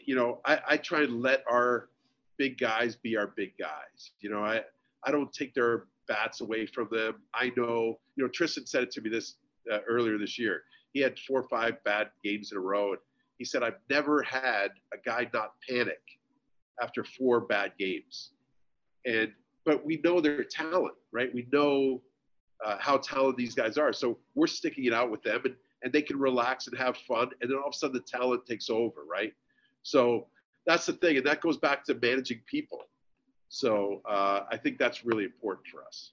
you 0.06 0.16
know, 0.16 0.40
I, 0.46 0.60
I 0.70 0.78
try 0.78 1.04
and 1.04 1.22
let 1.22 1.44
our 1.50 1.90
big 2.38 2.58
guys 2.58 2.96
be 2.96 3.18
our 3.18 3.34
big 3.36 3.54
guys. 3.58 4.12
You 4.20 4.30
know, 4.30 4.44
I 4.44 4.62
I 5.04 5.12
don't 5.12 5.32
take 5.32 5.54
their 5.54 5.86
bats 6.08 6.42
away 6.42 6.66
from 6.66 6.88
them. 6.92 7.16
I 7.34 7.52
know, 7.58 8.00
you 8.16 8.24
know, 8.24 8.28
Tristan 8.28 8.66
said 8.66 8.84
it 8.84 8.92
to 8.92 9.02
me 9.02 9.10
this 9.10 9.36
uh, 9.72 9.80
earlier 9.88 10.18
this 10.18 10.38
year. 10.38 10.64
He 10.94 11.00
had 11.00 11.18
four 11.20 11.42
or 11.42 11.48
five 11.48 11.84
bad 11.84 12.10
games 12.24 12.52
in 12.52 12.58
a 12.58 12.62
row, 12.62 12.92
and 12.92 13.00
he 13.38 13.46
said, 13.46 13.64
I've 13.64 13.80
never 13.90 14.22
had 14.24 14.70
a 14.94 14.98
guy 15.04 15.30
not 15.34 15.54
panic 15.68 16.02
after 16.82 17.04
four 17.04 17.42
bad 17.42 17.74
games. 17.78 18.32
And, 19.06 19.32
but 19.66 19.86
we 19.86 20.02
know 20.04 20.20
their 20.22 20.44
talent, 20.44 20.96
right? 21.12 21.34
We 21.34 21.48
know 21.52 22.02
uh, 22.64 22.78
how 22.80 22.98
talented 22.98 23.38
these 23.38 23.56
guys 23.56 23.78
are. 23.78 23.94
So 23.94 24.18
we're 24.36 24.48
sticking 24.48 24.86
it 24.86 24.94
out 24.94 25.12
with 25.12 25.22
them 25.24 25.42
and, 25.46 25.56
and 25.84 25.92
they 25.92 26.02
can 26.02 26.18
relax 26.18 26.68
and 26.68 26.78
have 26.78 26.98
fun. 26.98 27.30
And 27.42 27.50
then 27.50 27.58
all 27.58 27.68
of 27.68 27.74
a 27.74 27.78
sudden 27.78 27.96
the 27.96 28.02
talent 28.02 28.46
takes 28.46 28.70
over, 28.70 29.04
right? 29.10 29.34
So 29.84 30.28
that's 30.66 30.86
the 30.86 30.94
thing. 30.94 31.18
And 31.18 31.26
that 31.26 31.42
goes 31.42 31.58
back 31.58 31.84
to 31.86 31.96
managing 31.96 32.42
people. 32.46 32.80
So 33.50 34.02
uh, 34.08 34.42
I 34.52 34.58
think 34.58 34.78
that's 34.78 35.06
really 35.06 35.24
important 35.24 35.68
for 35.68 35.84
us. 35.84 36.12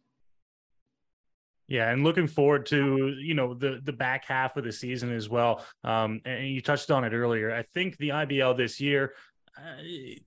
Yeah, 1.69 1.91
and 1.91 2.05
looking 2.05 2.27
forward 2.27 2.67
to 2.67 3.15
you 3.19 3.35
know 3.35 3.55
the 3.55 3.81
the 3.83 3.93
back 3.93 4.27
half 4.27 4.57
of 4.57 4.65
the 4.65 4.73
season 4.73 5.15
as 5.15 5.29
well. 5.29 5.65
Um, 5.85 6.21
and 6.25 6.49
you 6.49 6.61
touched 6.61 6.91
on 6.91 7.05
it 7.05 7.15
earlier. 7.15 7.55
I 7.55 7.63
think 7.73 7.97
the 7.97 8.11
IBL 8.11 8.57
this 8.59 8.79
year, 8.79 9.15
uh, 9.57 9.83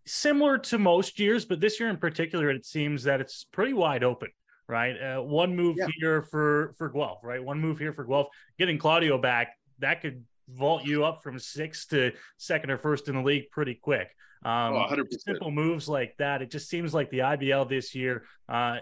similar 0.06 0.58
to 0.58 0.80
most 0.80 1.20
years, 1.20 1.46
but 1.46 1.60
this 1.60 1.80
year 1.80 1.90
in 1.90 1.98
particular, 1.98 2.50
it 2.50 2.66
seems 2.66 3.04
that 3.04 3.22
it's 3.22 3.44
pretty 3.44 3.74
wide 3.74 4.04
open. 4.04 4.30
Right, 4.68 4.94
uh, 4.94 5.22
one 5.22 5.56
move 5.56 5.76
yeah. 5.78 5.88
here 6.00 6.24
for 6.24 6.74
for 6.80 6.90
Guelph. 6.90 7.20
Right, 7.22 7.44
one 7.44 7.60
move 7.60 7.78
here 7.78 7.94
for 7.94 8.06
Guelph. 8.06 8.30
Getting 8.58 8.80
Claudio 8.80 9.20
back 9.20 9.50
that 9.80 10.02
could 10.02 10.24
vault 10.50 10.86
you 10.86 11.06
up 11.06 11.24
from 11.24 11.40
sixth 11.40 11.90
to 11.90 12.12
second 12.38 12.72
or 12.72 12.78
first 12.78 13.08
in 13.08 13.16
the 13.16 13.22
league 13.22 13.50
pretty 13.52 13.76
quick. 13.76 14.16
Um, 14.44 14.74
oh, 14.74 15.04
simple 15.10 15.52
moves 15.52 15.88
like 15.90 16.16
that. 16.18 16.42
It 16.42 16.52
just 16.52 16.70
seems 16.70 16.94
like 16.94 17.10
the 17.10 17.20
IBL 17.20 17.68
this 17.68 17.96
year, 17.96 18.26
uh, 18.48 18.78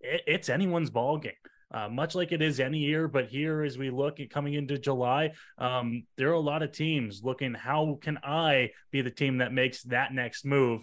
it, 0.00 0.22
it's 0.26 0.48
anyone's 0.48 0.90
ball 0.90 1.18
game 1.18 1.32
uh, 1.72 1.88
much 1.88 2.14
like 2.14 2.32
it 2.32 2.42
is 2.42 2.60
any 2.60 2.78
year. 2.78 3.08
But 3.08 3.26
here, 3.26 3.62
as 3.62 3.78
we 3.78 3.90
look 3.90 4.20
at 4.20 4.30
coming 4.30 4.54
into 4.54 4.78
July, 4.78 5.32
um, 5.58 6.04
there 6.16 6.28
are 6.28 6.34
a 6.34 6.40
lot 6.40 6.62
of 6.62 6.72
teams 6.72 7.22
looking 7.22 7.54
how 7.54 7.98
can 8.00 8.18
I 8.22 8.70
be 8.90 9.02
the 9.02 9.10
team 9.10 9.38
that 9.38 9.52
makes 9.52 9.82
that 9.84 10.12
next 10.12 10.44
move 10.44 10.82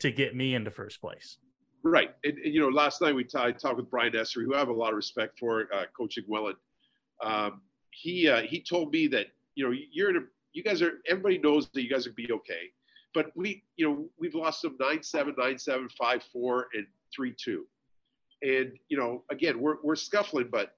to 0.00 0.10
get 0.10 0.34
me 0.34 0.54
into 0.54 0.70
first 0.70 1.00
place. 1.00 1.38
Right. 1.82 2.10
And, 2.24 2.38
and 2.38 2.52
you 2.52 2.60
know, 2.60 2.68
last 2.68 3.00
night 3.00 3.14
we 3.14 3.24
t- 3.24 3.38
I 3.38 3.52
talked 3.52 3.76
with 3.76 3.90
Brian 3.90 4.12
Essery, 4.12 4.44
who 4.44 4.54
I 4.54 4.58
have 4.58 4.68
a 4.68 4.72
lot 4.72 4.90
of 4.90 4.96
respect 4.96 5.38
for, 5.38 5.68
uh, 5.72 5.84
coaching 5.96 6.24
Welland. 6.26 6.56
Um, 7.22 7.62
he 7.90 8.28
uh, 8.28 8.42
he 8.42 8.62
told 8.62 8.92
me 8.92 9.06
that 9.08 9.28
you 9.56 9.64
know 9.64 9.76
you're 9.90 10.10
in 10.10 10.16
a 10.16 10.20
you 10.52 10.62
guys 10.62 10.80
are 10.80 11.00
everybody 11.08 11.38
knows 11.38 11.68
that 11.70 11.82
you 11.82 11.90
guys 11.90 12.06
are 12.06 12.12
be 12.12 12.30
okay, 12.30 12.70
but 13.12 13.32
we 13.34 13.64
you 13.76 13.88
know 13.88 14.08
we've 14.18 14.36
lost 14.36 14.62
them 14.62 14.76
nine 14.78 15.02
seven 15.02 15.34
nine 15.36 15.58
seven 15.58 15.88
five 15.98 16.22
four 16.32 16.68
and 16.74 16.86
three 17.12 17.34
two 17.36 17.66
and 18.42 18.72
you 18.88 18.96
know, 18.96 19.24
again, 19.30 19.60
we're 19.60 19.76
we're 19.82 19.96
scuffling, 19.96 20.48
but 20.50 20.76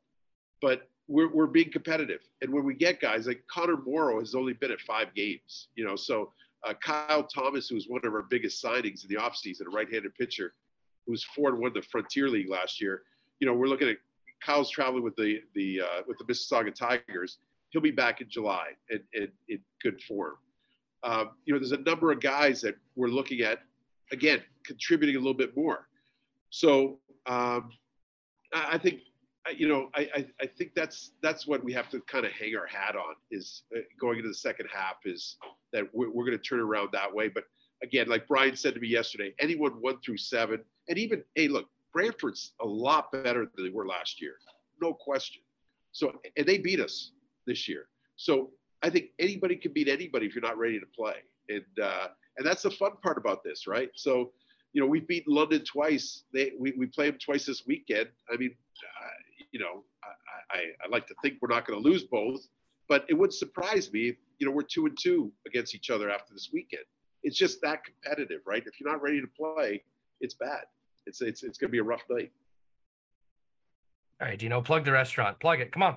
but 0.60 0.88
we're 1.08 1.32
we're 1.32 1.46
being 1.46 1.70
competitive. 1.70 2.20
And 2.42 2.52
when 2.52 2.64
we 2.64 2.74
get 2.74 3.00
guys 3.00 3.26
like 3.26 3.42
Connor 3.50 3.76
Morrow 3.76 4.20
has 4.20 4.34
only 4.34 4.52
been 4.52 4.70
at 4.70 4.80
five 4.80 5.14
games, 5.14 5.68
you 5.74 5.84
know, 5.84 5.96
so 5.96 6.32
uh, 6.66 6.74
Kyle 6.74 7.24
Thomas, 7.24 7.68
who 7.68 7.74
was 7.74 7.86
one 7.88 8.00
of 8.04 8.12
our 8.12 8.22
biggest 8.22 8.62
signings 8.62 9.04
in 9.04 9.08
the 9.08 9.16
offseason, 9.16 9.66
a 9.66 9.70
right-handed 9.70 10.14
pitcher, 10.16 10.54
who 11.06 11.12
was 11.12 11.24
four 11.24 11.50
and 11.50 11.58
one 11.58 11.68
in 11.68 11.74
the 11.74 11.82
Frontier 11.82 12.28
League 12.28 12.50
last 12.50 12.80
year. 12.80 13.02
You 13.40 13.46
know, 13.46 13.54
we're 13.54 13.68
looking 13.68 13.88
at 13.88 13.96
Kyle's 14.44 14.70
traveling 14.70 15.02
with 15.02 15.16
the 15.16 15.40
the 15.54 15.80
uh, 15.80 16.02
with 16.06 16.18
the 16.18 16.24
Mississauga 16.24 16.74
Tigers. 16.74 17.38
He'll 17.70 17.82
be 17.82 17.90
back 17.90 18.20
in 18.20 18.28
July 18.28 18.68
and, 18.90 19.00
and 19.14 19.28
in 19.48 19.60
good 19.82 20.00
form. 20.02 20.34
Um, 21.02 21.30
you 21.44 21.52
know, 21.52 21.60
there's 21.60 21.72
a 21.72 21.78
number 21.78 22.10
of 22.10 22.20
guys 22.20 22.60
that 22.62 22.76
we're 22.96 23.08
looking 23.08 23.40
at, 23.40 23.60
again, 24.10 24.42
contributing 24.64 25.16
a 25.16 25.18
little 25.18 25.34
bit 25.34 25.56
more. 25.56 25.86
So 26.50 26.98
um, 27.26 27.70
I 28.52 28.78
think 28.78 29.00
you 29.56 29.68
know 29.68 29.88
I, 29.94 30.08
I, 30.14 30.26
I 30.42 30.46
think 30.46 30.74
that's 30.74 31.12
that's 31.22 31.46
what 31.46 31.62
we 31.64 31.72
have 31.72 31.88
to 31.90 32.00
kind 32.00 32.26
of 32.26 32.32
hang 32.32 32.54
our 32.56 32.66
hat 32.66 32.96
on 32.96 33.14
is 33.30 33.62
uh, 33.76 33.80
going 34.00 34.18
into 34.18 34.28
the 34.28 34.34
second 34.34 34.68
half 34.72 34.96
is 35.04 35.36
that 35.72 35.84
we're, 35.92 36.10
we're 36.10 36.24
going 36.24 36.36
to 36.36 36.42
turn 36.42 36.60
around 36.60 36.90
that 36.92 37.12
way. 37.12 37.28
But 37.28 37.44
again, 37.82 38.08
like 38.08 38.26
Brian 38.26 38.56
said 38.56 38.74
to 38.74 38.80
me 38.80 38.88
yesterday, 38.88 39.34
anyone 39.38 39.72
one 39.80 40.00
through 40.00 40.18
seven, 40.18 40.60
and 40.88 40.98
even 40.98 41.22
hey, 41.34 41.48
look, 41.48 41.66
Brantford's 41.92 42.52
a 42.60 42.66
lot 42.66 43.12
better 43.12 43.46
than 43.54 43.64
they 43.64 43.70
were 43.70 43.86
last 43.86 44.20
year, 44.20 44.34
no 44.80 44.92
question. 44.92 45.42
So 45.92 46.12
and 46.36 46.46
they 46.46 46.58
beat 46.58 46.80
us 46.80 47.12
this 47.48 47.66
year. 47.68 47.88
So 48.16 48.50
I 48.82 48.90
think 48.90 49.06
anybody 49.18 49.56
can 49.56 49.72
beat 49.72 49.88
anybody 49.88 50.26
if 50.26 50.34
you're 50.34 50.42
not 50.42 50.58
ready 50.58 50.78
to 50.78 50.86
play, 50.86 51.16
and 51.48 51.64
uh, 51.82 52.08
and 52.36 52.46
that's 52.46 52.62
the 52.62 52.70
fun 52.70 52.92
part 53.02 53.18
about 53.18 53.42
this, 53.42 53.66
right? 53.66 53.90
So 53.94 54.32
you 54.72 54.80
know, 54.80 54.86
we've 54.86 55.08
beaten 55.08 55.34
London 55.34 55.64
twice. 55.64 56.24
They 56.32 56.52
we, 56.58 56.72
we 56.76 56.86
play 56.86 57.10
them 57.10 57.18
twice 57.18 57.46
this 57.46 57.64
weekend. 57.66 58.08
I 58.32 58.36
mean, 58.36 58.54
uh, 58.82 59.44
you 59.50 59.58
know, 59.58 59.84
I, 60.04 60.56
I, 60.56 60.60
I 60.84 60.88
like 60.88 61.06
to 61.08 61.14
think 61.22 61.34
we're 61.40 61.48
not 61.48 61.66
going 61.66 61.82
to 61.82 61.88
lose 61.88 62.04
both, 62.04 62.46
but 62.88 63.04
it 63.08 63.14
would 63.14 63.32
surprise 63.32 63.92
me 63.92 64.08
if 64.10 64.16
you 64.38 64.46
know 64.46 64.52
we're 64.52 64.62
two 64.62 64.86
and 64.86 64.96
two 65.00 65.32
against 65.46 65.74
each 65.74 65.90
other 65.90 66.10
after 66.10 66.32
this 66.32 66.50
weekend. 66.52 66.84
It's 67.22 67.36
just 67.36 67.60
that 67.62 67.80
competitive, 67.84 68.40
right? 68.46 68.62
If 68.64 68.78
you're 68.78 68.90
not 68.90 69.02
ready 69.02 69.20
to 69.20 69.26
play, 69.26 69.82
it's 70.20 70.34
bad. 70.34 70.64
It's 71.06 71.20
it's 71.22 71.42
it's 71.42 71.58
going 71.58 71.68
to 71.68 71.72
be 71.72 71.78
a 71.78 71.84
rough 71.84 72.02
night. 72.10 72.30
All 74.20 74.28
right, 74.28 74.42
you 74.42 74.48
know, 74.48 74.60
plug 74.60 74.84
the 74.84 74.92
restaurant. 74.92 75.38
Plug 75.40 75.60
it. 75.60 75.72
Come 75.72 75.82
on. 75.82 75.96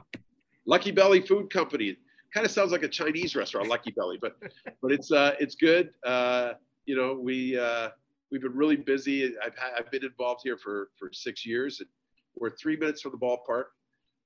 Lucky 0.72 0.92
Belly 0.92 1.20
Food 1.20 1.50
Company. 1.50 1.98
Kind 2.34 2.46
of 2.46 2.52
sounds 2.52 2.72
like 2.72 2.84
a 2.84 2.88
Chinese 2.88 3.36
restaurant, 3.36 3.68
Lucky 3.68 3.92
Belly, 3.92 4.18
but 4.22 4.38
but 4.82 4.94
it's 4.94 5.12
uh 5.12 5.36
it's 5.38 5.56
good. 5.56 5.92
Uh, 6.06 6.54
you 6.86 6.96
know, 6.96 7.14
we 7.14 7.60
uh, 7.60 7.90
we've 8.32 8.42
been 8.42 8.56
really 8.56 8.78
busy. 8.78 9.34
I've, 9.46 9.58
had, 9.58 9.72
I've 9.78 9.92
been 9.92 10.06
involved 10.06 10.42
here 10.46 10.56
for, 10.58 10.92
for 10.98 11.10
six 11.12 11.46
years, 11.46 11.82
and 11.82 11.90
we're 12.38 12.52
three 12.52 12.78
minutes 12.78 13.02
from 13.02 13.12
the 13.12 13.18
ballpark. 13.18 13.66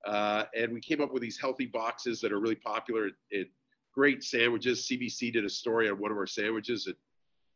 Uh, 0.06 0.44
and 0.56 0.72
we 0.72 0.80
came 0.80 1.02
up 1.02 1.12
with 1.12 1.24
these 1.24 1.40
healthy 1.40 1.66
boxes 1.66 2.22
that 2.22 2.32
are 2.32 2.40
really 2.40 2.54
popular 2.54 3.10
and 3.32 3.48
great 3.92 4.24
sandwiches. 4.24 4.88
CBC 4.88 5.34
did 5.34 5.46
a 5.46 5.50
story 5.50 5.90
on 5.90 5.98
one 5.98 6.12
of 6.12 6.18
our 6.18 6.28
sandwiches, 6.28 6.86
and 6.86 6.96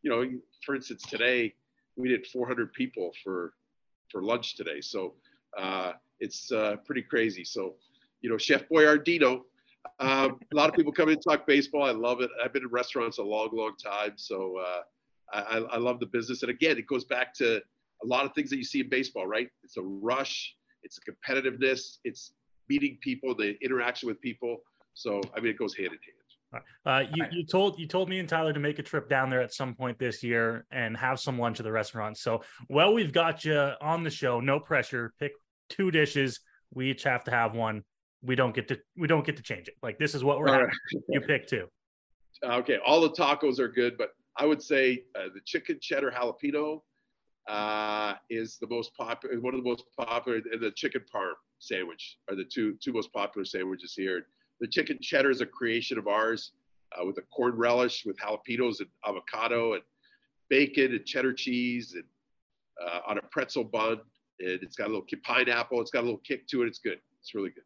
you 0.01 0.09
know, 0.09 0.27
for 0.65 0.73
instance, 0.73 1.03
today 1.03 1.53
we 1.95 2.09
did 2.09 2.25
400 2.25 2.73
people 2.73 3.11
for 3.23 3.53
for 4.09 4.23
lunch 4.23 4.55
today. 4.55 4.81
So 4.81 5.13
uh, 5.55 5.91
it's 6.19 6.51
uh, 6.51 6.77
pretty 6.85 7.03
crazy. 7.03 7.43
So, 7.43 7.75
you 8.21 8.29
know, 8.29 8.37
Chef 8.37 8.67
Boyardino. 8.69 9.45
Um, 9.99 10.39
a 10.51 10.55
lot 10.55 10.69
of 10.69 10.75
people 10.75 10.91
come 10.91 11.09
in 11.09 11.15
and 11.15 11.23
talk 11.23 11.47
baseball. 11.47 11.83
I 11.83 11.91
love 11.91 12.21
it. 12.21 12.29
I've 12.43 12.53
been 12.53 12.63
in 12.63 12.69
restaurants 12.69 13.17
a 13.17 13.23
long, 13.23 13.49
long 13.53 13.75
time. 13.75 14.13
So 14.15 14.57
uh, 14.57 14.81
I, 15.33 15.57
I 15.57 15.77
love 15.77 15.99
the 15.99 16.05
business. 16.05 16.43
And 16.43 16.49
again, 16.49 16.77
it 16.77 16.87
goes 16.87 17.05
back 17.05 17.33
to 17.35 17.57
a 18.03 18.05
lot 18.05 18.25
of 18.25 18.33
things 18.33 18.49
that 18.49 18.57
you 18.57 18.63
see 18.63 18.81
in 18.81 18.89
baseball, 18.89 19.27
right? 19.27 19.49
It's 19.63 19.77
a 19.77 19.81
rush, 19.81 20.55
it's 20.83 20.99
a 20.99 21.11
competitiveness, 21.11 21.97
it's 22.03 22.33
meeting 22.69 22.97
people, 23.01 23.35
the 23.35 23.57
interaction 23.63 24.07
with 24.07 24.21
people. 24.21 24.57
So 24.93 25.21
I 25.35 25.39
mean, 25.39 25.51
it 25.51 25.57
goes 25.57 25.75
hand 25.75 25.89
in 25.89 25.93
hand. 25.93 26.63
Uh, 26.83 27.03
you, 27.13 27.25
you 27.31 27.45
told 27.45 27.77
you 27.77 27.87
told 27.87 28.09
me 28.09 28.17
and 28.17 28.27
Tyler 28.27 28.53
to 28.53 28.59
make 28.59 28.79
a 28.79 28.83
trip 28.83 29.07
down 29.07 29.29
there 29.29 29.41
at 29.41 29.53
some 29.53 29.75
point 29.75 29.99
this 29.99 30.23
year 30.23 30.65
and 30.71 30.97
have 30.97 31.19
some 31.19 31.37
lunch 31.37 31.59
at 31.59 31.63
the 31.63 31.71
restaurant. 31.71 32.17
So 32.17 32.41
well, 32.69 32.93
we've 32.93 33.13
got 33.13 33.45
you 33.45 33.73
on 33.81 34.03
the 34.03 34.09
show. 34.09 34.39
No 34.39 34.59
pressure. 34.59 35.13
Pick 35.19 35.33
two 35.69 35.91
dishes. 35.91 36.39
We 36.73 36.89
each 36.89 37.03
have 37.03 37.23
to 37.25 37.31
have 37.31 37.53
one. 37.53 37.83
We 38.21 38.35
don't 38.35 38.53
get 38.53 38.67
to 38.67 38.79
we 38.97 39.07
don't 39.07 39.25
get 39.25 39.37
to 39.37 39.43
change 39.43 39.67
it. 39.67 39.75
Like 39.81 39.97
this 39.97 40.13
is 40.13 40.23
what 40.23 40.39
we're 40.39 40.51
having. 40.51 40.67
Right. 40.67 41.03
You 41.09 41.21
pick 41.21 41.47
two. 41.47 41.67
Okay, 42.43 42.77
all 42.85 43.01
the 43.01 43.09
tacos 43.09 43.59
are 43.59 43.67
good, 43.67 43.97
but 43.97 44.11
I 44.37 44.45
would 44.45 44.61
say 44.61 45.03
uh, 45.15 45.27
the 45.33 45.41
chicken 45.45 45.77
cheddar 45.81 46.11
jalapeno 46.11 46.81
uh, 47.49 48.13
is 48.29 48.57
the 48.59 48.67
most 48.67 48.95
popular, 48.95 49.39
one 49.41 49.53
of 49.53 49.63
the 49.63 49.69
most 49.69 49.83
popular, 49.97 50.39
and 50.51 50.61
the 50.61 50.71
chicken 50.71 51.01
parm 51.13 51.33
sandwich 51.59 52.17
are 52.29 52.35
the 52.35 52.45
two 52.45 52.75
two 52.81 52.93
most 52.93 53.11
popular 53.11 53.43
sandwiches 53.43 53.93
here. 53.95 54.27
The 54.61 54.67
chicken 54.67 54.99
cheddar 55.01 55.31
is 55.31 55.41
a 55.41 55.45
creation 55.45 55.97
of 55.97 56.07
ours 56.07 56.51
uh, 56.97 57.05
with 57.05 57.17
a 57.17 57.21
corn 57.23 57.55
relish 57.55 58.05
with 58.05 58.17
jalapenos 58.17 58.79
and 58.79 58.89
avocado, 59.05 59.73
and 59.73 59.83
bacon 60.49 60.93
and 60.93 61.05
cheddar 61.05 61.33
cheese 61.33 61.93
and 61.93 62.03
uh, 62.85 62.99
on 63.07 63.17
a 63.17 63.21
pretzel 63.31 63.63
bun, 63.63 63.99
and 64.39 64.59
it's 64.61 64.75
got 64.75 64.87
a 64.87 64.91
little 64.93 65.05
pineapple. 65.23 65.81
It's 65.81 65.91
got 65.91 66.01
a 66.01 66.07
little 66.07 66.21
kick 66.25 66.47
to 66.47 66.63
it. 66.63 66.67
It's 66.67 66.79
good. 66.79 66.99
It's 67.19 67.33
really 67.35 67.49
good. 67.49 67.63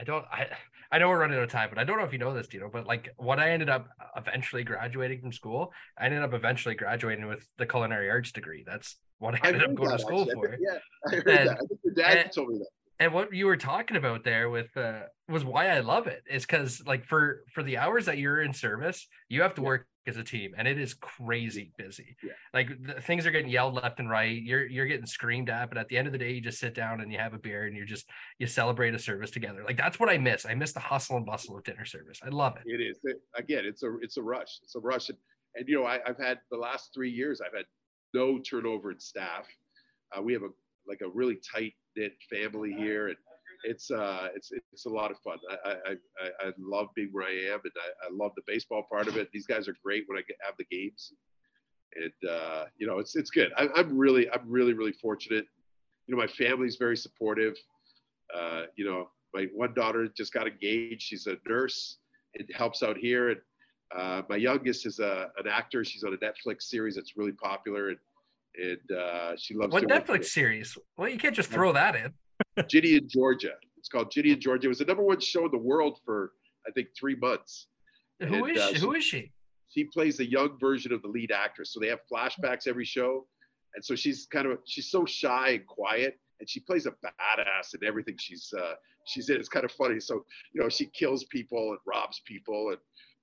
I 0.00 0.04
don't 0.04 0.24
I 0.32 0.46
I 0.92 0.98
know 0.98 1.08
we're 1.08 1.20
running 1.20 1.36
out 1.36 1.44
of 1.44 1.50
time, 1.50 1.68
but 1.68 1.78
I 1.78 1.84
don't 1.84 1.98
know 1.98 2.04
if 2.04 2.12
you 2.12 2.18
know 2.18 2.34
this, 2.34 2.48
Dino, 2.48 2.68
but 2.72 2.86
like 2.86 3.10
what 3.16 3.38
I 3.38 3.50
ended 3.50 3.68
up 3.68 3.88
eventually 4.16 4.64
graduating 4.64 5.20
from 5.20 5.32
school, 5.32 5.72
I 5.98 6.06
ended 6.06 6.22
up 6.22 6.32
eventually 6.34 6.74
graduating 6.74 7.26
with 7.28 7.46
the 7.58 7.66
culinary 7.66 8.10
arts 8.10 8.32
degree. 8.32 8.64
That's 8.66 8.96
what 9.18 9.34
I 9.34 9.48
ended 9.48 9.62
up 9.62 9.74
going 9.74 9.90
that, 9.90 9.98
to 9.98 10.02
school 10.02 10.22
actually. 10.22 10.34
for. 10.34 10.58
Yeah, 10.60 10.78
I 11.06 11.14
heard 11.16 11.28
And- 11.28 11.48
that. 11.50 11.56
I 11.56 11.60
think 11.66 11.80
your 11.84 11.94
dad 11.94 12.16
and- 12.18 12.32
told 12.32 12.48
me 12.48 12.58
that. 12.58 12.66
and 12.98 13.12
what 13.14 13.32
you 13.32 13.46
were 13.46 13.56
talking 13.58 13.96
about 13.98 14.24
there 14.24 14.48
with 14.50 14.74
uh 14.76 15.02
was 15.28 15.44
why 15.44 15.68
I 15.68 15.80
love 15.80 16.06
it 16.06 16.22
is 16.28 16.44
because 16.46 16.82
like 16.86 17.04
for 17.04 17.44
for 17.52 17.62
the 17.62 17.76
hours 17.76 18.06
that 18.06 18.18
you're 18.18 18.40
in 18.42 18.52
service, 18.54 19.06
you 19.28 19.42
have 19.42 19.54
to 19.56 19.62
work 19.62 19.86
as 20.10 20.18
a 20.18 20.24
team, 20.24 20.52
and 20.58 20.68
it 20.68 20.78
is 20.78 20.92
crazy 20.92 21.72
busy. 21.78 22.16
Yeah. 22.22 22.32
Like 22.52 22.68
the, 22.82 23.00
things 23.00 23.24
are 23.24 23.30
getting 23.30 23.48
yelled 23.50 23.74
left 23.74 23.98
and 24.00 24.10
right. 24.10 24.42
You're 24.42 24.66
you're 24.66 24.86
getting 24.86 25.06
screamed 25.06 25.48
at, 25.48 25.70
but 25.70 25.78
at 25.78 25.88
the 25.88 25.96
end 25.96 26.06
of 26.06 26.12
the 26.12 26.18
day, 26.18 26.32
you 26.32 26.42
just 26.42 26.58
sit 26.58 26.74
down 26.74 27.00
and 27.00 27.10
you 27.10 27.18
have 27.18 27.32
a 27.32 27.38
beer 27.38 27.64
and 27.64 27.74
you 27.76 27.86
just 27.86 28.06
you 28.38 28.46
celebrate 28.46 28.94
a 28.94 28.98
service 28.98 29.30
together. 29.30 29.62
Like 29.64 29.78
that's 29.78 29.98
what 29.98 30.10
I 30.10 30.18
miss. 30.18 30.44
I 30.44 30.54
miss 30.54 30.72
the 30.72 30.80
hustle 30.80 31.16
and 31.16 31.24
bustle 31.24 31.56
of 31.56 31.64
dinner 31.64 31.86
service. 31.86 32.20
I 32.22 32.28
love 32.28 32.56
it. 32.56 32.62
It 32.66 32.82
is 32.82 32.98
It- 33.04 33.22
again. 33.34 33.64
It's 33.64 33.82
a 33.82 33.96
it's 34.02 34.18
a 34.18 34.22
rush. 34.22 34.58
It's 34.62 34.74
a 34.74 34.80
rush, 34.80 35.08
and, 35.08 35.18
and 35.54 35.66
you 35.66 35.80
know 35.80 35.86
I, 35.86 36.00
I've 36.06 36.18
had 36.18 36.40
the 36.50 36.58
last 36.58 36.90
three 36.92 37.10
years. 37.10 37.40
I've 37.40 37.56
had 37.56 37.66
no 38.12 38.38
turnover 38.38 38.90
in 38.90 39.00
staff. 39.00 39.46
Uh, 40.16 40.20
we 40.20 40.32
have 40.32 40.42
a 40.42 40.50
like 40.86 41.00
a 41.02 41.08
really 41.08 41.38
tight 41.54 41.74
knit 41.96 42.12
family 42.28 42.72
here, 42.72 43.08
and 43.08 43.16
it's 43.64 43.90
uh 43.90 44.28
it's 44.34 44.52
it's 44.72 44.86
a 44.86 44.88
lot 44.88 45.10
of 45.10 45.18
fun. 45.18 45.38
I 45.64 45.70
I 45.70 45.90
I, 45.92 46.48
I 46.48 46.52
love 46.58 46.88
being 46.94 47.08
where 47.12 47.26
I 47.26 47.52
am, 47.52 47.60
and 47.64 47.72
I, 47.76 48.06
I 48.06 48.10
love 48.12 48.32
the 48.36 48.42
baseball 48.46 48.84
part 48.90 49.08
of 49.08 49.16
it. 49.16 49.30
These 49.32 49.46
guys 49.46 49.68
are 49.68 49.76
great 49.84 50.04
when 50.06 50.18
I 50.18 50.22
get, 50.22 50.36
have 50.44 50.54
the 50.58 50.64
games, 50.64 51.12
and 51.96 52.30
uh, 52.30 52.64
you 52.78 52.86
know 52.86 52.98
it's 52.98 53.16
it's 53.16 53.30
good. 53.30 53.52
I, 53.56 53.68
I'm 53.76 53.96
really 53.96 54.30
I'm 54.30 54.48
really 54.48 54.72
really 54.72 54.92
fortunate. 54.92 55.46
You 56.06 56.14
know 56.14 56.20
my 56.20 56.26
family's 56.26 56.76
very 56.76 56.96
supportive. 56.96 57.56
Uh, 58.34 58.62
you 58.76 58.84
know 58.84 59.08
my 59.34 59.46
one 59.54 59.74
daughter 59.74 60.08
just 60.16 60.32
got 60.32 60.46
engaged. 60.46 61.02
She's 61.02 61.26
a 61.26 61.36
nurse 61.48 61.98
and 62.34 62.48
helps 62.54 62.82
out 62.82 62.96
here, 62.96 63.30
and 63.30 63.40
uh, 63.96 64.22
my 64.28 64.36
youngest 64.36 64.86
is 64.86 65.00
a, 65.00 65.30
an 65.36 65.48
actor. 65.48 65.84
She's 65.84 66.04
on 66.04 66.14
a 66.14 66.16
Netflix 66.16 66.62
series 66.62 66.94
that's 66.94 67.16
really 67.16 67.32
popular, 67.32 67.88
and 67.88 67.98
and 68.56 68.98
uh, 68.98 69.32
she 69.36 69.54
loves 69.54 69.72
What 69.72 69.84
Netflix 69.84 70.26
series? 70.26 70.76
Well, 70.96 71.08
you 71.08 71.18
can't 71.18 71.34
just 71.34 71.50
throw 71.50 71.72
that 71.72 71.94
in. 71.96 72.12
Ginny 72.68 73.00
& 73.00 73.06
Georgia. 73.06 73.52
It's 73.78 73.88
called 73.88 74.10
Ginny 74.10 74.34
& 74.36 74.36
Georgia. 74.36 74.66
It 74.66 74.68
was 74.68 74.78
the 74.78 74.84
number 74.84 75.02
one 75.02 75.20
show 75.20 75.46
in 75.46 75.50
the 75.50 75.58
world 75.58 76.00
for 76.04 76.32
I 76.66 76.70
think 76.72 76.88
three 76.98 77.16
months. 77.16 77.66
Who 78.20 78.44
And, 78.44 78.56
is 78.56 78.62
uh, 78.62 78.68
she? 78.68 78.78
Who 78.80 78.92
is 78.94 79.04
she? 79.04 79.32
She 79.68 79.84
plays 79.84 80.16
the 80.16 80.28
young 80.28 80.58
version 80.58 80.92
of 80.92 81.00
the 81.02 81.08
lead 81.08 81.32
actress. 81.32 81.72
So 81.72 81.80
they 81.80 81.88
have 81.88 82.00
flashbacks 82.12 82.66
every 82.66 82.84
show, 82.84 83.26
and 83.74 83.84
so 83.84 83.94
she's 83.94 84.26
kind 84.26 84.46
of 84.46 84.58
she's 84.66 84.90
so 84.90 85.04
shy 85.06 85.50
and 85.50 85.66
quiet, 85.66 86.18
and 86.40 86.48
she 86.48 86.60
plays 86.60 86.86
a 86.86 86.90
badass 86.90 87.74
in 87.74 87.86
everything 87.86 88.16
she's 88.18 88.52
uh, 88.58 88.74
she's 89.06 89.30
in. 89.30 89.36
It's 89.36 89.48
kind 89.48 89.64
of 89.64 89.72
funny. 89.72 90.00
So 90.00 90.24
you 90.52 90.60
know 90.60 90.68
she 90.68 90.86
kills 90.86 91.24
people 91.24 91.70
and 91.70 91.78
robs 91.86 92.20
people, 92.26 92.70
and 92.70 92.78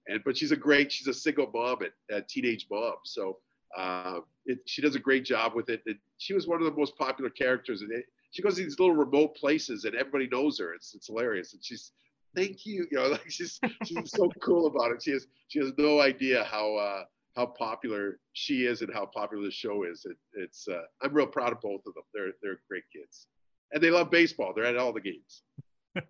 and 0.07 0.23
but 0.23 0.37
she's 0.37 0.51
a 0.51 0.55
great 0.55 0.91
she's 0.91 1.07
a 1.07 1.13
single 1.13 1.51
mom 1.53 1.79
and 1.81 1.91
a 2.17 2.21
teenage 2.21 2.65
mom. 2.71 2.95
So 3.03 3.37
uh, 3.77 4.19
it, 4.45 4.59
she 4.65 4.81
does 4.81 4.95
a 4.95 4.99
great 4.99 5.25
job 5.25 5.53
with 5.53 5.69
it. 5.69 5.81
And 5.85 5.97
she 6.17 6.33
was 6.33 6.47
one 6.47 6.59
of 6.61 6.65
the 6.65 6.77
most 6.77 6.97
popular 6.97 7.29
characters, 7.29 7.81
and 7.81 7.91
it, 7.91 8.05
she 8.37 8.43
goes 8.43 8.55
to 8.55 8.63
these 8.63 8.77
little 8.77 8.93
remote 8.93 9.35
places, 9.35 9.85
and 9.85 9.95
everybody 9.95 10.27
knows 10.27 10.59
her. 10.59 10.75
It's 10.75 10.93
it's 10.93 11.07
hilarious, 11.07 11.53
and 11.53 11.65
she's 11.65 11.91
thank 12.35 12.67
you, 12.67 12.85
you 12.91 12.97
know, 12.99 13.07
like 13.11 13.27
she's 13.31 13.59
she's 13.83 14.11
so 14.11 14.29
cool 14.43 14.67
about 14.67 14.91
it. 14.91 15.01
She 15.01 15.09
has 15.09 15.25
she 15.47 15.57
has 15.57 15.71
no 15.79 16.01
idea 16.01 16.43
how 16.43 16.75
uh, 16.75 17.03
how 17.35 17.47
popular 17.47 18.19
she 18.33 18.67
is 18.67 18.83
and 18.83 18.93
how 18.93 19.07
popular 19.07 19.43
the 19.43 19.49
show 19.49 19.85
is. 19.85 20.05
It, 20.05 20.17
it's 20.33 20.67
uh, 20.67 20.81
I'm 21.01 21.15
real 21.15 21.25
proud 21.25 21.51
of 21.51 21.61
both 21.61 21.81
of 21.87 21.95
them. 21.95 22.03
They're 22.13 22.33
they're 22.43 22.59
great 22.69 22.83
kids, 22.93 23.25
and 23.71 23.81
they 23.81 23.89
love 23.89 24.11
baseball. 24.11 24.53
They're 24.55 24.65
at 24.65 24.77
all 24.77 24.93
the 24.93 25.01
games. 25.01 25.41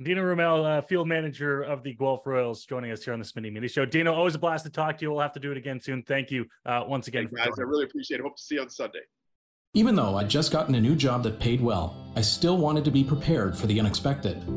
Dino 0.00 0.22
Roumel, 0.22 0.64
uh, 0.64 0.80
field 0.80 1.08
manager 1.08 1.60
of 1.60 1.82
the 1.82 1.92
Guelph 1.92 2.24
Royals, 2.24 2.64
joining 2.66 2.92
us 2.92 3.04
here 3.04 3.12
on 3.14 3.18
the 3.18 3.24
Smitty 3.24 3.52
Mini 3.52 3.66
Show. 3.66 3.84
Dino, 3.84 4.14
always 4.14 4.36
a 4.36 4.38
blast 4.38 4.64
to 4.64 4.70
talk 4.70 4.96
to 4.98 5.02
you. 5.02 5.10
We'll 5.10 5.22
have 5.22 5.32
to 5.32 5.40
do 5.40 5.50
it 5.50 5.56
again 5.56 5.80
soon. 5.80 6.04
Thank 6.04 6.30
you 6.30 6.46
uh, 6.64 6.84
once 6.86 7.08
again. 7.08 7.24
Hey, 7.24 7.46
guys, 7.46 7.58
I 7.58 7.62
really 7.62 7.82
appreciate 7.82 8.20
it. 8.20 8.22
Hope 8.22 8.36
to 8.36 8.42
see 8.44 8.54
you 8.54 8.60
on 8.60 8.70
Sunday. 8.70 9.00
Even 9.74 9.94
though 9.94 10.16
I'd 10.16 10.30
just 10.30 10.50
gotten 10.50 10.76
a 10.76 10.80
new 10.80 10.96
job 10.96 11.22
that 11.24 11.38
paid 11.38 11.60
well, 11.60 11.94
I 12.16 12.22
still 12.22 12.56
wanted 12.56 12.86
to 12.86 12.90
be 12.90 13.04
prepared 13.04 13.56
for 13.56 13.66
the 13.66 13.78
unexpected. 13.78 14.48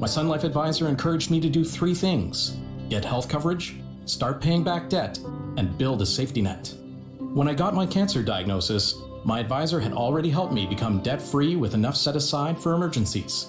My 0.00 0.08
Sun 0.08 0.26
Life 0.28 0.42
advisor 0.42 0.88
encouraged 0.88 1.30
me 1.30 1.40
to 1.40 1.48
do 1.48 1.64
three 1.64 1.94
things 1.94 2.58
get 2.88 3.04
health 3.04 3.28
coverage, 3.28 3.76
start 4.06 4.40
paying 4.40 4.64
back 4.64 4.88
debt, 4.88 5.18
and 5.58 5.78
build 5.78 6.02
a 6.02 6.06
safety 6.06 6.42
net. 6.42 6.74
When 7.18 7.46
I 7.46 7.54
got 7.54 7.74
my 7.74 7.86
cancer 7.86 8.22
diagnosis, 8.22 8.96
my 9.24 9.38
advisor 9.38 9.78
had 9.78 9.92
already 9.92 10.28
helped 10.28 10.54
me 10.54 10.66
become 10.66 11.02
debt 11.02 11.22
free 11.22 11.54
with 11.54 11.74
enough 11.74 11.96
set 11.96 12.16
aside 12.16 12.58
for 12.58 12.72
emergencies. 12.74 13.46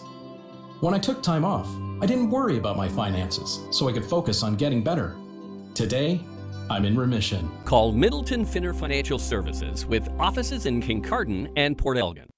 When 0.81 0.93
I 0.93 0.99
took 0.99 1.23
time 1.23 1.43
off, 1.43 1.67
I 2.03 2.05
didn't 2.05 2.29
worry 2.29 2.57
about 2.57 2.77
my 2.77 2.87
finances, 2.87 3.61
so 3.71 3.89
I 3.89 3.93
could 3.93 4.05
focus 4.05 4.43
on 4.43 4.55
getting 4.55 4.83
better. 4.83 5.15
Today, 5.73 6.21
I'm 6.69 6.85
in 6.85 6.97
remission. 6.97 7.49
Call 7.65 7.91
Middleton 7.91 8.45
Finner 8.45 8.73
Financial 8.73 9.19
Services 9.19 9.85
with 9.85 10.09
offices 10.19 10.65
in 10.65 10.81
Kincardine 10.81 11.51
and 11.55 11.77
Port 11.77 11.97
Elgin. 11.97 12.29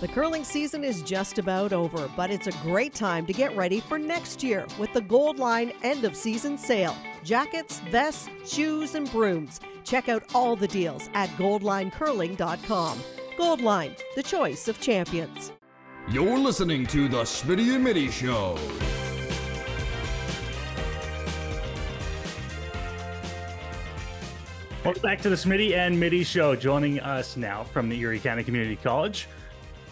The 0.00 0.08
curling 0.08 0.44
season 0.44 0.82
is 0.82 1.02
just 1.02 1.38
about 1.38 1.74
over, 1.74 2.10
but 2.16 2.30
it's 2.30 2.46
a 2.46 2.52
great 2.62 2.94
time 2.94 3.26
to 3.26 3.34
get 3.34 3.54
ready 3.54 3.80
for 3.80 3.98
next 3.98 4.42
year 4.42 4.66
with 4.78 4.90
the 4.94 5.02
Gold 5.02 5.38
Line 5.38 5.72
end 5.82 6.04
of 6.04 6.16
season 6.16 6.56
sale. 6.56 6.96
Jackets, 7.22 7.80
vests, 7.90 8.30
shoes, 8.46 8.94
and 8.94 9.10
brooms. 9.12 9.60
Check 9.84 10.08
out 10.08 10.24
all 10.34 10.56
the 10.56 10.68
deals 10.68 11.10
at 11.12 11.28
goldlinecurling.com. 11.30 12.98
Gold 13.36 13.60
Line, 13.60 13.94
the 14.16 14.22
choice 14.22 14.68
of 14.68 14.80
champions. 14.80 15.52
You're 16.10 16.38
listening 16.38 16.86
to 16.86 17.06
the 17.06 17.22
Smitty 17.24 17.74
and 17.74 17.84
Mitty 17.84 18.10
Show. 18.10 18.56
Welcome 24.82 25.02
back 25.02 25.20
to 25.20 25.28
the 25.28 25.36
Smitty 25.36 25.74
and 25.74 26.00
Mitty 26.00 26.24
Show. 26.24 26.56
Joining 26.56 27.00
us 27.00 27.36
now 27.36 27.64
from 27.64 27.90
the 27.90 28.00
Erie 28.00 28.18
County 28.18 28.42
Community 28.42 28.76
College, 28.76 29.28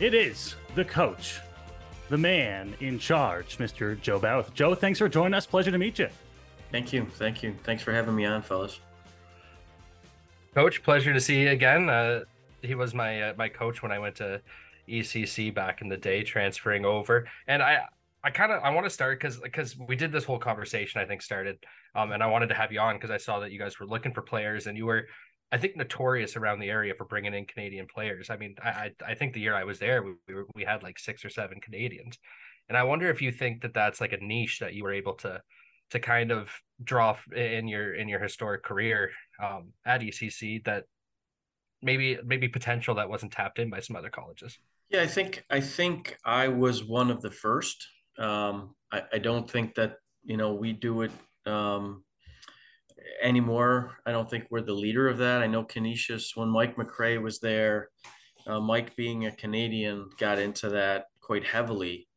it 0.00 0.14
is 0.14 0.54
the 0.74 0.84
coach, 0.84 1.40
the 2.08 2.16
man 2.16 2.74
in 2.80 2.98
charge, 2.98 3.58
Mr. 3.58 4.00
Joe 4.00 4.18
Bauth. 4.18 4.54
Joe, 4.54 4.74
thanks 4.74 4.98
for 4.98 5.06
joining 5.06 5.34
us. 5.34 5.44
Pleasure 5.44 5.70
to 5.70 5.76
meet 5.76 5.98
you. 5.98 6.08
Thank 6.72 6.94
you. 6.94 7.04
Thank 7.04 7.42
you. 7.42 7.54
Thanks 7.64 7.82
for 7.82 7.92
having 7.92 8.16
me 8.16 8.24
on, 8.24 8.40
fellas. 8.40 8.80
Coach, 10.54 10.82
pleasure 10.82 11.12
to 11.12 11.20
see 11.20 11.42
you 11.42 11.50
again. 11.50 11.90
Uh, 11.90 12.20
he 12.62 12.74
was 12.74 12.94
my 12.94 13.20
uh, 13.24 13.34
my 13.36 13.50
coach 13.50 13.82
when 13.82 13.92
I 13.92 13.98
went 13.98 14.16
to 14.16 14.40
ECC 14.88 15.52
back 15.52 15.82
in 15.82 15.90
the 15.90 15.98
day, 15.98 16.22
transferring 16.22 16.86
over. 16.86 17.28
And 17.46 17.62
I 17.62 17.82
I 18.24 18.30
kind 18.30 18.52
of 18.52 18.62
I 18.62 18.70
want 18.70 18.86
to 18.86 18.90
start 18.90 19.20
because 19.20 19.36
because 19.36 19.76
we 19.76 19.96
did 19.96 20.12
this 20.12 20.24
whole 20.24 20.38
conversation. 20.38 20.98
I 20.98 21.04
think 21.04 21.20
started, 21.20 21.58
um, 21.94 22.12
and 22.12 22.22
I 22.22 22.26
wanted 22.26 22.48
to 22.48 22.54
have 22.54 22.72
you 22.72 22.80
on 22.80 22.96
because 22.96 23.10
I 23.10 23.16
saw 23.16 23.40
that 23.40 23.52
you 23.52 23.58
guys 23.58 23.78
were 23.78 23.86
looking 23.86 24.12
for 24.12 24.22
players, 24.22 24.66
and 24.66 24.76
you 24.76 24.86
were, 24.86 25.06
I 25.50 25.58
think, 25.58 25.76
notorious 25.76 26.36
around 26.36 26.60
the 26.60 26.70
area 26.70 26.94
for 26.96 27.04
bringing 27.04 27.34
in 27.34 27.46
Canadian 27.46 27.86
players. 27.86 28.30
I 28.30 28.36
mean, 28.36 28.54
I 28.62 28.68
I, 28.68 28.90
I 29.08 29.14
think 29.14 29.34
the 29.34 29.40
year 29.40 29.54
I 29.54 29.64
was 29.64 29.78
there, 29.78 30.02
we 30.02 30.14
we, 30.26 30.34
were, 30.34 30.46
we 30.54 30.64
had 30.64 30.82
like 30.82 30.98
six 30.98 31.24
or 31.24 31.30
seven 31.30 31.60
Canadians, 31.60 32.18
and 32.68 32.76
I 32.76 32.82
wonder 32.82 33.08
if 33.10 33.22
you 33.22 33.32
think 33.32 33.62
that 33.62 33.74
that's 33.74 34.00
like 34.00 34.12
a 34.12 34.24
niche 34.24 34.58
that 34.60 34.74
you 34.74 34.84
were 34.84 34.92
able 34.92 35.14
to 35.14 35.42
to 35.90 36.00
kind 36.00 36.30
of 36.30 36.50
draw 36.82 37.16
in 37.34 37.68
your 37.68 37.94
in 37.94 38.08
your 38.08 38.20
historic 38.20 38.62
career 38.62 39.10
um, 39.42 39.72
at 39.86 40.00
ECC 40.00 40.62
that 40.64 40.84
maybe 41.82 42.18
maybe 42.24 42.48
potential 42.48 42.94
that 42.96 43.08
wasn't 43.08 43.32
tapped 43.32 43.58
in 43.58 43.70
by 43.70 43.80
some 43.80 43.96
other 43.96 44.10
colleges. 44.10 44.58
Yeah, 44.90 45.02
I 45.02 45.06
think 45.06 45.44
I 45.50 45.60
think 45.60 46.16
I 46.24 46.48
was 46.48 46.84
one 46.84 47.10
of 47.10 47.20
the 47.20 47.30
first. 47.30 47.86
Um, 48.18 48.74
I, 48.92 49.02
I 49.14 49.18
don't 49.18 49.50
think 49.50 49.74
that 49.76 49.96
you 50.24 50.36
know 50.36 50.54
we 50.54 50.72
do 50.72 51.02
it 51.02 51.12
um, 51.48 52.04
anymore. 53.22 53.96
I 54.06 54.12
don't 54.12 54.28
think 54.28 54.46
we're 54.50 54.62
the 54.62 54.72
leader 54.72 55.08
of 55.08 55.18
that. 55.18 55.42
I 55.42 55.46
know 55.46 55.64
Canisius 55.64 56.36
when 56.36 56.48
Mike 56.48 56.76
McRae 56.76 57.20
was 57.20 57.40
there. 57.40 57.88
Uh, 58.46 58.60
Mike 58.60 58.96
being 58.96 59.26
a 59.26 59.32
Canadian 59.32 60.08
got 60.18 60.38
into 60.38 60.70
that 60.70 61.06
quite 61.20 61.44
heavily. 61.44 62.08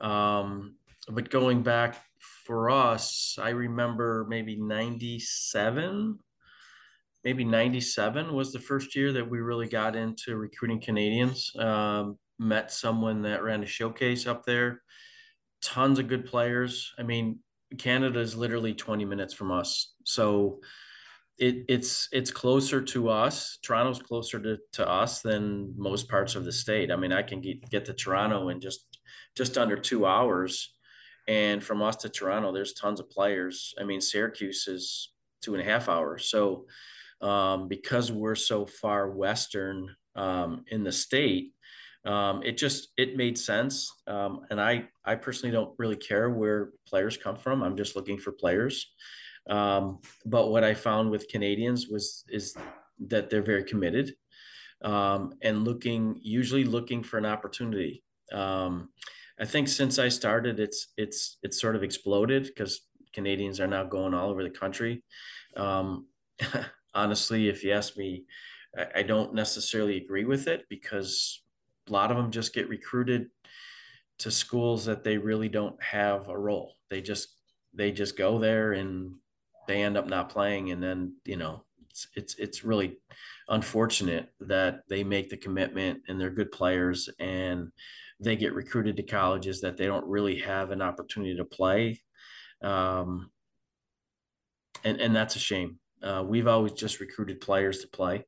Um, 0.00 0.76
but 1.08 1.30
going 1.30 1.62
back 1.62 2.02
for 2.44 2.70
us, 2.70 3.38
I 3.40 3.50
remember 3.50 4.26
maybe 4.28 4.56
97, 4.56 6.18
maybe 7.24 7.44
97 7.44 8.32
was 8.32 8.52
the 8.52 8.58
first 8.58 8.96
year 8.96 9.12
that 9.12 9.28
we 9.28 9.40
really 9.40 9.68
got 9.68 9.96
into 9.96 10.36
recruiting 10.36 10.80
Canadians. 10.80 11.52
Um, 11.56 12.18
met 12.38 12.70
someone 12.70 13.22
that 13.22 13.42
ran 13.42 13.62
a 13.62 13.66
showcase 13.66 14.26
up 14.26 14.44
there. 14.44 14.82
Tons 15.62 15.98
of 15.98 16.08
good 16.08 16.26
players. 16.26 16.92
I 16.98 17.02
mean, 17.02 17.38
Canada 17.78 18.20
is 18.20 18.36
literally 18.36 18.74
20 18.74 19.04
minutes 19.04 19.34
from 19.34 19.50
us. 19.50 19.94
So 20.04 20.60
it, 21.38 21.64
it's 21.68 22.08
it's 22.12 22.30
closer 22.30 22.80
to 22.80 23.08
us. 23.10 23.58
Toronto's 23.62 24.00
closer 24.00 24.40
to, 24.40 24.58
to 24.72 24.88
us 24.88 25.20
than 25.20 25.74
most 25.76 26.08
parts 26.08 26.34
of 26.34 26.44
the 26.44 26.52
state. 26.52 26.90
I 26.90 26.96
mean, 26.96 27.12
I 27.12 27.22
can 27.22 27.40
get, 27.40 27.68
get 27.68 27.84
to 27.86 27.92
Toronto 27.92 28.48
in 28.48 28.60
just 28.60 28.98
just 29.36 29.58
under 29.58 29.76
two 29.76 30.06
hours. 30.06 30.74
And 31.28 31.62
from 31.62 31.82
us 31.82 31.96
to 31.96 32.08
Toronto, 32.08 32.52
there's 32.52 32.72
tons 32.72 33.00
of 33.00 33.10
players. 33.10 33.74
I 33.80 33.84
mean, 33.84 34.00
Syracuse 34.00 34.68
is 34.68 35.12
two 35.42 35.54
and 35.54 35.62
a 35.62 35.70
half 35.70 35.88
hours. 35.88 36.30
So 36.30 36.66
um, 37.20 37.68
because 37.68 38.12
we're 38.12 38.34
so 38.34 38.66
far 38.66 39.10
western 39.10 39.94
um, 40.14 40.64
in 40.68 40.84
the 40.84 40.92
state. 40.92 41.52
Um, 42.06 42.42
it 42.44 42.56
just 42.56 42.88
it 42.96 43.16
made 43.16 43.36
sense, 43.36 43.92
um, 44.06 44.46
and 44.50 44.60
I 44.60 44.88
I 45.04 45.16
personally 45.16 45.52
don't 45.52 45.74
really 45.76 45.96
care 45.96 46.30
where 46.30 46.70
players 46.86 47.16
come 47.16 47.36
from. 47.36 47.62
I'm 47.62 47.76
just 47.76 47.96
looking 47.96 48.16
for 48.16 48.32
players. 48.32 48.86
Um, 49.50 50.00
but 50.24 50.50
what 50.50 50.64
I 50.64 50.74
found 50.74 51.10
with 51.10 51.28
Canadians 51.28 51.88
was 51.88 52.24
is 52.28 52.56
that 53.08 53.28
they're 53.28 53.42
very 53.42 53.64
committed 53.64 54.14
um, 54.82 55.34
and 55.42 55.64
looking 55.64 56.18
usually 56.22 56.64
looking 56.64 57.02
for 57.02 57.18
an 57.18 57.26
opportunity. 57.26 58.02
Um, 58.32 58.90
I 59.40 59.44
think 59.44 59.68
since 59.68 59.98
I 59.98 60.08
started, 60.08 60.60
it's 60.60 60.88
it's 60.96 61.38
it's 61.42 61.60
sort 61.60 61.76
of 61.76 61.82
exploded 61.82 62.44
because 62.44 62.82
Canadians 63.12 63.60
are 63.60 63.66
now 63.66 63.84
going 63.84 64.14
all 64.14 64.30
over 64.30 64.42
the 64.42 64.50
country. 64.50 65.02
Um, 65.56 66.06
honestly, 66.94 67.48
if 67.48 67.64
you 67.64 67.72
ask 67.72 67.96
me, 67.96 68.24
I, 68.76 69.00
I, 69.00 69.02
don't 69.02 69.32
necessarily 69.32 69.96
agree 69.96 70.24
with 70.24 70.48
it 70.48 70.66
because 70.68 71.40
a 71.88 71.92
lot 71.92 72.10
of 72.10 72.16
them 72.16 72.30
just 72.30 72.54
get 72.54 72.68
recruited 72.68 73.30
to 74.18 74.30
schools 74.30 74.84
that 74.86 75.04
they 75.04 75.18
really 75.18 75.48
don't 75.48 75.80
have 75.82 76.28
a 76.28 76.38
role. 76.38 76.76
They 76.90 77.00
just 77.00 77.28
they 77.74 77.92
just 77.92 78.16
go 78.16 78.38
there 78.38 78.72
and 78.72 79.14
they 79.68 79.82
end 79.82 79.96
up 79.96 80.06
not 80.06 80.30
playing, 80.30 80.70
and 80.70 80.82
then 80.82 81.16
you 81.24 81.36
know 81.36 81.64
it's 81.90 82.08
it's 82.14 82.34
it's 82.36 82.64
really 82.64 82.98
unfortunate 83.48 84.32
that 84.40 84.82
they 84.88 85.04
make 85.04 85.30
the 85.30 85.36
commitment 85.36 86.02
and 86.08 86.20
they're 86.20 86.30
good 86.30 86.50
players 86.50 87.08
and 87.18 87.70
they 88.18 88.36
get 88.36 88.54
recruited 88.54 88.96
to 88.96 89.02
colleges 89.02 89.60
that 89.60 89.76
they 89.76 89.86
don't 89.86 90.06
really 90.06 90.38
have 90.38 90.70
an 90.70 90.82
opportunity 90.82 91.36
to 91.36 91.44
play. 91.44 92.00
Um, 92.62 93.30
and, 94.84 95.00
and 95.00 95.14
that's 95.14 95.36
a 95.36 95.38
shame. 95.38 95.78
Uh, 96.02 96.24
we've 96.26 96.46
always 96.46 96.72
just 96.72 97.00
recruited 97.00 97.40
players 97.40 97.80
to 97.80 97.88
play 97.88 98.24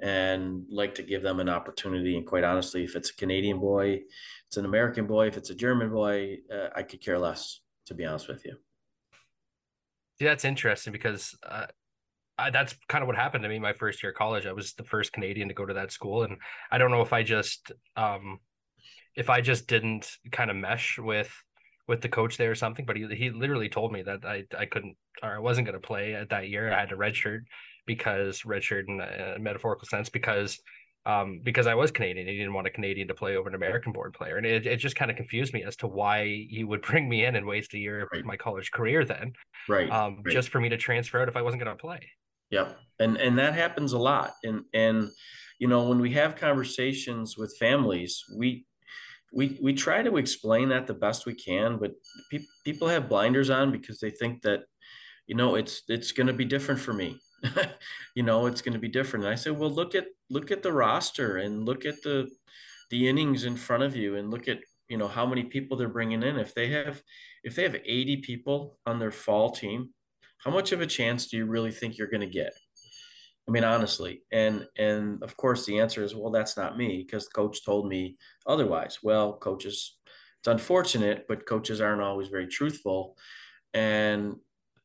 and 0.00 0.64
like 0.70 0.94
to 0.96 1.02
give 1.02 1.22
them 1.22 1.40
an 1.40 1.48
opportunity. 1.48 2.16
And 2.16 2.26
quite 2.26 2.44
honestly, 2.44 2.84
if 2.84 2.96
it's 2.96 3.10
a 3.10 3.14
Canadian 3.14 3.58
boy, 3.58 4.00
it's 4.46 4.56
an 4.56 4.64
American 4.64 5.06
boy, 5.06 5.26
if 5.26 5.36
it's 5.36 5.50
a 5.50 5.54
German 5.54 5.90
boy, 5.90 6.38
uh, 6.52 6.68
I 6.74 6.82
could 6.82 7.02
care 7.02 7.18
less, 7.18 7.60
to 7.86 7.94
be 7.94 8.04
honest 8.04 8.28
with 8.28 8.44
you. 8.44 8.56
Yeah, 10.20 10.30
that's 10.30 10.44
interesting 10.44 10.92
because 10.92 11.36
uh, 11.48 11.66
I, 12.38 12.50
that's 12.50 12.74
kind 12.88 13.02
of 13.02 13.08
what 13.08 13.16
happened 13.16 13.42
to 13.42 13.48
me 13.48 13.58
my 13.58 13.72
first 13.72 14.02
year 14.02 14.10
of 14.10 14.18
college. 14.18 14.46
I 14.46 14.52
was 14.52 14.72
the 14.74 14.84
first 14.84 15.12
Canadian 15.12 15.48
to 15.48 15.54
go 15.54 15.66
to 15.66 15.74
that 15.74 15.92
school, 15.92 16.22
and 16.22 16.38
I 16.70 16.78
don't 16.78 16.90
know 16.90 17.02
if 17.02 17.12
I 17.12 17.22
just 17.22 17.72
um, 17.96 18.38
if 19.16 19.30
I 19.30 19.40
just 19.40 19.66
didn't 19.66 20.10
kind 20.30 20.50
of 20.50 20.56
mesh 20.56 20.98
with 20.98 21.32
with 21.88 22.00
the 22.00 22.08
coach 22.08 22.36
there 22.36 22.50
or 22.50 22.56
something. 22.56 22.84
But 22.84 22.96
he 22.96 23.06
he 23.14 23.30
literally 23.30 23.68
told 23.68 23.92
me 23.92 24.02
that 24.02 24.24
I 24.24 24.44
I 24.56 24.66
couldn't 24.66 24.96
or 25.22 25.36
I 25.36 25.38
wasn't 25.38 25.66
going 25.66 25.80
to 25.80 25.86
play 25.86 26.14
at 26.14 26.30
that 26.30 26.48
year. 26.48 26.72
I 26.72 26.80
had 26.80 26.90
to 26.90 26.96
redshirt 26.96 27.40
because 27.88 28.42
redshirt 28.42 28.86
in 28.86 29.00
a 29.00 29.38
metaphorical 29.40 29.88
sense 29.88 30.08
because 30.08 30.60
um, 31.08 31.40
because 31.42 31.66
I 31.66 31.74
was 31.74 31.90
Canadian. 31.90 32.26
He 32.26 32.36
didn't 32.36 32.52
want 32.52 32.66
a 32.66 32.70
Canadian 32.70 33.08
to 33.08 33.14
play 33.14 33.36
over 33.36 33.48
an 33.48 33.54
American 33.54 33.92
born 33.92 34.12
player. 34.12 34.36
And 34.36 34.44
it, 34.44 34.66
it 34.66 34.76
just 34.76 34.94
kind 34.94 35.10
of 35.10 35.16
confused 35.16 35.54
me 35.54 35.62
as 35.64 35.74
to 35.76 35.86
why 35.86 36.46
he 36.50 36.64
would 36.64 36.82
bring 36.90 37.08
me 37.08 37.24
in 37.24 37.34
and 37.34 37.46
waste 37.46 37.72
a 37.74 37.78
year 37.78 38.06
right. 38.12 38.20
of 38.20 38.26
my 38.26 38.36
college 38.36 38.70
career 38.70 39.04
then. 39.04 39.32
Right. 39.68 39.90
Um, 39.90 40.22
right. 40.24 40.32
Just 40.32 40.50
for 40.50 40.60
me 40.60 40.68
to 40.68 40.76
transfer 40.76 41.20
out 41.20 41.28
if 41.28 41.36
I 41.36 41.42
wasn't 41.42 41.62
going 41.62 41.74
to 41.74 41.80
play. 41.80 42.00
Yeah. 42.50 42.72
And, 42.98 43.16
and 43.16 43.38
that 43.38 43.54
happens 43.54 43.94
a 43.94 43.98
lot. 43.98 44.34
And, 44.44 44.64
and, 44.74 45.08
you 45.58 45.66
know, 45.66 45.88
when 45.88 45.98
we 45.98 46.10
have 46.12 46.36
conversations 46.36 47.36
with 47.38 47.56
families, 47.58 48.22
we, 48.36 48.66
we, 49.32 49.58
we 49.62 49.72
try 49.72 50.02
to 50.02 50.16
explain 50.18 50.68
that 50.70 50.86
the 50.86 50.94
best 50.94 51.26
we 51.26 51.34
can, 51.34 51.78
but 51.78 51.92
pe- 52.30 52.44
people 52.64 52.88
have 52.88 53.08
blinders 53.08 53.50
on 53.50 53.72
because 53.72 53.98
they 53.98 54.10
think 54.10 54.42
that, 54.42 54.60
you 55.26 55.34
know, 55.34 55.54
it's, 55.54 55.82
it's 55.88 56.12
going 56.12 56.26
to 56.26 56.32
be 56.32 56.44
different 56.44 56.80
for 56.80 56.92
me. 56.92 57.18
you 58.14 58.22
know, 58.22 58.46
it's 58.46 58.62
going 58.62 58.72
to 58.72 58.78
be 58.78 58.88
different. 58.88 59.24
And 59.24 59.32
I 59.32 59.36
said, 59.36 59.56
well, 59.56 59.70
look 59.70 59.94
at, 59.94 60.06
look 60.30 60.50
at 60.50 60.62
the 60.62 60.72
roster 60.72 61.38
and 61.38 61.64
look 61.64 61.84
at 61.84 62.02
the, 62.02 62.28
the 62.90 63.08
innings 63.08 63.44
in 63.44 63.56
front 63.56 63.82
of 63.82 63.96
you 63.96 64.16
and 64.16 64.30
look 64.30 64.48
at, 64.48 64.58
you 64.88 64.96
know, 64.96 65.08
how 65.08 65.26
many 65.26 65.44
people 65.44 65.76
they're 65.76 65.88
bringing 65.88 66.22
in. 66.22 66.38
If 66.38 66.54
they 66.54 66.68
have, 66.70 67.02
if 67.44 67.54
they 67.54 67.62
have 67.62 67.76
80 67.76 68.18
people 68.18 68.78
on 68.86 68.98
their 68.98 69.12
fall 69.12 69.50
team, 69.50 69.90
how 70.38 70.50
much 70.50 70.72
of 70.72 70.80
a 70.80 70.86
chance 70.86 71.26
do 71.26 71.36
you 71.36 71.46
really 71.46 71.72
think 71.72 71.98
you're 71.98 72.08
going 72.08 72.22
to 72.22 72.26
get? 72.26 72.52
I 73.48 73.50
mean, 73.50 73.64
honestly, 73.64 74.22
and 74.30 74.66
and 74.76 75.22
of 75.22 75.34
course 75.36 75.64
the 75.64 75.78
answer 75.80 76.04
is, 76.04 76.14
well, 76.14 76.30
that's 76.30 76.56
not 76.56 76.76
me 76.76 77.02
because 77.04 77.24
the 77.24 77.32
coach 77.32 77.64
told 77.64 77.88
me 77.88 78.18
otherwise. 78.46 78.98
Well, 79.02 79.38
coaches, 79.38 79.96
it's 80.40 80.48
unfortunate, 80.48 81.24
but 81.28 81.46
coaches 81.46 81.80
aren't 81.80 82.02
always 82.02 82.28
very 82.28 82.46
truthful, 82.46 83.16
and 83.72 84.36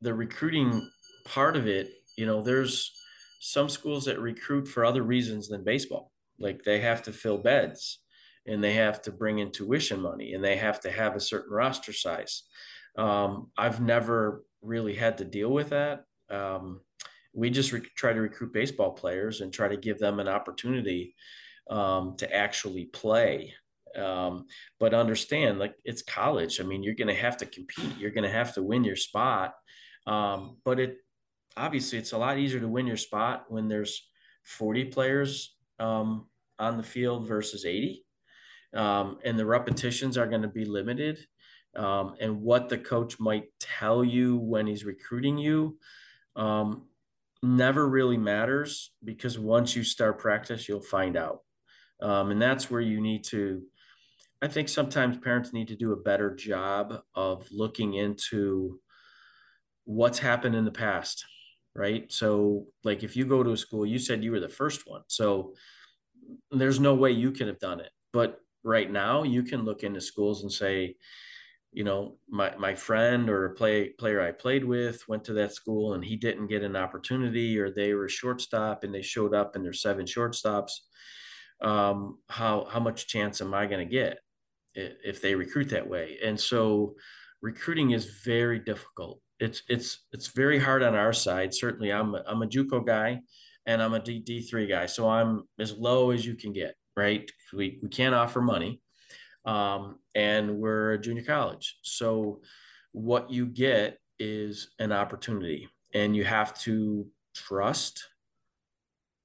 the 0.01 0.13
recruiting 0.13 0.89
part 1.25 1.57
of 1.57 1.67
it, 1.67 1.89
you 2.17 2.25
know, 2.25 2.41
there's 2.41 2.91
some 3.39 3.69
schools 3.69 4.05
that 4.05 4.19
recruit 4.19 4.67
for 4.67 4.85
other 4.85 5.03
reasons 5.03 5.47
than 5.47 5.63
baseball, 5.63 6.11
like 6.39 6.63
they 6.63 6.79
have 6.79 7.03
to 7.03 7.11
fill 7.11 7.37
beds, 7.37 7.99
and 8.47 8.63
they 8.63 8.73
have 8.73 9.01
to 9.03 9.11
bring 9.11 9.39
in 9.39 9.51
tuition 9.51 9.99
money, 10.01 10.33
and 10.33 10.43
they 10.43 10.55
have 10.55 10.79
to 10.81 10.91
have 10.91 11.15
a 11.15 11.19
certain 11.19 11.53
roster 11.53 11.93
size. 11.93 12.43
Um, 12.97 13.51
I've 13.57 13.81
never 13.81 14.43
really 14.61 14.95
had 14.95 15.17
to 15.17 15.25
deal 15.25 15.49
with 15.49 15.69
that. 15.69 16.05
Um, 16.29 16.81
we 17.33 17.49
just 17.49 17.71
re- 17.71 17.81
try 17.95 18.13
to 18.13 18.21
recruit 18.21 18.53
baseball 18.53 18.91
players 18.91 19.41
and 19.41 19.51
try 19.51 19.67
to 19.67 19.77
give 19.77 19.99
them 19.99 20.19
an 20.19 20.27
opportunity 20.27 21.15
um, 21.69 22.15
to 22.17 22.33
actually 22.33 22.85
play. 22.85 23.53
Um, 23.95 24.45
but 24.79 24.93
understand, 24.93 25.59
like 25.59 25.75
it's 25.83 26.01
college. 26.01 26.59
I 26.59 26.63
mean, 26.63 26.83
you're 26.83 26.95
going 26.95 27.07
to 27.07 27.13
have 27.13 27.37
to 27.37 27.45
compete. 27.45 27.97
You're 27.97 28.11
going 28.11 28.23
to 28.23 28.29
have 28.29 28.53
to 28.55 28.63
win 28.63 28.83
your 28.83 28.95
spot. 28.95 29.53
Um, 30.07 30.57
but 30.65 30.79
it 30.79 30.97
obviously 31.57 31.97
it's 31.97 32.11
a 32.13 32.17
lot 32.17 32.37
easier 32.37 32.59
to 32.59 32.67
win 32.67 32.87
your 32.87 32.97
spot 32.97 33.45
when 33.49 33.67
there's 33.67 34.09
40 34.43 34.85
players 34.85 35.55
um, 35.79 36.27
on 36.59 36.77
the 36.77 36.83
field 36.83 37.27
versus 37.27 37.65
80, 37.65 38.03
um, 38.73 39.17
and 39.23 39.37
the 39.37 39.45
repetitions 39.45 40.17
are 40.17 40.27
going 40.27 40.41
to 40.41 40.47
be 40.47 40.65
limited. 40.65 41.19
Um, 41.75 42.15
and 42.19 42.41
what 42.41 42.69
the 42.69 42.77
coach 42.77 43.19
might 43.19 43.45
tell 43.59 44.03
you 44.03 44.37
when 44.37 44.67
he's 44.67 44.85
recruiting 44.85 45.39
you 45.39 45.77
um, 46.35 46.83
never 47.41 47.87
really 47.87 48.17
matters 48.17 48.91
because 49.03 49.39
once 49.39 49.75
you 49.75 49.83
start 49.83 50.19
practice, 50.19 50.69
you'll 50.69 50.81
find 50.81 51.17
out. 51.17 51.39
Um, 52.01 52.31
and 52.31 52.41
that's 52.41 52.69
where 52.69 52.81
you 52.81 53.01
need 53.01 53.23
to, 53.25 53.63
I 54.41 54.47
think 54.47 54.69
sometimes 54.69 55.17
parents 55.17 55.53
need 55.53 55.67
to 55.69 55.75
do 55.75 55.93
a 55.93 56.01
better 56.01 56.35
job 56.35 57.01
of 57.15 57.47
looking 57.51 57.93
into 57.93 58.79
what's 59.85 60.19
happened 60.19 60.55
in 60.55 60.65
the 60.65 60.71
past, 60.71 61.25
right? 61.75 62.11
So, 62.11 62.67
like 62.83 63.03
if 63.03 63.15
you 63.15 63.25
go 63.25 63.43
to 63.43 63.51
a 63.51 63.57
school, 63.57 63.85
you 63.85 63.99
said 63.99 64.23
you 64.23 64.31
were 64.31 64.39
the 64.39 64.49
first 64.49 64.83
one. 64.85 65.01
So, 65.07 65.53
there's 66.51 66.79
no 66.79 66.95
way 66.95 67.11
you 67.11 67.31
could 67.31 67.47
have 67.47 67.59
done 67.59 67.79
it. 67.79 67.91
But 68.11 68.39
right 68.63 68.89
now, 68.89 69.23
you 69.23 69.43
can 69.43 69.65
look 69.65 69.83
into 69.83 70.01
schools 70.01 70.43
and 70.43 70.51
say, 70.51 70.95
you 71.71 71.83
know, 71.83 72.17
my 72.29 72.55
my 72.57 72.75
friend 72.75 73.29
or 73.29 73.45
a 73.45 73.55
play 73.55 73.89
player 73.89 74.21
I 74.21 74.31
played 74.31 74.63
with 74.63 75.07
went 75.07 75.23
to 75.25 75.33
that 75.33 75.53
school 75.53 75.93
and 75.93 76.05
he 76.05 76.15
didn't 76.15 76.47
get 76.47 76.63
an 76.63 76.75
opportunity, 76.75 77.59
or 77.59 77.71
they 77.71 77.93
were 77.93 78.07
shortstop 78.07 78.83
and 78.83 78.93
they 78.93 79.01
showed 79.01 79.33
up 79.33 79.55
and 79.55 79.65
there's 79.65 79.81
seven 79.81 80.05
shortstops. 80.05 80.71
Um, 81.61 82.19
how 82.29 82.65
how 82.69 82.79
much 82.79 83.07
chance 83.07 83.41
am 83.41 83.53
I 83.53 83.65
going 83.65 83.87
to 83.87 83.91
get 83.91 84.19
if 84.75 85.21
they 85.21 85.35
recruit 85.35 85.69
that 85.69 85.89
way? 85.89 86.19
And 86.23 86.39
so, 86.39 86.95
recruiting 87.43 87.91
is 87.91 88.05
very 88.23 88.57
difficult. 88.57 89.19
It's 89.39 89.61
it's 89.67 90.05
it's 90.13 90.27
very 90.27 90.57
hard 90.57 90.81
on 90.81 90.95
our 90.95 91.13
side. 91.13 91.53
Certainly, 91.53 91.91
I'm 91.91 92.15
a, 92.15 92.23
I'm 92.25 92.41
a 92.41 92.47
JUCO 92.47 92.87
guy, 92.87 93.19
and 93.67 93.83
I'm 93.83 93.93
a 93.93 93.99
D 93.99 94.19
D 94.19 94.41
three 94.41 94.65
guy, 94.65 94.87
so 94.87 95.07
I'm 95.09 95.43
as 95.59 95.77
low 95.77 96.11
as 96.11 96.25
you 96.25 96.35
can 96.35 96.53
get. 96.53 96.75
Right? 96.95 97.29
We 97.53 97.79
we 97.83 97.89
can't 97.89 98.15
offer 98.15 98.41
money 98.41 98.81
um, 99.45 99.99
and 100.15 100.57
we're 100.57 100.93
a 100.93 101.01
junior 101.01 101.23
college. 101.23 101.77
So 101.81 102.41
what 102.91 103.31
you 103.31 103.45
get 103.47 103.97
is 104.19 104.69
an 104.79 104.91
opportunity, 104.91 105.67
and 105.93 106.15
you 106.15 106.23
have 106.23 106.57
to 106.61 107.07
trust 107.35 108.07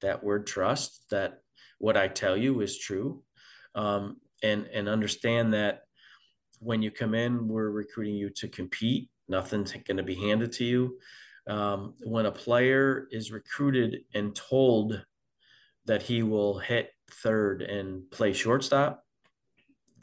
that 0.01 0.25
word 0.25 0.47
trust 0.47 1.05
that 1.11 1.41
what 1.79 1.97
I 1.97 2.09
tell 2.09 2.37
you 2.37 2.61
is 2.61 2.79
true, 2.79 3.23
um, 3.75 4.17
and 4.43 4.67
and 4.73 4.89
understand 4.89 5.55
that 5.55 5.83
when 6.61 6.83
you 6.83 6.91
come 6.91 7.15
in, 7.15 7.49
we're 7.49 7.71
recruiting 7.71 8.15
you 8.15 8.31
to 8.31 8.49
compete. 8.49 9.09
Nothing's 9.29 9.73
going 9.73 9.97
to 9.97 10.03
be 10.03 10.15
handed 10.15 10.53
to 10.53 10.65
you. 10.65 10.99
Um, 11.47 11.95
when 12.03 12.27
a 12.27 12.33
player 12.33 13.09
is 13.11 13.33
recruited 13.33 14.05
and 14.15 14.35
told 14.35 15.05
that 15.87 16.03
he 16.03 16.23
will 16.23 16.59
hit 16.59 16.91
third 17.11 17.63
and 17.63 18.11
play 18.11 18.33
shortstop, 18.33 19.05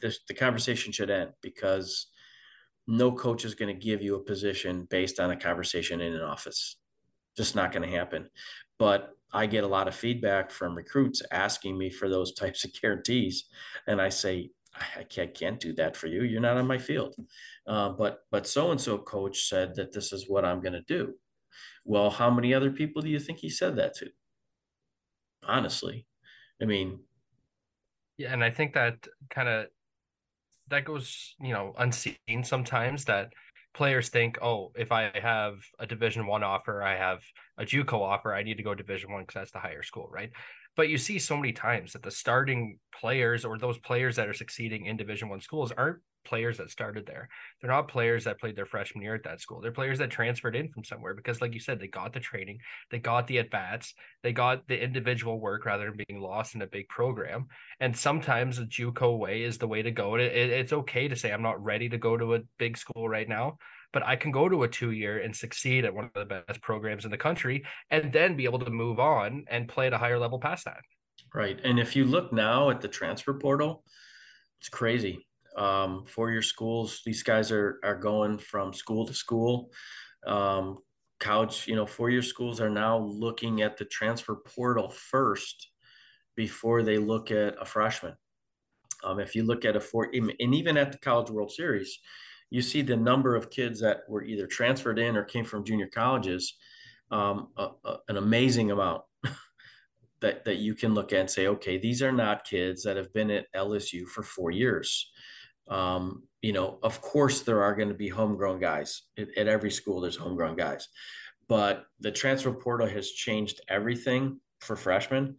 this, 0.02 0.20
the 0.28 0.34
conversation 0.34 0.92
should 0.92 1.10
end 1.10 1.32
because 1.42 2.08
no 2.88 3.12
coach 3.12 3.46
is 3.46 3.56
going 3.56 3.74
to 3.74 3.86
give 3.86 4.02
you 4.02 4.16
a 4.16 4.24
position 4.24 4.88
based 4.90 5.20
on 5.20 5.32
a 5.32 5.38
conversation 5.38 6.02
in 6.02 6.14
an 6.14 6.22
office. 6.22 6.78
Just 7.38 7.56
not 7.56 7.72
going 7.72 7.88
to 7.88 7.96
happen. 7.96 8.30
But 8.78 9.12
I 9.34 9.48
get 9.48 9.64
a 9.64 9.68
lot 9.68 9.88
of 9.88 9.96
feedback 9.96 10.52
from 10.52 10.76
recruits 10.76 11.22
asking 11.32 11.78
me 11.78 11.90
for 11.90 12.10
those 12.10 12.34
types 12.34 12.64
of 12.64 12.72
guarantees, 12.80 13.46
and 13.88 14.02
I 14.02 14.10
say 14.10 14.52
I 14.98 15.04
can't, 15.04 15.34
can't 15.34 15.60
do 15.60 15.74
that 15.74 15.96
for 15.96 16.08
you. 16.08 16.24
You're 16.24 16.42
not 16.42 16.58
on 16.58 16.68
my 16.68 16.78
field. 16.78 17.16
Uh, 17.68 17.90
but 17.90 18.20
but 18.32 18.48
so 18.48 18.72
and 18.72 18.82
so 18.82 18.98
coach 18.98 19.48
said 19.48 19.76
that 19.76 19.94
this 19.94 20.12
is 20.12 20.30
what 20.30 20.46
I'm 20.46 20.62
going 20.62 20.74
to 20.74 20.82
do. 20.82 21.14
Well, 21.86 22.10
how 22.10 22.30
many 22.30 22.54
other 22.54 22.72
people 22.72 23.02
do 23.02 23.10
you 23.10 23.20
think 23.20 23.40
he 23.40 23.50
said 23.50 23.78
that 23.78 23.96
to? 23.96 24.10
Honestly, 25.44 26.06
I 26.62 26.66
mean, 26.66 27.00
yeah, 28.18 28.34
and 28.34 28.44
I 28.44 28.50
think 28.50 28.74
that 28.74 29.08
kind 29.30 29.48
of 29.48 29.68
that 30.70 30.86
goes, 30.86 31.36
you 31.40 31.54
know, 31.54 31.74
unseen 31.78 32.44
sometimes 32.44 33.06
that 33.06 33.34
players 33.74 34.10
think, 34.10 34.38
oh, 34.42 34.72
if 34.76 34.92
I 34.92 35.12
have 35.14 35.58
a 35.80 35.86
Division 35.86 36.26
One 36.26 36.44
offer, 36.44 36.82
I 36.82 36.96
have 36.96 37.22
a 37.58 37.66
JUCO 37.66 38.02
offer, 38.02 38.34
I 38.34 38.44
need 38.44 38.58
to 38.58 38.64
go 38.64 38.74
Division 38.74 39.12
One 39.12 39.22
because 39.24 39.36
that's 39.36 39.52
the 39.52 39.60
higher 39.60 39.84
school, 39.84 40.10
right? 40.12 40.32
But 40.76 40.90
you 40.90 40.98
see 40.98 41.20
so 41.20 41.38
many 41.38 41.54
times 41.54 41.94
that 41.94 42.04
the 42.04 42.12
starting 42.12 42.80
players 42.94 43.46
or 43.46 43.58
those 43.58 43.78
players 43.78 44.16
that 44.18 44.28
are 44.28 44.34
succeeding 44.34 44.86
in 44.86 44.98
Division 44.98 45.30
One 45.30 45.42
schools 45.42 45.72
aren't 45.72 46.00
players 46.26 46.58
that 46.58 46.70
started 46.70 47.06
there. 47.06 47.30
They're 47.62 47.72
not 47.72 47.88
players 47.88 48.26
that 48.26 48.40
played 48.40 48.56
their 48.56 48.66
freshman 48.66 49.04
year 49.04 49.16
at 49.16 49.24
that 49.24 49.40
school. 49.40 49.62
They're 49.62 49.72
players 49.72 50.00
that 50.00 50.10
transferred 50.10 50.56
in 50.56 50.70
from 50.70 50.84
somewhere 50.84 51.14
because, 51.14 51.42
like 51.42 51.54
you 51.54 51.60
said, 51.60 51.80
they 51.80 51.88
got 51.88 52.14
the 52.14 52.20
training, 52.20 52.60
they 52.92 53.00
got 53.00 53.28
the 53.28 53.40
at 53.40 53.50
bats, 53.50 53.94
they 54.24 54.34
got 54.34 54.68
the 54.68 54.82
individual 54.82 55.40
work 55.40 55.66
rather 55.66 55.86
than 55.86 56.04
being 56.08 56.22
lost 56.22 56.56
in 56.56 56.62
a 56.62 56.68
big 56.68 56.90
program. 56.90 57.48
And 57.80 57.96
sometimes 57.96 58.60
a 58.60 58.66
JUCO 58.66 59.18
way 59.18 59.44
is 59.44 59.58
the 59.58 59.68
way 59.68 59.82
to 59.82 59.92
go. 59.92 60.16
It, 60.16 60.24
it, 60.24 60.50
it's 60.50 60.74
okay 60.74 61.08
to 61.08 61.16
say 61.16 61.32
I'm 61.32 61.42
not 61.42 61.64
ready 61.64 61.90
to 61.90 61.98
go 61.98 62.18
to 62.18 62.36
a 62.36 62.40
big 62.58 62.78
school 62.78 63.08
right 63.08 63.30
now, 63.30 63.58
but 63.94 64.04
I 64.04 64.16
can 64.16 64.32
go 64.32 64.50
to 64.50 64.64
a 64.64 64.68
two 64.68 64.92
year 64.92 65.20
and 65.20 65.36
succeed 65.36 65.86
at 65.86 65.94
one 65.94 66.06
of 66.06 66.12
the 66.14 66.44
best 66.48 66.62
programs 66.62 67.06
in 67.06 67.12
the 67.12 67.18
country, 67.18 67.64
and 67.90 68.12
then 68.12 68.36
be 68.36 68.46
able 68.46 68.60
to 68.60 68.70
move 68.70 69.00
on 69.00 69.46
and 69.48 69.68
play 69.68 69.88
at 69.88 69.94
a 69.94 69.98
higher 69.98 70.20
level 70.20 70.40
past 70.40 70.66
that. 70.66 70.80
Right. 71.34 71.60
And 71.64 71.80
if 71.80 71.96
you 71.96 72.06
look 72.06 72.32
now 72.32 72.70
at 72.70 72.82
the 72.82 72.88
transfer 72.88 73.34
portal, 73.34 73.84
it's 74.60 74.70
crazy 74.70 75.26
um, 75.56 76.06
four-year 76.06 76.42
schools. 76.42 77.02
These 77.06 77.24
guys 77.24 77.52
are 77.52 77.80
are 77.84 77.96
going 77.96 78.38
from 78.38 78.74
school 78.74 79.06
to 79.06 79.14
school. 79.14 79.72
Um, 80.26 80.80
college, 81.20 81.68
you 81.68 81.76
know, 81.76 81.86
four-year 81.86 82.22
schools 82.22 82.60
are 82.60 82.70
now 82.70 82.98
looking 82.98 83.62
at 83.62 83.78
the 83.78 83.86
transfer 83.86 84.36
portal 84.36 84.90
first 84.90 85.70
before 86.36 86.84
they 86.84 86.98
look 86.98 87.32
at 87.32 87.56
a 87.62 87.66
freshman. 87.66 88.16
Um, 89.04 89.20
if 89.20 89.36
you 89.36 89.44
look 89.44 89.66
at 89.66 89.76
a 89.76 89.80
four, 89.80 90.10
and 90.14 90.34
even 90.40 90.78
at 90.78 90.92
the 90.92 90.98
College 90.98 91.30
World 91.30 91.52
Series, 91.52 92.00
you 92.50 92.62
see 92.62 92.82
the 92.82 92.96
number 92.96 93.36
of 93.36 93.50
kids 93.50 93.80
that 93.82 94.02
were 94.08 94.24
either 94.24 94.48
transferred 94.48 95.00
in 95.00 95.16
or 95.16 95.24
came 95.24 95.46
from 95.46 95.64
junior 95.64 95.88
colleges, 95.88 96.56
um, 97.12 97.50
a, 97.58 97.70
a, 97.86 97.98
an 98.10 98.18
amazing 98.18 98.72
amount 98.72 99.04
that 100.22 100.44
that 100.46 100.58
you 100.58 100.74
can 100.74 100.94
look 100.94 101.14
at 101.14 101.20
and 101.20 101.30
say, 101.30 101.48
okay, 101.48 101.78
these 101.78 102.02
are 102.02 102.12
not 102.12 102.46
kids 102.46 102.84
that 102.84 102.98
have 102.98 103.14
been 103.14 103.32
at 103.32 103.52
LSU 103.54 104.06
for 104.08 104.24
four 104.24 104.52
years. 104.52 105.12
Um, 105.68 106.24
you 106.42 106.54
know, 106.54 106.78
of 106.84 107.02
course, 107.02 107.42
there 107.42 107.64
are 107.64 107.76
going 107.76 107.88
to 107.90 107.96
be 107.96 108.10
homegrown 108.10 108.60
guys 108.60 109.04
at, 109.18 109.36
at 109.38 109.48
every 109.48 109.72
school. 109.72 110.00
There's 110.00 110.16
homegrown 110.16 110.56
guys, 110.56 110.88
but 111.48 111.86
the 112.00 112.12
transfer 112.12 112.52
portal 112.52 112.88
has 112.88 113.12
changed 113.12 113.62
everything 113.68 114.40
for 114.60 114.76
freshmen. 114.76 115.38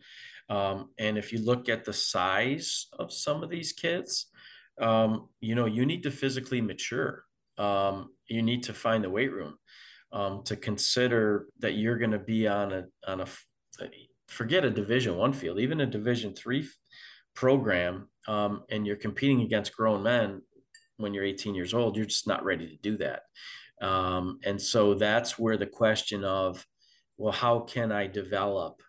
Um, 0.49 0.91
and 0.99 1.19
if 1.19 1.33
you 1.33 1.45
look 1.45 1.69
at 1.69 1.85
the 1.85 1.93
size 1.93 2.87
of 2.99 3.13
some 3.13 3.43
of 3.43 3.51
these 3.51 3.73
kids, 3.73 4.27
um, 4.81 5.29
you 5.41 5.55
know, 5.55 5.67
you 5.67 5.87
need 5.87 6.03
to 6.05 6.11
physically 6.11 6.61
mature. 6.61 7.25
Um, 7.59 8.11
you 8.29 8.43
need 8.43 8.65
to 8.65 8.75
find 8.75 9.03
the 9.03 9.11
weight 9.11 9.33
room 9.33 9.59
um, 10.13 10.43
to 10.45 10.57
consider 10.57 11.47
that 11.61 11.75
you're 11.75 11.99
going 11.99 12.11
to 12.11 12.19
be 12.19 12.47
on 12.47 12.73
a 12.73 12.85
on 13.07 13.21
a 13.23 13.27
forget 14.29 14.65
a 14.65 14.71
Division 14.71 15.17
One 15.17 15.33
field, 15.33 15.59
even 15.59 15.81
a 15.81 15.87
Division 15.87 16.35
Three 16.35 16.69
program 17.37 18.09
um, 18.27 18.65
and 18.71 18.87
you're 18.87 18.97
competing 18.97 19.43
against 19.43 19.77
grown 19.77 20.03
men 20.03 20.43
when 20.97 21.15
you're 21.15 21.25
18 21.25 21.55
years 21.55 21.75
old, 21.75 21.97
you're 21.97 22.07
just 22.07 22.27
not 22.27 22.45
ready 22.45 22.67
to 22.67 22.77
do 22.77 22.97
that. 22.97 23.23
Um, 23.81 24.41
and 24.45 24.61
so 24.61 24.95
that's 24.95 25.39
where 25.39 25.57
the 25.57 25.67
question 25.67 26.25
of, 26.25 26.67
well, 27.19 27.33
how 27.33 27.61
can 27.61 27.93
I 27.93 28.07
develop 28.07 28.83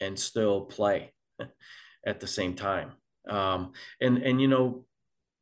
and 0.00 0.18
still 0.18 0.62
play 0.62 1.12
at 2.06 2.20
the 2.20 2.26
same 2.26 2.54
time? 2.54 2.92
Um, 3.28 3.72
and 4.00 4.18
and 4.18 4.40
you 4.40 4.48
know, 4.48 4.84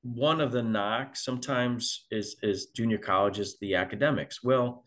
one 0.03 0.41
of 0.41 0.53
the 0.53 0.63
knocks 0.63 1.25
sometimes 1.25 2.07
is 2.11 2.37
is 2.43 2.67
junior 2.67 2.99
colleges 2.99 3.59
the 3.61 3.75
academics. 3.75 4.43
Well, 4.43 4.85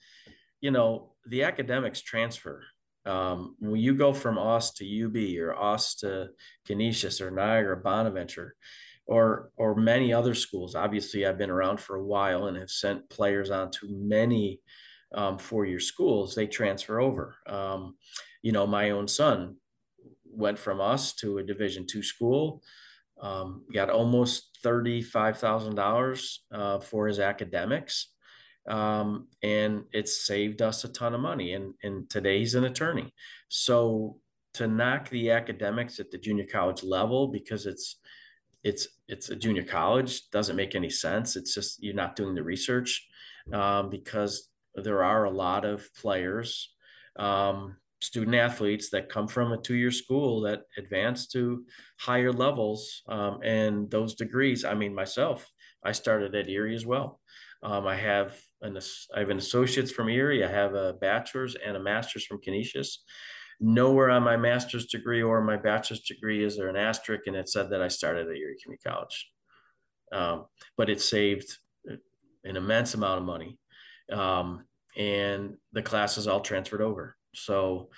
you 0.61 0.71
know, 0.71 1.13
the 1.25 1.43
academics 1.43 2.01
transfer 2.01 2.63
um, 3.07 3.55
when 3.59 3.79
you 3.79 3.95
go 3.95 4.13
from 4.13 4.37
us 4.37 4.71
to 4.73 5.05
UB 5.05 5.41
or 5.41 5.55
us 5.59 5.95
to 5.95 6.29
Canisius 6.65 7.21
or 7.21 7.31
Niagara, 7.31 7.77
Bonaventure, 7.77 8.55
or 9.05 9.51
or 9.55 9.75
many 9.75 10.13
other 10.13 10.35
schools. 10.35 10.75
Obviously, 10.75 11.25
I've 11.25 11.37
been 11.37 11.49
around 11.49 11.79
for 11.79 11.95
a 11.95 12.03
while 12.03 12.47
and 12.47 12.57
have 12.57 12.69
sent 12.69 13.09
players 13.09 13.49
on 13.49 13.71
to 13.71 13.87
many 13.89 14.59
um, 15.15 15.37
four-year 15.37 15.79
schools. 15.79 16.35
They 16.35 16.47
transfer 16.47 16.99
over. 16.99 17.35
Um, 17.47 17.95
you 18.41 18.51
know, 18.51 18.67
my 18.67 18.91
own 18.91 19.07
son 19.07 19.55
went 20.25 20.59
from 20.59 20.81
us 20.81 21.13
to 21.15 21.37
a 21.37 21.43
Division 21.43 21.87
two 21.87 22.03
school. 22.03 22.61
Um, 23.21 23.63
got 23.73 23.89
almost 23.89 24.59
thirty-five 24.61 25.37
thousand 25.37 25.79
uh, 25.79 25.81
dollars 25.81 26.43
for 26.83 27.07
his 27.07 27.19
academics 27.19 28.09
um, 28.67 29.27
and 29.41 29.83
it's 29.91 30.25
saved 30.25 30.61
us 30.61 30.83
a 30.83 30.89
ton 30.89 31.13
of 31.13 31.21
money. 31.21 31.53
And 31.53 31.73
and 31.83 32.09
today 32.09 32.39
he's 32.39 32.55
an 32.55 32.65
attorney. 32.65 33.13
So 33.49 34.19
to 34.55 34.67
knock 34.67 35.09
the 35.09 35.31
academics 35.31 35.99
at 35.99 36.11
the 36.11 36.17
junior 36.17 36.45
college 36.51 36.83
level 36.83 37.27
because 37.27 37.65
it's 37.65 37.97
it's 38.63 38.87
it's 39.07 39.29
a 39.29 39.35
junior 39.35 39.63
college 39.63 40.29
doesn't 40.29 40.55
make 40.55 40.75
any 40.75 40.89
sense. 40.89 41.35
It's 41.35 41.53
just 41.53 41.81
you're 41.81 41.93
not 41.93 42.15
doing 42.15 42.35
the 42.35 42.43
research 42.43 43.07
um, 43.53 43.89
because 43.89 44.49
there 44.75 45.03
are 45.03 45.25
a 45.25 45.31
lot 45.31 45.65
of 45.65 45.87
players, 45.95 46.73
um, 47.17 47.77
student 48.01 48.35
athletes 48.35 48.89
that 48.91 49.09
come 49.09 49.27
from 49.27 49.51
a 49.51 49.61
two-year 49.61 49.91
school 49.91 50.41
that 50.41 50.61
advance 50.77 51.27
to 51.27 51.65
higher 51.99 52.31
levels 52.31 53.01
um, 53.07 53.39
and 53.43 53.89
those 53.89 54.15
degrees. 54.15 54.65
I 54.65 54.75
mean, 54.75 54.93
myself, 54.93 55.49
I 55.83 55.93
started 55.93 56.35
at 56.35 56.49
Erie 56.49 56.75
as 56.75 56.85
well. 56.85 57.19
Um, 57.63 57.87
I 57.87 57.95
have 57.95 58.39
an 58.61 58.77
I 59.15 59.19
have 59.19 59.29
an 59.29 59.37
associate's 59.37 59.91
from 59.91 60.09
Erie. 60.09 60.43
I 60.43 60.49
have 60.49 60.73
a 60.73 60.93
bachelor's 60.93 61.55
and 61.55 61.77
a 61.77 61.79
master's 61.79 62.25
from 62.25 62.41
Canisius. 62.41 63.03
Nowhere 63.59 64.09
on 64.11 64.23
my 64.23 64.37
master's 64.37 64.85
degree 64.85 65.23
or 65.23 65.41
my 65.41 65.57
bachelor's 65.57 66.01
degree 66.01 66.43
is 66.43 66.57
there 66.57 66.69
an 66.69 66.75
asterisk, 66.75 67.23
and 67.25 67.35
it 67.35 67.49
said 67.49 67.71
that 67.71 67.81
I 67.81 67.87
started 67.87 68.27
at 68.27 68.35
Erie 68.35 68.57
Community 68.61 68.83
College. 68.87 69.31
Um, 70.11 70.45
but 70.77 70.89
it 70.89 71.01
saved 71.01 71.57
an 72.43 72.55
immense 72.55 72.93
amount 72.93 73.19
of 73.19 73.25
money, 73.25 73.57
um, 74.11 74.65
and 74.95 75.57
the 75.73 75.81
classes 75.81 76.27
all 76.27 76.41
transferred 76.41 76.81
over. 76.81 77.15
So, 77.33 77.89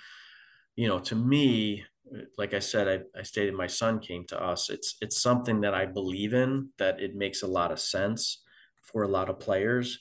you 0.76 0.88
know, 0.88 0.98
to 1.00 1.14
me, 1.14 1.84
like 2.38 2.54
I 2.54 2.58
said, 2.58 2.88
I, 2.88 3.18
I 3.18 3.22
stated 3.22 3.54
my 3.54 3.66
son 3.66 4.00
came 4.00 4.24
to 4.28 4.42
us. 4.42 4.70
It's 4.70 4.96
it's 5.00 5.20
something 5.20 5.60
that 5.60 5.74
I 5.74 5.86
believe 5.86 6.34
in. 6.34 6.70
That 6.78 7.00
it 7.00 7.14
makes 7.14 7.42
a 7.42 7.46
lot 7.46 7.70
of 7.70 7.78
sense 7.78 8.42
for 8.82 9.02
a 9.02 9.08
lot 9.08 9.28
of 9.28 9.38
players. 9.38 10.00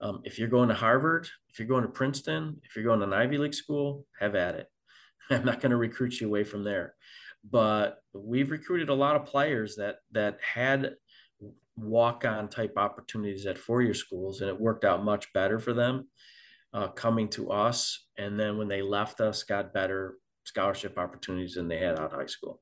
Um, 0.00 0.20
if 0.24 0.38
you're 0.38 0.48
going 0.48 0.68
to 0.68 0.74
Harvard, 0.74 1.28
if 1.50 1.58
you're 1.58 1.68
going 1.68 1.82
to 1.82 1.88
Princeton, 1.88 2.60
if 2.64 2.76
you're 2.76 2.84
going 2.84 3.00
to 3.00 3.06
an 3.06 3.12
Ivy 3.12 3.38
League 3.38 3.54
school, 3.54 4.06
have 4.20 4.34
at 4.34 4.54
it. 4.54 4.68
I'm 5.30 5.44
not 5.44 5.60
going 5.60 5.70
to 5.70 5.76
recruit 5.76 6.20
you 6.20 6.28
away 6.28 6.44
from 6.44 6.62
there. 6.64 6.94
But 7.48 7.98
we've 8.12 8.50
recruited 8.50 8.88
a 8.88 8.94
lot 8.94 9.16
of 9.16 9.26
players 9.26 9.76
that 9.76 9.96
that 10.12 10.38
had 10.42 10.94
walk-on 11.76 12.48
type 12.48 12.74
opportunities 12.76 13.46
at 13.46 13.58
four-year 13.58 13.94
schools, 13.94 14.40
and 14.40 14.50
it 14.50 14.60
worked 14.60 14.84
out 14.84 15.04
much 15.04 15.32
better 15.32 15.58
for 15.58 15.72
them 15.72 16.08
uh, 16.72 16.88
coming 16.88 17.28
to 17.30 17.50
us. 17.50 18.06
And 18.16 18.38
then 18.38 18.58
when 18.58 18.68
they 18.68 18.82
left 18.82 19.20
us, 19.20 19.44
got 19.44 19.72
better 19.72 20.16
scholarship 20.44 20.98
opportunities 20.98 21.54
than 21.54 21.68
they 21.68 21.78
had 21.78 21.98
out 21.98 22.12
of 22.12 22.12
high 22.12 22.26
school. 22.26 22.60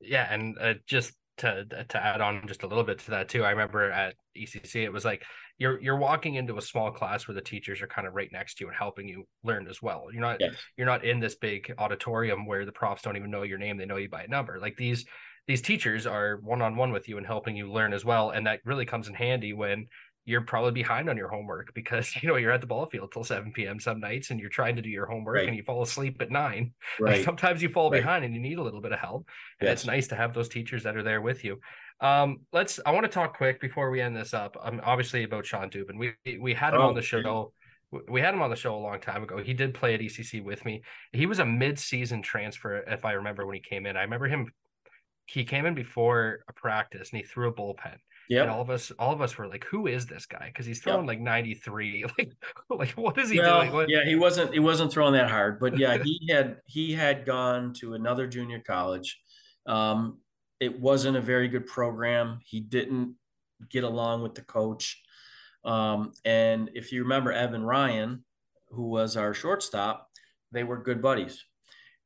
Yeah, 0.00 0.32
and 0.32 0.56
uh, 0.60 0.74
just 0.86 1.12
to 1.38 1.64
to 1.88 2.04
add 2.04 2.20
on 2.20 2.46
just 2.46 2.62
a 2.62 2.66
little 2.66 2.84
bit 2.84 2.98
to 3.00 3.10
that 3.12 3.28
too. 3.28 3.44
I 3.44 3.50
remember 3.50 3.90
at 3.90 4.14
ECC, 4.36 4.84
it 4.84 4.92
was 4.92 5.04
like 5.04 5.24
you're 5.58 5.80
you're 5.80 5.96
walking 5.96 6.36
into 6.36 6.56
a 6.56 6.62
small 6.62 6.90
class 6.90 7.26
where 7.26 7.34
the 7.34 7.40
teachers 7.40 7.82
are 7.82 7.86
kind 7.86 8.06
of 8.06 8.14
right 8.14 8.30
next 8.32 8.54
to 8.54 8.64
you 8.64 8.68
and 8.68 8.76
helping 8.76 9.08
you 9.08 9.24
learn 9.42 9.66
as 9.68 9.82
well. 9.82 10.06
You're 10.12 10.22
not 10.22 10.40
yes. 10.40 10.54
you're 10.76 10.86
not 10.86 11.04
in 11.04 11.20
this 11.20 11.34
big 11.34 11.74
auditorium 11.78 12.46
where 12.46 12.64
the 12.64 12.72
profs 12.72 13.02
don't 13.02 13.16
even 13.16 13.30
know 13.30 13.42
your 13.42 13.58
name; 13.58 13.76
they 13.76 13.84
know 13.86 13.96
you 13.96 14.08
by 14.08 14.22
a 14.22 14.28
number. 14.28 14.58
Like 14.60 14.76
these 14.76 15.04
these 15.46 15.60
teachers 15.60 16.06
are 16.06 16.36
one 16.42 16.62
on 16.62 16.76
one 16.76 16.92
with 16.92 17.08
you 17.08 17.18
and 17.18 17.26
helping 17.26 17.56
you 17.56 17.70
learn 17.70 17.92
as 17.92 18.04
well, 18.04 18.30
and 18.30 18.46
that 18.46 18.60
really 18.64 18.86
comes 18.86 19.08
in 19.08 19.14
handy 19.14 19.52
when 19.52 19.88
you're 20.28 20.42
probably 20.42 20.72
behind 20.72 21.08
on 21.08 21.16
your 21.16 21.28
homework 21.28 21.72
because 21.74 22.14
you 22.22 22.28
know 22.28 22.36
you're 22.36 22.52
at 22.52 22.60
the 22.60 22.66
ball 22.66 22.86
field 22.86 23.10
till 23.10 23.24
7 23.24 23.50
p.m. 23.52 23.80
some 23.80 23.98
nights 23.98 24.30
and 24.30 24.38
you're 24.38 24.50
trying 24.50 24.76
to 24.76 24.82
do 24.82 24.90
your 24.90 25.06
homework 25.06 25.36
right. 25.36 25.48
and 25.48 25.56
you 25.56 25.62
fall 25.62 25.82
asleep 25.82 26.20
at 26.20 26.30
nine. 26.30 26.72
Right. 27.00 27.18
Like 27.18 27.24
sometimes 27.24 27.62
you 27.62 27.68
fall 27.68 27.90
right. 27.90 28.02
behind 28.02 28.24
and 28.24 28.34
you 28.34 28.40
need 28.40 28.58
a 28.58 28.62
little 28.62 28.80
bit 28.80 28.92
of 28.92 28.98
help. 28.98 29.28
And 29.60 29.68
yes. 29.68 29.78
it's 29.78 29.86
nice 29.86 30.08
to 30.08 30.16
have 30.16 30.34
those 30.34 30.48
teachers 30.48 30.82
that 30.82 30.96
are 30.96 31.02
there 31.02 31.20
with 31.20 31.44
you. 31.44 31.60
Um, 32.00 32.40
let's 32.52 32.78
I 32.86 32.92
want 32.92 33.04
to 33.04 33.10
talk 33.10 33.36
quick 33.36 33.60
before 33.60 33.90
we 33.90 34.00
end 34.00 34.16
this 34.16 34.34
up. 34.34 34.56
Um, 34.62 34.80
obviously 34.84 35.24
about 35.24 35.46
Shawn 35.46 35.70
Dubin. 35.70 35.98
We 35.98 36.38
we 36.38 36.54
had 36.54 36.74
him 36.74 36.80
oh, 36.80 36.88
on 36.88 36.94
the 36.94 37.02
show. 37.02 37.52
We 38.08 38.20
had 38.20 38.34
him 38.34 38.42
on 38.42 38.50
the 38.50 38.56
show 38.56 38.74
a 38.74 38.78
long 38.78 39.00
time 39.00 39.22
ago. 39.22 39.38
He 39.38 39.54
did 39.54 39.74
play 39.74 39.94
at 39.94 40.00
ECC 40.00 40.44
with 40.44 40.64
me. 40.64 40.82
He 41.12 41.24
was 41.24 41.38
a 41.38 41.46
mid-season 41.46 42.20
transfer, 42.20 42.84
if 42.86 43.06
I 43.06 43.12
remember 43.12 43.46
when 43.46 43.54
he 43.54 43.62
came 43.62 43.86
in. 43.86 43.96
I 43.96 44.02
remember 44.02 44.28
him. 44.28 44.52
He 45.24 45.44
came 45.44 45.64
in 45.64 45.74
before 45.74 46.40
a 46.48 46.52
practice 46.52 47.10
and 47.10 47.20
he 47.20 47.26
threw 47.26 47.48
a 47.48 47.52
bullpen 47.52 47.96
Yeah. 48.28 48.42
And 48.42 48.50
all 48.50 48.60
of 48.60 48.70
us, 48.70 48.90
all 48.98 49.12
of 49.12 49.20
us 49.20 49.36
were 49.36 49.48
like, 49.48 49.64
"Who 49.64 49.86
is 49.86 50.06
this 50.06 50.26
guy?" 50.26 50.46
Because 50.46 50.66
he's 50.66 50.80
throwing 50.80 51.06
like 51.06 51.20
93. 51.20 52.04
Like, 52.18 52.32
like 52.70 52.90
what 52.90 53.18
is 53.18 53.30
he 53.30 53.38
well, 53.38 53.60
doing? 53.60 53.72
What- 53.72 53.90
yeah, 53.90 54.04
he 54.04 54.14
wasn't 54.14 54.52
he 54.52 54.60
wasn't 54.60 54.92
throwing 54.92 55.14
that 55.14 55.30
hard, 55.30 55.58
but 55.58 55.76
yeah, 55.76 55.98
he 56.02 56.28
had 56.30 56.58
he 56.66 56.92
had 56.92 57.26
gone 57.26 57.72
to 57.80 57.94
another 57.94 58.26
junior 58.26 58.60
college. 58.60 59.18
Um, 59.66 60.18
it 60.60 60.80
wasn't 60.80 61.16
a 61.16 61.20
very 61.20 61.48
good 61.48 61.66
program. 61.66 62.40
He 62.44 62.60
didn't 62.60 63.14
get 63.70 63.84
along 63.84 64.22
with 64.22 64.34
the 64.34 64.42
coach. 64.42 65.00
Um, 65.64 66.12
and 66.24 66.70
if 66.74 66.92
you 66.92 67.02
remember 67.02 67.32
Evan 67.32 67.62
Ryan, 67.62 68.24
who 68.70 68.88
was 68.88 69.16
our 69.16 69.34
shortstop, 69.34 70.08
they 70.52 70.64
were 70.64 70.82
good 70.82 71.02
buddies. 71.02 71.44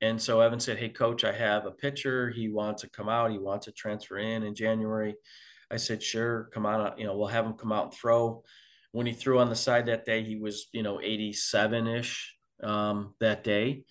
And 0.01 0.21
so 0.21 0.41
Evan 0.41 0.61
said, 0.61 0.79
Hey, 0.79 0.89
coach, 0.89 1.25
I 1.25 1.33
have 1.33 1.65
a 1.65 1.71
pitcher. 1.71 2.31
He 2.31 2.49
wants 2.49 2.83
to 2.83 2.91
come 2.91 3.09
out. 3.09 3.31
He 3.31 3.39
wants 3.39 3.67
to 3.67 3.73
transfer 3.73 4.19
in 4.19 4.43
in 4.43 4.55
January. 4.55 5.15
I 5.71 5.77
said, 5.77 6.03
Sure, 6.03 6.51
come 6.53 6.67
on. 6.67 6.99
You 6.99 7.07
know, 7.07 7.17
we'll 7.17 7.29
have 7.29 7.47
him 7.47 7.55
come 7.55 7.73
out 7.73 7.85
and 7.85 7.95
throw. 7.95 8.43
When 8.91 9.07
he 9.07 9.13
threw 9.13 9.39
on 9.39 9.49
the 9.49 9.57
side 9.57 9.87
that 9.87 10.05
day, 10.05 10.23
he 10.23 10.37
was, 10.37 10.67
you 10.73 10.83
know, 10.83 11.01
87 11.01 11.87
ish 11.87 12.37
um, 12.63 13.15
that 13.21 13.43
day. 13.43 13.85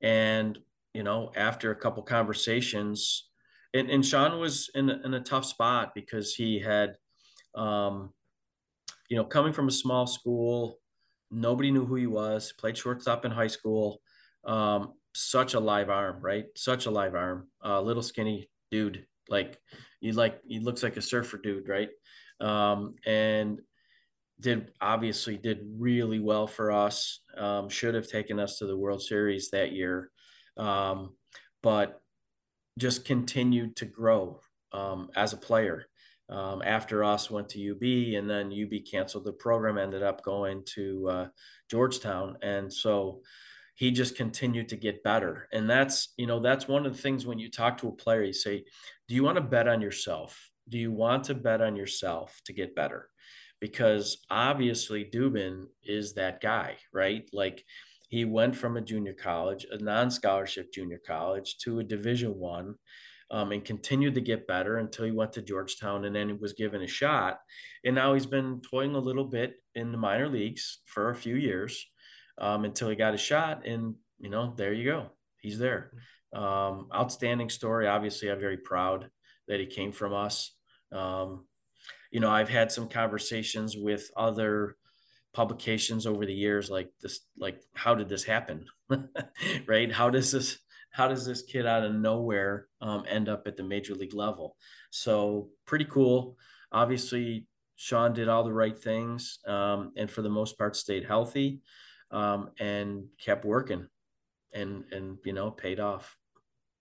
And, 0.00 0.58
you 0.94 1.02
know, 1.02 1.32
after 1.36 1.70
a 1.70 1.76
couple 1.76 2.02
conversations, 2.04 3.28
and, 3.76 3.90
and 3.90 4.04
Shawn 4.04 4.38
was 4.38 4.70
in, 4.74 4.90
in 4.90 5.14
a 5.14 5.20
tough 5.20 5.44
spot 5.44 5.92
because 5.94 6.34
he 6.34 6.58
had, 6.58 6.96
um, 7.54 8.10
you 9.08 9.16
know, 9.16 9.24
coming 9.24 9.52
from 9.52 9.68
a 9.68 9.72
small 9.72 10.06
school, 10.06 10.78
nobody 11.30 11.70
knew 11.70 11.84
who 11.84 11.96
he 11.96 12.06
was, 12.06 12.52
played 12.58 12.76
shortstop 12.76 13.24
in 13.24 13.30
high 13.30 13.46
school. 13.46 14.00
Um, 14.44 14.94
such 15.14 15.54
a 15.54 15.60
live 15.60 15.90
arm, 15.90 16.18
right? 16.20 16.46
Such 16.56 16.86
a 16.86 16.90
live 16.90 17.14
arm, 17.14 17.48
uh, 17.64 17.80
little 17.80 18.02
skinny 18.02 18.50
dude. 18.70 19.06
Like 19.28 19.58
he 20.00 20.12
like 20.12 20.40
he 20.46 20.60
looks 20.60 20.82
like 20.82 20.96
a 20.96 21.02
surfer 21.02 21.38
dude, 21.38 21.68
right? 21.68 21.88
Um, 22.40 22.94
and 23.06 23.60
did 24.38 24.70
obviously 24.80 25.36
did 25.36 25.66
really 25.78 26.20
well 26.20 26.46
for 26.46 26.70
us. 26.70 27.20
Um, 27.36 27.68
should 27.68 27.94
have 27.94 28.08
taken 28.08 28.38
us 28.38 28.58
to 28.58 28.66
the 28.66 28.76
World 28.76 29.02
Series 29.02 29.50
that 29.50 29.72
year, 29.72 30.10
um, 30.56 31.14
but 31.62 32.00
just 32.78 33.04
continued 33.04 33.76
to 33.76 33.86
grow 33.86 34.40
um, 34.72 35.10
as 35.16 35.32
a 35.32 35.38
player. 35.38 35.86
Um, 36.28 36.60
after 36.64 37.04
us 37.04 37.30
went 37.30 37.48
to 37.50 37.70
UB 37.70 38.18
and 38.18 38.28
then 38.28 38.52
UB 38.52 38.84
canceled 38.90 39.24
the 39.24 39.32
program, 39.32 39.78
ended 39.78 40.02
up 40.02 40.24
going 40.24 40.64
to 40.74 41.08
uh, 41.08 41.28
Georgetown. 41.70 42.36
And 42.42 42.72
so 42.72 43.20
he 43.76 43.90
just 43.90 44.16
continued 44.16 44.68
to 44.70 44.76
get 44.76 45.04
better. 45.04 45.48
And 45.52 45.70
that's, 45.70 46.14
you 46.16 46.26
know, 46.26 46.40
that's 46.40 46.66
one 46.66 46.84
of 46.84 46.96
the 46.96 47.02
things 47.02 47.26
when 47.26 47.38
you 47.38 47.50
talk 47.50 47.78
to 47.78 47.88
a 47.88 47.92
player, 47.92 48.24
you 48.24 48.32
say, 48.32 48.64
do 49.06 49.14
you 49.14 49.22
want 49.22 49.36
to 49.36 49.42
bet 49.42 49.68
on 49.68 49.80
yourself? 49.80 50.50
Do 50.68 50.78
you 50.78 50.90
want 50.90 51.24
to 51.24 51.34
bet 51.34 51.60
on 51.60 51.76
yourself 51.76 52.40
to 52.46 52.52
get 52.52 52.74
better? 52.74 53.08
Because 53.60 54.24
obviously 54.28 55.04
Dubin 55.04 55.66
is 55.84 56.14
that 56.14 56.40
guy, 56.40 56.76
right? 56.92 57.28
Like 57.32 57.64
he 58.08 58.24
went 58.24 58.56
from 58.56 58.76
a 58.76 58.80
junior 58.80 59.12
college, 59.12 59.66
a 59.70 59.78
non-scholarship 59.78 60.72
junior 60.72 61.00
college 61.04 61.58
to 61.58 61.80
a 61.80 61.84
division 61.84 62.38
one 62.38 62.76
um, 63.30 63.52
and 63.52 63.64
continued 63.64 64.14
to 64.14 64.20
get 64.20 64.46
better 64.46 64.78
until 64.78 65.04
he 65.04 65.10
went 65.10 65.32
to 65.32 65.42
Georgetown 65.42 66.04
and 66.04 66.14
then 66.14 66.28
he 66.28 66.34
was 66.34 66.52
given 66.52 66.82
a 66.82 66.86
shot. 66.86 67.40
And 67.84 67.94
now 67.94 68.14
he's 68.14 68.26
been 68.26 68.60
toying 68.60 68.94
a 68.94 69.00
little 69.00 69.24
bit 69.24 69.54
in 69.74 69.90
the 69.90 69.98
minor 69.98 70.28
leagues 70.28 70.78
for 70.86 71.10
a 71.10 71.14
few 71.14 71.34
years 71.34 71.84
um, 72.38 72.64
until 72.64 72.88
he 72.88 72.96
got 72.96 73.14
a 73.14 73.18
shot. 73.18 73.66
And, 73.66 73.96
you 74.20 74.30
know, 74.30 74.54
there 74.56 74.72
you 74.72 74.84
go. 74.84 75.06
He's 75.40 75.58
there. 75.58 75.90
Um, 76.32 76.88
outstanding 76.94 77.50
story. 77.50 77.88
Obviously, 77.88 78.30
I'm 78.30 78.40
very 78.40 78.58
proud 78.58 79.10
that 79.48 79.60
he 79.60 79.66
came 79.66 79.92
from 79.92 80.12
us. 80.12 80.54
Um, 80.92 81.46
you 82.12 82.20
know, 82.20 82.30
I've 82.30 82.48
had 82.48 82.70
some 82.70 82.88
conversations 82.88 83.76
with 83.76 84.10
other 84.16 84.76
publications 85.36 86.06
over 86.06 86.24
the 86.24 86.32
years 86.32 86.70
like 86.70 86.88
this 87.02 87.20
like 87.38 87.60
how 87.74 87.94
did 87.94 88.08
this 88.08 88.24
happen 88.24 88.64
right 89.66 89.92
how 89.92 90.08
does 90.08 90.32
this 90.32 90.58
how 90.96 91.08
does 91.08 91.26
this 91.26 91.42
kid 91.42 91.66
out 91.66 91.84
of 91.84 91.94
nowhere 91.94 92.68
um, 92.80 93.04
end 93.06 93.28
up 93.28 93.46
at 93.46 93.58
the 93.58 93.62
major 93.62 93.94
league 93.94 94.14
level? 94.14 94.56
So 94.90 95.50
pretty 95.66 95.84
cool. 95.84 96.38
Obviously, 96.72 97.44
Shawn 97.76 98.14
did 98.14 98.28
all 98.28 98.44
the 98.44 98.52
right 98.52 98.76
things, 98.76 99.38
um, 99.46 99.92
and 99.98 100.10
for 100.10 100.22
the 100.22 100.30
most 100.30 100.56
part, 100.56 100.74
stayed 100.74 101.04
healthy 101.04 101.60
um, 102.10 102.48
and 102.58 103.04
kept 103.22 103.44
working, 103.44 103.86
and 104.54 104.84
and 104.90 105.18
you 105.22 105.34
know 105.34 105.50
paid 105.50 105.80
off. 105.80 106.16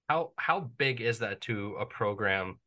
How 0.08 0.32
how 0.38 0.72
big 0.78 1.02
is 1.02 1.20
that 1.20 1.42
to 1.42 1.76
a 1.82 1.86
program 1.86 2.58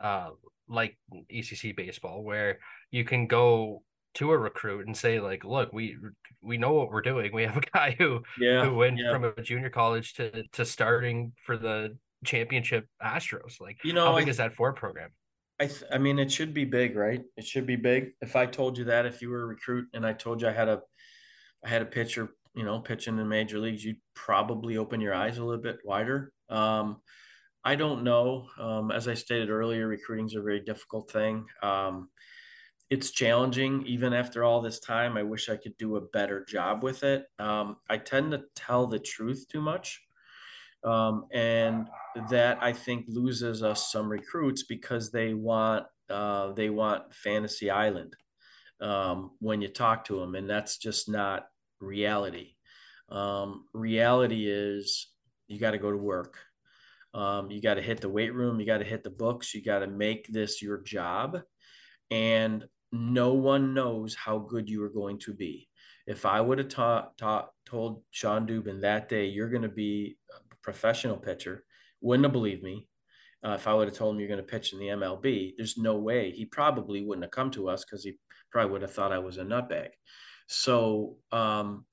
uh, 0.00 0.30
like 0.68 0.98
ECC 1.32 1.76
baseball, 1.76 2.24
where 2.24 2.58
you 2.90 3.04
can 3.04 3.28
go 3.28 3.84
to 4.14 4.32
a 4.32 4.38
recruit 4.38 4.86
and 4.86 4.96
say 4.96 5.20
like 5.20 5.44
look 5.44 5.72
we 5.72 5.96
we 6.42 6.56
know 6.56 6.72
what 6.72 6.90
we're 6.90 7.02
doing. 7.02 7.32
We 7.32 7.44
have 7.44 7.56
a 7.56 7.60
guy 7.74 7.94
who 7.98 8.22
yeah, 8.38 8.64
who 8.64 8.74
went 8.74 8.98
yeah. 8.98 9.12
from 9.12 9.24
a 9.24 9.42
junior 9.42 9.70
college 9.70 10.14
to 10.14 10.44
to 10.52 10.64
starting 10.64 11.32
for 11.44 11.56
the 11.56 11.96
championship 12.24 12.86
astros. 13.02 13.60
Like 13.60 13.78
you 13.84 13.92
know 13.92 14.06
how 14.06 14.16
big 14.16 14.28
I, 14.28 14.30
is 14.30 14.36
that 14.38 14.54
for 14.54 14.72
program? 14.72 15.10
I, 15.60 15.66
th- 15.66 15.84
I 15.90 15.98
mean 15.98 16.18
it 16.18 16.30
should 16.30 16.54
be 16.54 16.64
big 16.64 16.96
right? 16.96 17.22
It 17.36 17.44
should 17.44 17.66
be 17.66 17.76
big. 17.76 18.12
If 18.20 18.36
i 18.36 18.46
told 18.46 18.78
you 18.78 18.84
that 18.84 19.06
if 19.06 19.22
you 19.22 19.30
were 19.30 19.42
a 19.42 19.46
recruit 19.46 19.88
and 19.92 20.06
i 20.06 20.12
told 20.12 20.40
you 20.40 20.48
i 20.48 20.52
had 20.52 20.68
a 20.68 20.80
i 21.64 21.68
had 21.68 21.82
a 21.82 21.86
pitcher 21.86 22.30
you 22.54 22.64
know 22.64 22.80
pitching 22.80 23.18
in 23.18 23.28
major 23.28 23.58
leagues 23.58 23.84
you'd 23.84 24.00
probably 24.14 24.76
open 24.76 25.00
your 25.00 25.14
eyes 25.14 25.38
a 25.38 25.44
little 25.44 25.62
bit 25.62 25.78
wider. 25.84 26.32
Um 26.48 27.00
i 27.64 27.74
don't 27.74 28.04
know. 28.04 28.48
Um 28.58 28.90
as 28.90 29.08
i 29.08 29.14
stated 29.14 29.50
earlier 29.50 29.86
recruiting 29.86 30.26
is 30.26 30.34
a 30.34 30.42
very 30.42 30.60
difficult 30.60 31.10
thing. 31.10 31.46
Um 31.62 32.08
it's 32.90 33.10
challenging 33.10 33.84
even 33.86 34.12
after 34.12 34.44
all 34.44 34.62
this 34.62 34.80
time. 34.80 35.16
I 35.16 35.22
wish 35.22 35.48
i 35.48 35.56
could 35.56 35.76
do 35.76 35.96
a 35.96 36.00
better 36.00 36.44
job 36.44 36.82
with 36.82 37.02
it. 37.02 37.26
Um, 37.38 37.76
i 37.88 37.98
tend 37.98 38.32
to 38.32 38.44
tell 38.54 38.86
the 38.86 38.98
truth 38.98 39.46
too 39.50 39.60
much 39.60 40.00
um, 40.84 41.26
and 41.32 41.88
that 42.30 42.58
i 42.62 42.72
think 42.72 43.04
loses 43.08 43.62
us 43.62 43.90
some 43.90 44.08
recruits 44.08 44.62
because 44.62 45.10
they 45.10 45.34
want 45.34 45.84
uh, 46.10 46.52
they 46.52 46.70
want 46.70 47.12
fantasy 47.14 47.70
island 47.70 48.14
um, 48.80 49.32
when 49.40 49.60
you 49.60 49.68
talk 49.68 50.04
to 50.04 50.18
them 50.18 50.34
and 50.34 50.48
that's 50.48 50.78
just 50.78 51.08
not 51.08 51.46
reality. 51.80 52.54
Um, 53.08 53.64
reality 53.72 54.46
is 54.48 55.08
you 55.46 55.58
got 55.58 55.72
to 55.72 55.78
go 55.78 55.90
to 55.90 55.96
work. 55.96 56.38
Um, 57.14 57.50
you 57.50 57.60
got 57.60 57.74
to 57.74 57.82
hit 57.82 58.00
the 58.00 58.08
weight 58.08 58.34
room 58.34 58.60
you 58.60 58.66
got 58.66 58.78
to 58.78 58.84
hit 58.84 59.02
the 59.02 59.10
books 59.10 59.54
you 59.54 59.62
got 59.62 59.78
to 59.80 59.86
make 59.86 60.28
this 60.28 60.62
your 60.62 60.78
job. 60.82 61.40
And 62.10 62.64
no 62.92 63.34
one 63.34 63.74
knows 63.74 64.14
how 64.14 64.38
good 64.38 64.68
you 64.68 64.82
are 64.82 64.88
going 64.88 65.18
to 65.20 65.34
be. 65.34 65.68
If 66.06 66.24
I 66.24 66.40
would 66.40 66.58
have 66.58 66.68
taught, 66.68 67.12
told 67.66 68.02
Shawn 68.10 68.46
Dubin 68.46 68.80
that 68.80 69.08
day, 69.08 69.26
you're 69.26 69.50
going 69.50 69.62
to 69.62 69.68
be 69.68 70.16
a 70.30 70.56
professional 70.62 71.16
pitcher, 71.16 71.64
wouldn't 72.00 72.24
have 72.24 72.32
believed 72.32 72.62
me. 72.62 72.88
Uh, 73.44 73.50
if 73.50 73.68
I 73.68 73.74
would 73.74 73.88
have 73.88 73.96
told 73.96 74.14
him 74.14 74.20
you're 74.20 74.28
going 74.28 74.38
to 74.38 74.42
pitch 74.42 74.72
in 74.72 74.78
the 74.78 74.86
MLB, 74.86 75.52
there's 75.56 75.76
no 75.76 75.96
way. 75.96 76.32
He 76.32 76.44
probably 76.44 77.04
wouldn't 77.04 77.24
have 77.24 77.30
come 77.30 77.50
to 77.52 77.68
us 77.68 77.84
because 77.84 78.02
he 78.02 78.14
probably 78.50 78.72
would 78.72 78.82
have 78.82 78.92
thought 78.92 79.12
I 79.12 79.18
was 79.18 79.36
a 79.38 79.44
nutbag. 79.44 79.90
So, 80.48 81.16
um, 81.30 81.84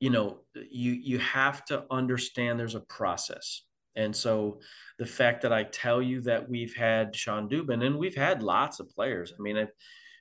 you 0.00 0.10
know, 0.10 0.40
you 0.54 0.92
you 0.92 1.18
have 1.18 1.64
to 1.66 1.84
understand 1.90 2.58
there's 2.58 2.74
a 2.74 2.80
process. 2.80 3.62
And 3.96 4.14
so 4.14 4.60
the 4.98 5.06
fact 5.06 5.42
that 5.42 5.52
I 5.52 5.64
tell 5.64 6.00
you 6.00 6.20
that 6.22 6.48
we've 6.48 6.74
had 6.74 7.16
Shawn 7.16 7.48
Dubin 7.48 7.84
and 7.84 7.96
we've 7.96 8.14
had 8.14 8.42
lots 8.42 8.78
of 8.78 8.90
players. 8.90 9.32
I 9.36 9.42
mean, 9.42 9.56
I've, 9.56 9.72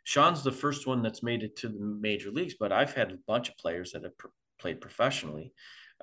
Shawn's 0.05 0.43
the 0.43 0.51
first 0.51 0.85
one 0.85 1.01
that's 1.01 1.23
made 1.23 1.41
it 1.41 1.55
to 1.57 1.67
the 1.67 1.79
major 1.79 2.29
leagues, 2.31 2.53
but 2.59 2.71
I've 2.71 2.93
had 2.93 3.11
a 3.11 3.17
bunch 3.27 3.49
of 3.49 3.57
players 3.57 3.91
that 3.91 4.03
have 4.03 4.15
pr- 4.17 4.27
played 4.59 4.79
professionally. 4.79 5.51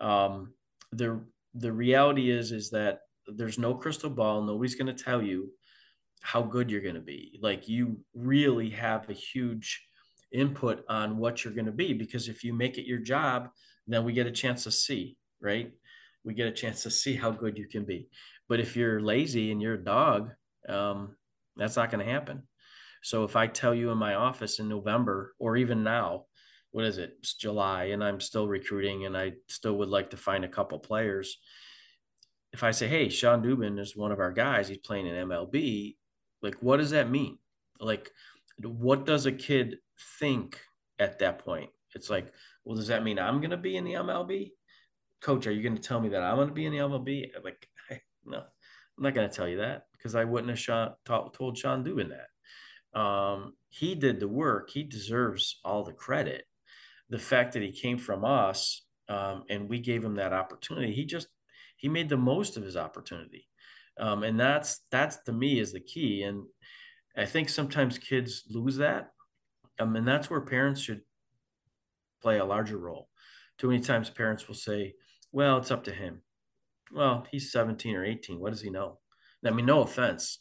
Um, 0.01 0.55
the 0.91 1.25
the 1.55 1.73
reality 1.73 2.31
is 2.31 2.51
is 2.51 2.71
that 2.71 2.99
there's 3.27 3.59
no 3.59 3.75
crystal 3.75 4.11
ball. 4.11 4.43
Nobody's 4.43 4.75
going 4.75 4.95
to 4.95 5.05
tell 5.05 5.23
you 5.23 5.51
how 6.21 6.43
good 6.43 6.69
you're 6.69 6.81
going 6.81 6.97
to 6.97 7.01
be. 7.01 7.39
Like 7.41 7.69
you 7.69 8.01
really 8.13 8.71
have 8.71 9.09
a 9.09 9.15
huge 9.15 9.87
input 10.33 10.85
on 10.89 11.19
what 11.19 11.45
you're 11.45 11.55
going 11.55 11.67
to 11.67 11.73
be 11.73 11.93
because 11.93 12.29
if 12.29 12.43
you 12.43 12.53
make 12.53 12.79
it 12.79 12.87
your 12.87 12.99
job, 12.99 13.51
then 13.87 14.05
we 14.05 14.13
get 14.13 14.27
a 14.27 14.33
chance 14.33 14.65
to 14.65 14.73
see, 14.73 15.17
right? 15.41 15.71
We 16.25 16.35
get 16.35 16.49
a 16.49 16.53
chance 16.53 16.83
to 16.83 16.91
see 16.91 17.15
how 17.15 17.31
good 17.31 17.57
you 17.57 17.69
can 17.69 17.85
be. 17.85 18.09
But 18.49 18.59
if 18.59 18.77
you're 18.77 19.01
lazy 19.01 19.53
and 19.53 19.63
you're 19.63 19.75
a 19.75 19.85
dog, 19.85 20.33
um, 20.69 21.17
that's 21.57 21.77
not 21.77 21.91
going 21.91 22.05
to 22.05 22.11
happen. 22.11 22.43
So 23.03 23.25
if 23.25 23.37
I 23.37 23.49
tell 23.49 23.75
you 23.75 23.91
in 23.91 23.99
my 23.99 24.15
office 24.15 24.59
in 24.59 24.69
November 24.69 25.35
or 25.39 25.57
even 25.57 25.83
now, 25.83 26.27
what 26.71 26.85
is 26.85 26.99
it? 26.99 27.17
It's 27.19 27.35
July 27.35 27.85
and 27.87 28.03
I'm 28.03 28.21
still 28.21 28.49
recruiting 28.49 29.05
and 29.05 29.17
I 29.17 29.33
still 29.49 29.77
would 29.79 29.89
like 29.89 30.11
to 30.11 30.17
find 30.17 30.45
a 30.45 30.49
couple 30.49 30.79
players. 30.79 31.39
If 32.53 32.63
I 32.63 32.71
say, 32.71 32.89
hey, 32.89 33.09
Shawn 33.09 33.43
Dubin 33.43 33.79
is 33.79 33.97
one 33.97 34.13
of 34.13 34.21
our 34.21 34.33
guys, 34.33 34.69
he's 34.69 34.79
playing 34.79 35.07
in 35.07 35.29
MLB, 35.29 35.97
like 36.43 36.57
what 36.61 36.79
does 36.79 36.91
that 36.91 37.11
mean? 37.11 37.39
Like 37.81 38.11
what 38.59 39.05
does 39.05 39.27
a 39.27 39.33
kid 39.33 39.79
think 40.19 40.61
at 40.99 41.19
that 41.19 41.41
point? 41.41 41.71
It's 41.95 42.09
like, 42.09 42.33
well, 42.65 42.77
does 42.77 42.89
that 42.89 43.05
mean 43.05 43.19
I'm 43.19 43.39
going 43.41 43.51
to 43.51 43.57
be 43.57 43.77
in 43.77 43.85
the 43.85 43.95
MLB? 43.95 44.53
Coach, 45.21 45.47
are 45.47 45.53
you 45.53 45.63
going 45.63 45.77
to 45.77 45.83
tell 45.83 46.01
me 46.01 46.11
that 46.11 46.23
I'm 46.23 46.37
going 46.37 46.49
to 46.49 46.55
be 46.55 46.67
in 46.67 46.73
the 46.73 46.79
MLB? 46.79 47.31
Like, 47.45 47.69
no, 48.25 48.39
I'm 48.39 49.05
not 49.05 49.15
going 49.15 49.29
to 49.29 49.35
tell 49.35 49.49
you 49.49 49.59
that 49.59 49.87
because 49.93 50.15
I 50.15 50.25
wouldn't 50.25 50.51
have 50.51 50.59
Shawn, 50.59 50.93
told 51.05 51.59
Shawn 51.59 51.85
Dubin 51.85 52.11
that. 52.11 52.27
Um, 52.95 53.55
he 53.69 53.95
did 53.95 54.21
the 54.21 54.29
work. 54.29 54.71
He 54.71 54.83
deserves 54.83 55.61
all 55.65 55.83
the 55.83 55.93
credit. 55.93 56.45
The 57.09 57.19
fact 57.19 57.53
that 57.53 57.63
he 57.63 57.73
came 57.73 57.99
from 57.99 58.25
us 58.25 58.83
um, 59.09 59.45
and 59.49 59.69
we 59.69 59.81
gave 59.81 60.05
him 60.05 60.15
that 60.17 60.33
opportunity, 60.33 60.93
he 60.93 61.05
just 61.05 61.29
he 61.77 61.89
made 61.89 62.09
the 62.09 62.17
most 62.17 62.57
of 62.57 62.63
his 62.63 62.77
opportunity, 62.77 63.49
um, 63.99 64.23
and 64.23 64.39
that's 64.39 64.83
that's 64.91 65.19
to 65.25 65.33
me 65.33 65.59
is 65.59 65.73
the 65.73 65.81
key. 65.81 66.23
And 66.23 66.45
I 67.17 67.27
think 67.27 67.49
sometimes 67.49 67.99
kids 67.99 68.45
lose 68.49 68.77
that, 68.77 69.11
um, 69.79 69.97
and 69.97 70.07
that's 70.07 70.31
where 70.31 70.41
parents 70.41 70.81
should 70.81 71.03
play 72.23 72.39
a 72.39 72.45
larger 72.45 72.79
role. 72.79 73.09
Too 73.59 73.69
many 73.69 73.81
times 73.81 74.09
parents 74.09 74.47
will 74.47 74.55
say, 74.55 74.95
"Well, 75.33 75.59
it's 75.59 75.71
up 75.71 75.85
to 75.85 75.93
him." 75.93 76.23
Well, 76.93 77.27
he's 77.31 77.53
17 77.53 77.97
or 77.97 78.05
18. 78.05 78.39
What 78.39 78.51
does 78.51 78.61
he 78.61 78.71
know? 78.71 78.99
I 79.45 79.51
mean, 79.51 79.67
no 79.67 79.83
offense, 79.83 80.39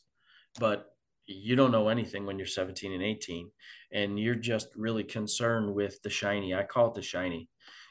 but 0.59 0.90
you 1.27 1.55
don't 1.55 1.71
know 1.71 1.89
anything 1.89 2.25
when 2.25 2.37
you're 2.37 2.47
17 2.47 2.91
and 2.91 3.03
18 3.03 3.49
and 3.93 4.19
you're 4.19 4.35
just 4.35 4.69
really 4.75 5.03
concerned 5.03 5.73
with 5.73 6.01
the 6.01 6.09
shiny. 6.09 6.53
I 6.53 6.63
call 6.63 6.87
it 6.87 6.95
the 6.95 7.01
shiny. 7.01 7.49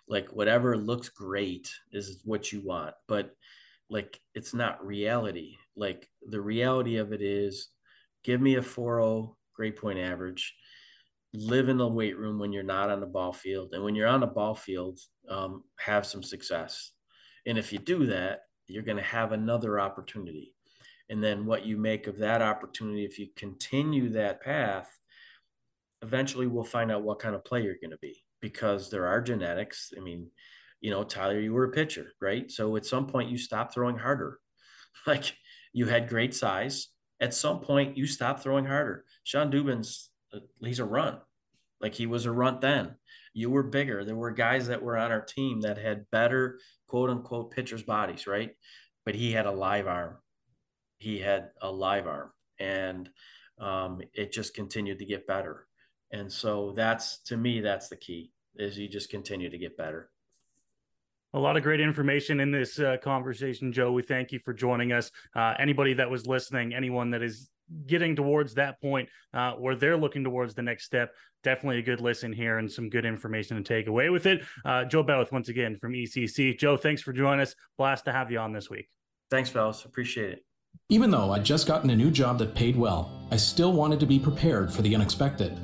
Like 0.09 0.29
whatever 0.33 0.77
looks 0.77 1.09
great 1.09 1.71
is 1.93 2.21
what 2.25 2.53
you 2.53 2.63
want 2.63 2.95
but 3.07 3.31
like 3.89 4.21
it's 4.35 4.55
not 4.55 4.85
reality. 4.85 5.57
Like 5.77 6.09
the 6.29 6.41
reality 6.41 6.97
of 6.97 7.13
it 7.13 7.23
is 7.23 7.69
give 8.25 8.41
me 8.41 8.57
a 8.57 8.63
4.0 8.63 9.35
grade 9.55 9.77
point 9.77 9.99
average 9.99 10.55
live 11.33 11.69
in 11.69 11.79
the 11.79 11.87
weight 11.87 12.19
room 12.19 12.39
when 12.39 12.53
you're 12.53 12.63
not 12.63 12.91
on 12.91 13.01
the 13.01 13.07
ball 13.07 13.33
field 13.33 13.73
and 13.73 13.85
when 13.85 13.95
you're 13.95 14.09
on 14.09 14.21
the 14.21 14.27
ball 14.27 14.55
field 14.55 14.99
um, 15.29 15.63
have 15.79 16.05
some 16.05 16.23
success. 16.23 16.93
And 17.47 17.57
if 17.57 17.73
you 17.73 17.79
do 17.79 18.07
that 18.07 18.43
you're 18.67 18.83
going 18.83 18.97
to 18.97 19.03
have 19.03 19.33
another 19.33 19.81
opportunity 19.81 20.55
and 21.11 21.23
then 21.23 21.45
what 21.45 21.67
you 21.67 21.77
make 21.77 22.07
of 22.07 22.19
that 22.19 22.41
opportunity 22.41 23.05
if 23.05 23.19
you 23.19 23.29
continue 23.37 24.09
that 24.09 24.41
path 24.41 24.97
eventually 26.03 26.47
we'll 26.47 26.65
find 26.65 26.91
out 26.91 27.03
what 27.03 27.19
kind 27.19 27.35
of 27.35 27.45
player 27.45 27.65
you're 27.65 27.75
going 27.83 27.91
to 27.91 27.99
be 27.99 28.23
because 28.41 28.89
there 28.89 29.07
are 29.07 29.21
genetics. 29.21 29.93
I 29.97 30.01
mean 30.01 30.31
you 30.81 30.91
know 30.91 31.05
tyler 31.05 31.39
you 31.39 31.53
were 31.53 31.65
a 31.65 31.73
pitcher 31.73 32.13
right? 32.23 32.51
So 32.51 32.77
at 32.77 32.87
some 32.87 33.07
point 33.07 33.31
you 33.31 33.37
stop 33.37 33.75
throwing 33.75 33.99
harder. 33.99 34.39
Like 35.07 35.35
you 35.73 35.87
had 35.87 36.09
great 36.09 36.35
size. 36.35 36.89
At 37.21 37.33
some 37.33 37.61
point 37.61 37.97
you 37.97 38.07
stop 38.07 38.41
throwing 38.41 38.67
harder. 38.67 39.05
Shawn 39.23 39.51
Dubin's 39.51 40.11
uh, 40.35 40.41
he's 40.63 40.79
a 40.79 40.85
run 40.85 41.19
like 41.81 41.95
he 41.95 42.07
was 42.07 42.27
a 42.27 42.33
runt 42.33 42.61
then. 42.61 42.97
You 43.33 43.51
were 43.51 43.63
bigger. 43.63 44.05
There 44.05 44.17
were 44.17 44.33
guys 44.33 44.67
that 44.67 44.83
were 44.83 44.99
on 44.99 45.13
our 45.13 45.21
team 45.23 45.63
that 45.63 45.79
had 45.79 46.11
better 46.11 46.59
quote 46.87 47.09
unquote 47.09 47.53
pitchers 47.53 47.83
bodies 47.83 48.27
right? 48.27 48.51
But 49.05 49.15
he 49.15 49.33
had 49.33 49.47
a 49.47 49.53
live 49.53 49.87
arm 49.87 50.17
he 51.01 51.19
had 51.19 51.49
a 51.63 51.71
live 51.71 52.07
arm 52.07 52.31
and 52.61 53.09
um, 53.59 54.01
it 54.15 54.33
just 54.33 54.55
continued 54.55 54.99
to 55.01 55.05
get 55.05 55.27
better. 55.27 55.67
And 56.13 56.31
so 56.31 56.73
that's 56.77 57.19
to 57.25 57.37
me 57.37 57.61
that's 57.61 57.89
the 57.89 57.97
key 57.97 58.31
is 58.57 58.79
you 58.79 58.89
just 58.89 59.11
continue 59.11 59.49
to 59.51 59.59
get 59.59 59.77
better. 59.77 60.11
A 61.33 61.39
lot 61.39 61.57
of 61.57 61.63
great 61.63 61.81
information 61.81 62.41
in 62.41 62.51
this 62.51 62.79
uh, 62.79 62.97
conversation 63.03 63.73
joe. 63.73 63.93
We 63.93 64.03
thank 64.03 64.31
you 64.31 64.41
for 64.45 64.53
joining 64.53 64.93
us. 64.93 65.11
Uh, 65.35 65.55
anybody 65.59 65.95
that 65.95 66.11
was 66.11 66.27
listening 66.27 66.75
anyone 66.75 67.11
that 67.11 67.23
is 67.23 67.49
getting 67.87 68.17
towards 68.17 68.55
that 68.55 68.81
point 68.81 69.09
uh, 69.33 69.53
where 69.53 69.77
they're 69.77 69.97
looking 69.97 70.25
towards 70.25 70.55
the 70.55 70.63
next 70.63 70.85
step 70.85 71.15
definitely 71.43 71.79
a 71.79 71.83
good 71.83 72.01
listen 72.01 72.33
here 72.33 72.59
and 72.59 72.71
some 72.71 72.91
good 72.91 73.07
information 73.07 73.57
to 73.57 73.63
take 73.63 73.87
away 73.87 74.11
with 74.11 74.27
it. 74.27 74.43
Uh, 74.65 74.85
joe 74.85 75.05
Bauth 75.05 75.33
once 75.33 75.49
again 75.49 75.79
from 75.81 75.93
ecc 75.93 76.59
joe 76.59 76.77
thanks 76.77 77.01
for 77.01 77.13
joining 77.13 77.41
us. 77.41 77.55
Blast 77.79 78.05
to 78.07 78.13
have 78.13 78.31
you 78.31 78.39
on 78.39 78.53
this 78.53 78.69
week. 78.69 78.91
Thanks 79.31 79.49
fellas. 79.49 79.85
Appreciate 79.85 80.33
it 80.33 80.50
even 80.91 81.11
though 81.11 81.31
I'd 81.31 81.45
just 81.45 81.69
gotten 81.69 81.91
a 81.91 81.97
new 81.97 82.11
job 82.11 82.39
that 82.41 82.55
paid 82.55 82.75
well, 82.75 83.13
I 83.31 83.37
still 83.37 83.73
wanted 83.73 84.01
to 84.01 84.07
be 84.07 84.19
prepared 84.19 84.73
for 84.73 84.83
the 84.83 84.95
unexpected. 84.95 85.63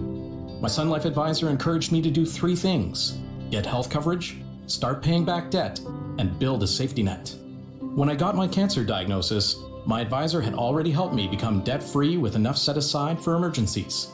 My 0.60 0.68
Sun 0.68 0.88
Life 0.88 1.04
advisor 1.04 1.50
encouraged 1.50 1.90
me 1.90 2.00
to 2.00 2.10
do 2.10 2.24
three 2.24 2.56
things 2.56 3.18
get 3.50 3.66
health 3.66 3.90
coverage, 3.90 4.38
start 4.66 5.02
paying 5.02 5.24
back 5.24 5.50
debt, 5.50 5.80
and 6.18 6.38
build 6.38 6.62
a 6.62 6.66
safety 6.66 7.02
net. 7.02 7.34
When 7.80 8.08
I 8.08 8.14
got 8.14 8.34
my 8.34 8.48
cancer 8.48 8.84
diagnosis, 8.84 9.56
my 9.84 10.00
advisor 10.00 10.40
had 10.40 10.54
already 10.54 10.90
helped 10.90 11.14
me 11.14 11.28
become 11.28 11.62
debt 11.62 11.82
free 11.82 12.16
with 12.16 12.34
enough 12.34 12.56
set 12.56 12.76
aside 12.76 13.20
for 13.20 13.34
emergencies. 13.34 14.08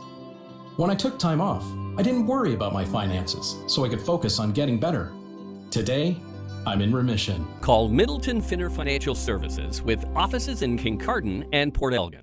When 0.77 0.91
I 0.91 0.95
took 0.95 1.19
time 1.19 1.41
off, 1.41 1.65
I 1.99 2.03
didn't 2.03 2.27
worry 2.27 2.55
about 2.55 2.73
my 2.73 2.85
finances, 2.85 3.57
so 3.67 3.85
I 3.85 3.89
could 3.89 4.01
focus 4.01 4.39
on 4.39 4.53
getting 4.53 4.81
better. 4.81 5.13
Today, 5.71 6.21
I'm 6.67 6.81
in 6.81 6.95
remission. 6.95 7.47
Call 7.61 7.89
Middleton 7.89 8.41
Finner 8.41 8.71
Financial 8.71 9.15
Services 9.15 9.83
with 9.83 10.05
offices 10.15 10.63
in 10.63 10.79
Kincardine 10.79 11.49
and 11.53 11.75
Port 11.75 11.95
Elgin. 11.95 12.23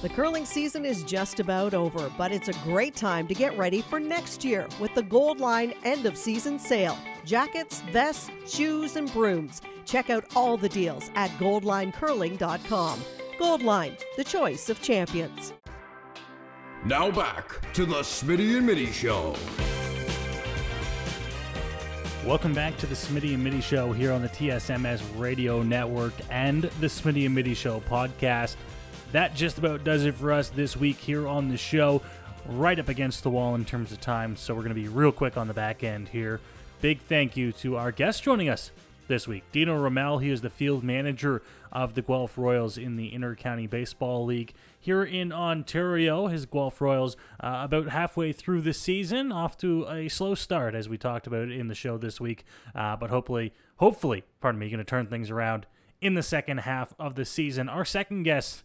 The 0.00 0.08
curling 0.08 0.46
season 0.46 0.84
is 0.84 1.02
just 1.02 1.40
about 1.40 1.74
over, 1.74 2.10
but 2.16 2.30
it's 2.30 2.48
a 2.48 2.52
great 2.62 2.94
time 2.94 3.26
to 3.26 3.34
get 3.34 3.58
ready 3.58 3.82
for 3.82 3.98
next 3.98 4.44
year 4.44 4.68
with 4.78 4.94
the 4.94 5.02
Gold 5.02 5.40
Line 5.40 5.74
end 5.84 6.06
of 6.06 6.16
season 6.16 6.58
sale. 6.58 6.96
Jackets, 7.24 7.80
vests, 7.92 8.30
shoes, 8.46 8.94
and 8.94 9.12
brooms. 9.12 9.60
Check 9.84 10.08
out 10.08 10.24
all 10.36 10.56
the 10.56 10.68
deals 10.68 11.10
at 11.16 11.30
goldlinecurling.com. 11.32 13.00
Goldline, 13.40 14.00
the 14.16 14.24
choice 14.24 14.70
of 14.70 14.80
champions. 14.80 15.52
Now 16.84 17.10
back 17.10 17.72
to 17.72 17.84
the 17.84 18.02
Smitty 18.02 18.56
and 18.56 18.66
Mitty 18.66 18.92
Show. 18.92 19.34
Welcome 22.28 22.52
back 22.52 22.76
to 22.76 22.86
the 22.86 22.94
Smitty 22.94 23.32
and 23.32 23.42
Mitty 23.42 23.62
Show 23.62 23.94
here 23.94 24.12
on 24.12 24.20
the 24.20 24.28
TSMS 24.28 25.00
Radio 25.18 25.62
Network 25.62 26.12
and 26.28 26.64
the 26.64 26.86
Smitty 26.86 27.24
and 27.24 27.34
Mitty 27.34 27.54
Show 27.54 27.80
podcast. 27.80 28.56
That 29.12 29.34
just 29.34 29.56
about 29.56 29.82
does 29.82 30.04
it 30.04 30.14
for 30.14 30.30
us 30.30 30.50
this 30.50 30.76
week 30.76 30.98
here 30.98 31.26
on 31.26 31.48
the 31.48 31.56
show. 31.56 32.02
Right 32.44 32.78
up 32.78 32.90
against 32.90 33.22
the 33.22 33.30
wall 33.30 33.54
in 33.54 33.64
terms 33.64 33.92
of 33.92 34.02
time, 34.02 34.36
so 34.36 34.52
we're 34.52 34.60
going 34.60 34.74
to 34.74 34.80
be 34.80 34.88
real 34.88 35.10
quick 35.10 35.38
on 35.38 35.48
the 35.48 35.54
back 35.54 35.82
end 35.82 36.10
here. 36.10 36.38
Big 36.82 37.00
thank 37.00 37.34
you 37.34 37.50
to 37.52 37.78
our 37.78 37.90
guest 37.90 38.22
joining 38.24 38.50
us 38.50 38.72
this 39.06 39.26
week. 39.26 39.44
Dino 39.50 39.74
Roumel, 39.82 40.20
he 40.20 40.28
is 40.28 40.42
the 40.42 40.50
field 40.50 40.84
manager 40.84 41.40
of 41.72 41.94
the 41.94 42.02
Guelph 42.02 42.36
Royals 42.36 42.76
in 42.76 42.96
the 42.96 43.14
Inter-County 43.14 43.68
Baseball 43.68 44.26
League 44.26 44.52
here 44.78 45.02
in 45.02 45.32
Ontario. 45.32 46.26
His 46.28 46.46
Guelph 46.46 46.80
Royals 46.80 47.16
uh, 47.40 47.60
about 47.64 47.88
halfway 47.88 48.32
through 48.32 48.62
the 48.62 48.72
season, 48.72 49.32
off 49.32 49.56
to 49.58 49.86
a 49.88 50.08
slow 50.08 50.34
start 50.34 50.74
as 50.74 50.88
we 50.88 50.98
talked 50.98 51.26
about 51.26 51.50
in 51.50 51.68
the 51.68 51.74
show 51.74 51.98
this 51.98 52.20
week, 52.20 52.44
uh, 52.74 52.96
but 52.96 53.10
hopefully, 53.10 53.52
hopefully, 53.76 54.24
pardon 54.40 54.58
me, 54.58 54.68
going 54.68 54.78
to 54.78 54.84
turn 54.84 55.06
things 55.06 55.30
around 55.30 55.66
in 56.00 56.14
the 56.14 56.22
second 56.22 56.58
half 56.58 56.94
of 56.98 57.14
the 57.14 57.24
season. 57.24 57.68
Our 57.68 57.84
second 57.84 58.22
guest. 58.24 58.64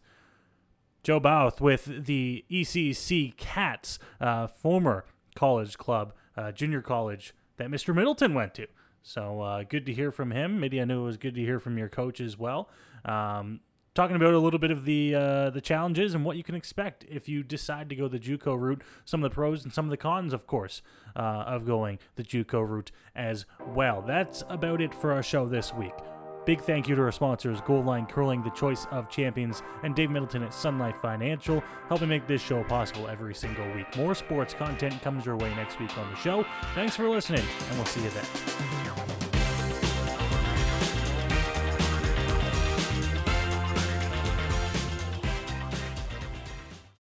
Joe 1.03 1.20
Bauth 1.20 1.59
with 1.59 2.05
the 2.05 2.45
ECC 2.49 3.36
Cats, 3.36 3.99
uh, 4.22 4.47
former 4.47 5.03
college 5.36 5.78
club, 5.78 6.14
uh, 6.38 6.53
junior 6.53 6.82
college 6.82 7.34
that 7.57 7.70
Mr. 7.70 7.93
Middleton 7.93 8.34
went 8.34 8.53
to. 8.55 8.68
So 9.01 9.41
uh, 9.41 9.64
good 9.64 9.86
to 9.88 9.93
hear 9.93 10.11
from 10.11 10.32
him. 10.32 10.59
Maybe 10.59 10.80
I 10.80 10.86
knew 10.86 11.01
it 11.01 11.05
was 11.05 11.18
good 11.18 11.36
to 11.36 11.41
hear 11.41 11.59
from 11.59 11.78
your 11.78 11.89
coach 11.89 12.22
as 12.22 12.38
well. 12.38 12.70
Um, 13.03 13.59
talking 13.96 14.16
about 14.16 14.34
a 14.34 14.39
little 14.39 14.60
bit 14.60 14.72
of 14.72 14.86
the 14.86 15.16
uh, 15.16 15.50
the 15.50 15.62
challenges 15.62 16.16
and 16.16 16.26
what 16.26 16.38
you 16.38 16.44
can 16.44 16.56
expect 16.56 17.06
if 17.10 17.30
you 17.30 17.44
decide 17.44 17.89
to 17.89 17.96
go 17.96 18.08
the 18.08 18.20
JUCO 18.20 18.60
route. 18.60 18.82
Some 19.06 19.24
of 19.24 19.30
the 19.30 19.34
pros 19.34 19.64
and 19.64 19.74
some 19.74 19.86
of 19.86 19.91
the 19.91 19.98
cons, 19.98 20.34
of 20.34 20.48
course, 20.48 20.82
uh, 21.16 21.20
of 21.20 21.66
going 21.66 22.00
the 22.16 22.24
JUCO 22.24 22.68
route 22.68 22.91
as 23.16 23.46
well. 23.66 24.02
That's 24.02 24.44
about 24.50 24.82
it 24.82 24.94
for 24.94 25.12
our 25.12 25.24
show 25.24 25.48
this 25.48 25.74
week. 25.74 25.94
Big 26.46 26.60
thank 26.60 26.89
you 26.89 26.96
to 26.96 27.02
our 27.02 27.12
sponsors, 27.12 27.62
Gold 27.62 27.86
Line 27.86 28.06
Curling, 28.06 28.44
the 28.44 28.50
choice 28.50 28.86
of 28.91 29.10
champions, 29.10 29.62
and 29.84 29.96
Dave 29.96 30.12
Middleton 30.12 30.44
at 30.44 30.54
Sun 30.54 30.78
Life 30.78 30.98
Financial, 31.02 31.64
helping 31.88 32.10
make 32.10 32.28
this 32.28 32.41
show 32.41 32.66
possible 32.66 33.08
every 33.08 33.34
single 33.34 33.66
week. 33.74 33.96
More 33.96 34.14
sports 34.14 34.54
content 34.54 35.02
comes 35.02 35.26
your 35.26 35.38
way 35.38 35.56
next 35.56 35.80
week 35.80 35.98
on 35.98 36.10
the 36.10 36.18
show. 36.18 36.46
Thanks 36.76 36.98
for 36.98 37.08
listening, 37.08 37.46
and 37.70 37.78
we'll 37.78 37.86
see 37.86 38.04
you 38.04 38.10
then. 38.10 39.33